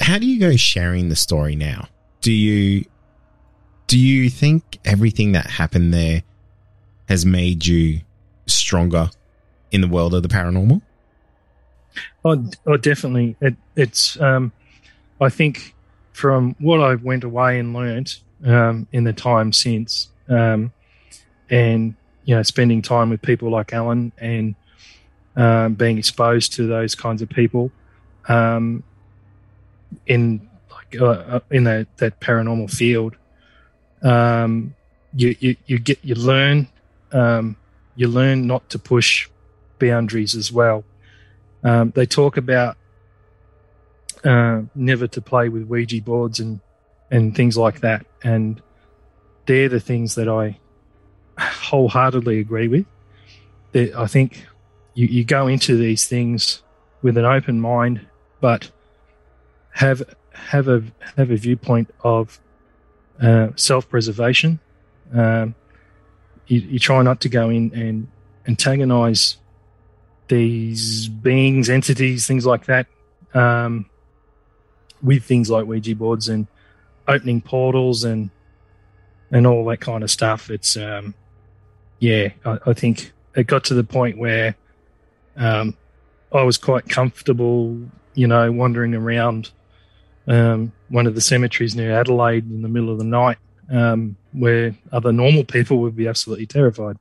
how 0.00 0.18
do 0.18 0.26
you 0.26 0.38
go 0.40 0.56
sharing 0.56 1.08
the 1.08 1.16
story 1.16 1.56
now? 1.56 1.88
Do 2.20 2.32
you 2.32 2.84
do 3.86 3.98
you 3.98 4.28
think 4.28 4.78
everything 4.84 5.32
that 5.32 5.46
happened 5.46 5.94
there 5.94 6.24
has 7.08 7.24
made 7.24 7.66
you 7.66 8.00
stronger 8.46 9.10
in 9.70 9.80
the 9.80 9.88
world 9.88 10.14
of 10.14 10.22
the 10.22 10.28
paranormal? 10.28 10.82
Oh, 12.24 12.50
oh 12.66 12.76
definitely. 12.76 13.36
It, 13.40 13.56
it's. 13.74 14.20
Um, 14.20 14.52
I 15.20 15.28
think 15.30 15.74
from 16.12 16.54
what 16.58 16.80
I 16.80 16.94
went 16.96 17.24
away 17.24 17.58
and 17.58 17.72
learnt 17.72 18.20
um, 18.44 18.86
in 18.92 19.04
the 19.04 19.12
time 19.12 19.52
since, 19.52 20.08
um, 20.28 20.72
and 21.48 21.94
you 22.24 22.34
know, 22.34 22.42
spending 22.42 22.82
time 22.82 23.10
with 23.10 23.22
people 23.22 23.50
like 23.50 23.72
Alan 23.72 24.12
and 24.18 24.54
um, 25.36 25.74
being 25.74 25.98
exposed 25.98 26.54
to 26.54 26.66
those 26.66 26.94
kinds 26.94 27.22
of 27.22 27.28
people 27.28 27.70
um, 28.28 28.82
in 30.06 30.48
like 30.70 31.00
uh, 31.00 31.06
uh, 31.06 31.40
in 31.50 31.64
that, 31.64 31.86
that 31.98 32.20
paranormal 32.20 32.70
field, 32.70 33.16
um, 34.02 34.74
you, 35.14 35.36
you 35.38 35.56
you 35.66 35.78
get 35.78 35.98
you 36.02 36.14
learn 36.14 36.68
um, 37.12 37.56
you 37.96 38.08
learn 38.08 38.46
not 38.46 38.68
to 38.70 38.78
push 38.78 39.28
boundaries 39.78 40.34
as 40.34 40.52
well. 40.52 40.84
Um, 41.64 41.92
they 41.94 42.06
talk 42.06 42.36
about 42.36 42.76
uh, 44.24 44.62
never 44.74 45.06
to 45.08 45.20
play 45.20 45.48
with 45.48 45.64
Ouija 45.64 46.00
boards 46.02 46.40
and 46.40 46.60
and 47.10 47.36
things 47.36 47.56
like 47.56 47.80
that, 47.80 48.04
and 48.22 48.60
they're 49.46 49.68
the 49.68 49.80
things 49.80 50.16
that 50.16 50.28
I 50.28 50.58
wholeheartedly 51.38 52.40
agree 52.40 52.68
with. 52.68 52.86
That 53.72 53.94
I 53.94 54.06
think 54.06 54.44
you, 54.94 55.06
you 55.06 55.24
go 55.24 55.46
into 55.46 55.76
these 55.76 56.06
things 56.06 56.62
with 57.02 57.16
an 57.16 57.24
open 57.24 57.60
mind, 57.60 58.06
but 58.40 58.70
have 59.70 60.02
have 60.32 60.68
a 60.68 60.82
have 61.16 61.30
a 61.30 61.36
viewpoint 61.36 61.90
of 62.02 62.40
uh, 63.20 63.48
self 63.56 63.88
preservation. 63.88 64.58
Um, 65.14 65.54
you, 66.46 66.60
you, 66.60 66.78
try 66.78 67.02
not 67.02 67.20
to 67.22 67.28
go 67.28 67.50
in 67.50 67.72
and 67.74 68.08
antagonize 68.46 69.36
these 70.28 71.08
beings, 71.08 71.68
entities, 71.68 72.26
things 72.26 72.46
like 72.46 72.66
that, 72.66 72.86
um, 73.34 73.86
with 75.02 75.24
things 75.24 75.50
like 75.50 75.66
Ouija 75.66 75.94
boards 75.94 76.28
and 76.28 76.46
opening 77.08 77.40
portals 77.40 78.04
and 78.04 78.30
and 79.30 79.46
all 79.46 79.64
that 79.66 79.78
kind 79.78 80.04
of 80.04 80.10
stuff. 80.10 80.50
It's 80.50 80.76
um, 80.76 81.14
yeah, 81.98 82.28
I, 82.44 82.58
I 82.66 82.72
think 82.72 83.12
it 83.34 83.46
got 83.46 83.64
to 83.64 83.74
the 83.74 83.84
point 83.84 84.18
where 84.18 84.56
um, 85.36 85.76
I 86.32 86.42
was 86.42 86.56
quite 86.56 86.88
comfortable, 86.88 87.78
you 88.14 88.26
know, 88.26 88.50
wandering 88.52 88.94
around 88.94 89.50
um, 90.26 90.72
one 90.88 91.06
of 91.06 91.14
the 91.14 91.20
cemeteries 91.20 91.76
near 91.76 91.92
Adelaide 91.92 92.50
in 92.50 92.62
the 92.62 92.68
middle 92.68 92.90
of 92.90 92.98
the 92.98 93.04
night, 93.04 93.38
um, 93.70 94.16
where 94.32 94.74
other 94.92 95.12
normal 95.12 95.44
people 95.44 95.78
would 95.78 95.96
be 95.96 96.06
absolutely 96.06 96.46
terrified. 96.46 96.96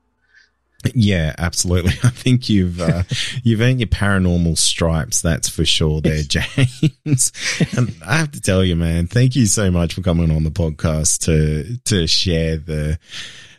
Yeah, 0.94 1.34
absolutely. 1.38 1.94
I 2.04 2.10
think 2.10 2.50
you've 2.50 2.80
uh, 2.80 3.04
you've 3.44 3.62
earned 3.62 3.80
your 3.80 3.88
paranormal 3.88 4.58
stripes. 4.58 5.22
That's 5.22 5.50
for 5.50 5.66
sure, 5.66 6.02
there, 6.02 6.22
James. 6.22 7.32
and 7.78 7.96
I 8.06 8.18
have 8.18 8.32
to 8.32 8.42
tell 8.42 8.64
you, 8.64 8.76
man, 8.76 9.08
thank 9.08 9.36
you 9.36 9.46
so 9.46 9.72
much 9.72 9.94
for 9.94 10.02
coming 10.02 10.32
on 10.32 10.44
the 10.44 10.52
podcast 10.52 11.26
to 11.26 11.78
to 11.86 12.08
share 12.08 12.58
the 12.58 13.00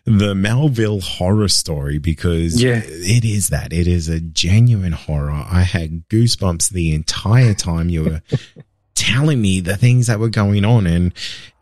the 0.04 0.36
Melville 0.36 1.00
horror 1.00 1.48
story 1.48 1.98
because 1.98 2.62
yeah. 2.62 2.80
it 2.84 3.24
is 3.24 3.48
that. 3.48 3.72
It 3.72 3.88
is 3.88 4.09
a 4.09 4.20
genuine 4.20 4.92
horror. 4.92 5.32
I 5.32 5.62
had 5.62 6.09
goosebumps 6.09 6.70
the 6.70 6.94
entire 6.94 7.54
time 7.54 7.88
you 7.88 8.04
were 8.04 8.22
telling 8.94 9.42
me 9.42 9.61
the 9.61 9.76
things 9.76 10.07
that 10.07 10.20
were 10.20 10.28
going 10.28 10.64
on. 10.64 10.86
And 10.86 11.12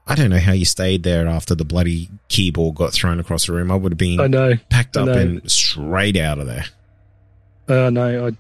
I 0.07 0.15
don't 0.15 0.31
know 0.31 0.39
how 0.39 0.53
you 0.53 0.67
stayed 0.67 1.03
there 1.03 1.27
after 1.27 1.55
the 1.55 1.65
bloody 1.65 2.11
keyboard 2.29 2.75
got 2.75 2.93
thrown 2.93 3.21
across 3.21 3.47
the 3.47 3.55
room. 3.55 3.71
I 3.71 3.77
would 3.77 3.93
have 3.93 3.99
been 3.99 4.21
I 4.21 4.27
know, 4.27 4.55
packed 4.69 4.97
up 4.97 5.07
know. 5.07 5.13
and 5.13 5.51
straight 5.51 6.17
out 6.17 6.39
of 6.39 6.47
there. 6.47 6.67
Uh, 7.67 7.89
no, 7.89 8.27
I, 8.27 8.37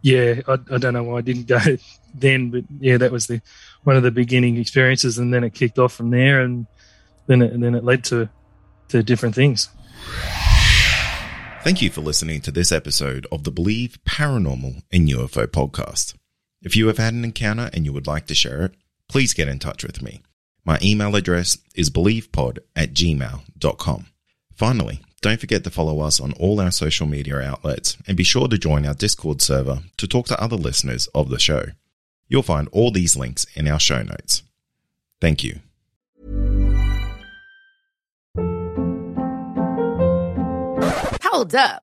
yeah, 0.00 0.40
I, 0.48 0.52
I 0.72 0.78
don't 0.78 0.94
know 0.94 1.02
why 1.02 1.18
I 1.18 1.20
didn't 1.20 1.46
go 1.46 1.58
then, 2.14 2.50
but 2.50 2.64
yeah, 2.78 2.96
that 2.96 3.12
was 3.12 3.26
the 3.26 3.42
one 3.84 3.96
of 3.96 4.02
the 4.02 4.10
beginning 4.10 4.56
experiences, 4.56 5.18
and 5.18 5.32
then 5.32 5.44
it 5.44 5.52
kicked 5.52 5.78
off 5.78 5.92
from 5.92 6.10
there, 6.10 6.40
and 6.40 6.66
then 7.26 7.42
it, 7.42 7.52
and 7.52 7.62
then 7.62 7.74
it 7.74 7.84
led 7.84 8.04
to 8.04 8.28
to 8.88 9.02
different 9.02 9.34
things. 9.34 9.68
Thank 11.62 11.82
you 11.82 11.90
for 11.90 12.00
listening 12.00 12.40
to 12.42 12.50
this 12.50 12.72
episode 12.72 13.26
of 13.30 13.44
the 13.44 13.50
Believe 13.50 13.98
Paranormal 14.08 14.82
and 14.90 15.08
UFO 15.10 15.46
podcast. 15.46 16.14
If 16.62 16.74
you 16.74 16.86
have 16.86 16.96
had 16.96 17.12
an 17.12 17.22
encounter 17.22 17.68
and 17.74 17.84
you 17.84 17.92
would 17.92 18.06
like 18.06 18.26
to 18.28 18.34
share 18.34 18.62
it, 18.62 18.72
please 19.08 19.34
get 19.34 19.46
in 19.46 19.58
touch 19.58 19.84
with 19.84 20.00
me. 20.00 20.22
My 20.64 20.78
email 20.82 21.16
address 21.16 21.58
is 21.74 21.90
believepod 21.90 22.58
at 22.76 22.92
gmail.com. 22.92 24.06
Finally, 24.54 25.00
don't 25.22 25.40
forget 25.40 25.64
to 25.64 25.70
follow 25.70 26.00
us 26.00 26.20
on 26.20 26.32
all 26.34 26.60
our 26.60 26.70
social 26.70 27.06
media 27.06 27.40
outlets 27.40 27.96
and 28.06 28.16
be 28.16 28.24
sure 28.24 28.48
to 28.48 28.58
join 28.58 28.86
our 28.86 28.94
Discord 28.94 29.42
server 29.42 29.80
to 29.96 30.06
talk 30.06 30.26
to 30.26 30.40
other 30.40 30.56
listeners 30.56 31.08
of 31.14 31.28
the 31.28 31.38
show. 31.38 31.66
You'll 32.28 32.42
find 32.42 32.68
all 32.72 32.90
these 32.90 33.16
links 33.16 33.46
in 33.54 33.66
our 33.68 33.80
show 33.80 34.02
notes. 34.02 34.42
Thank 35.20 35.44
you. 35.44 35.60
Hold 41.22 41.54
up. 41.54 41.82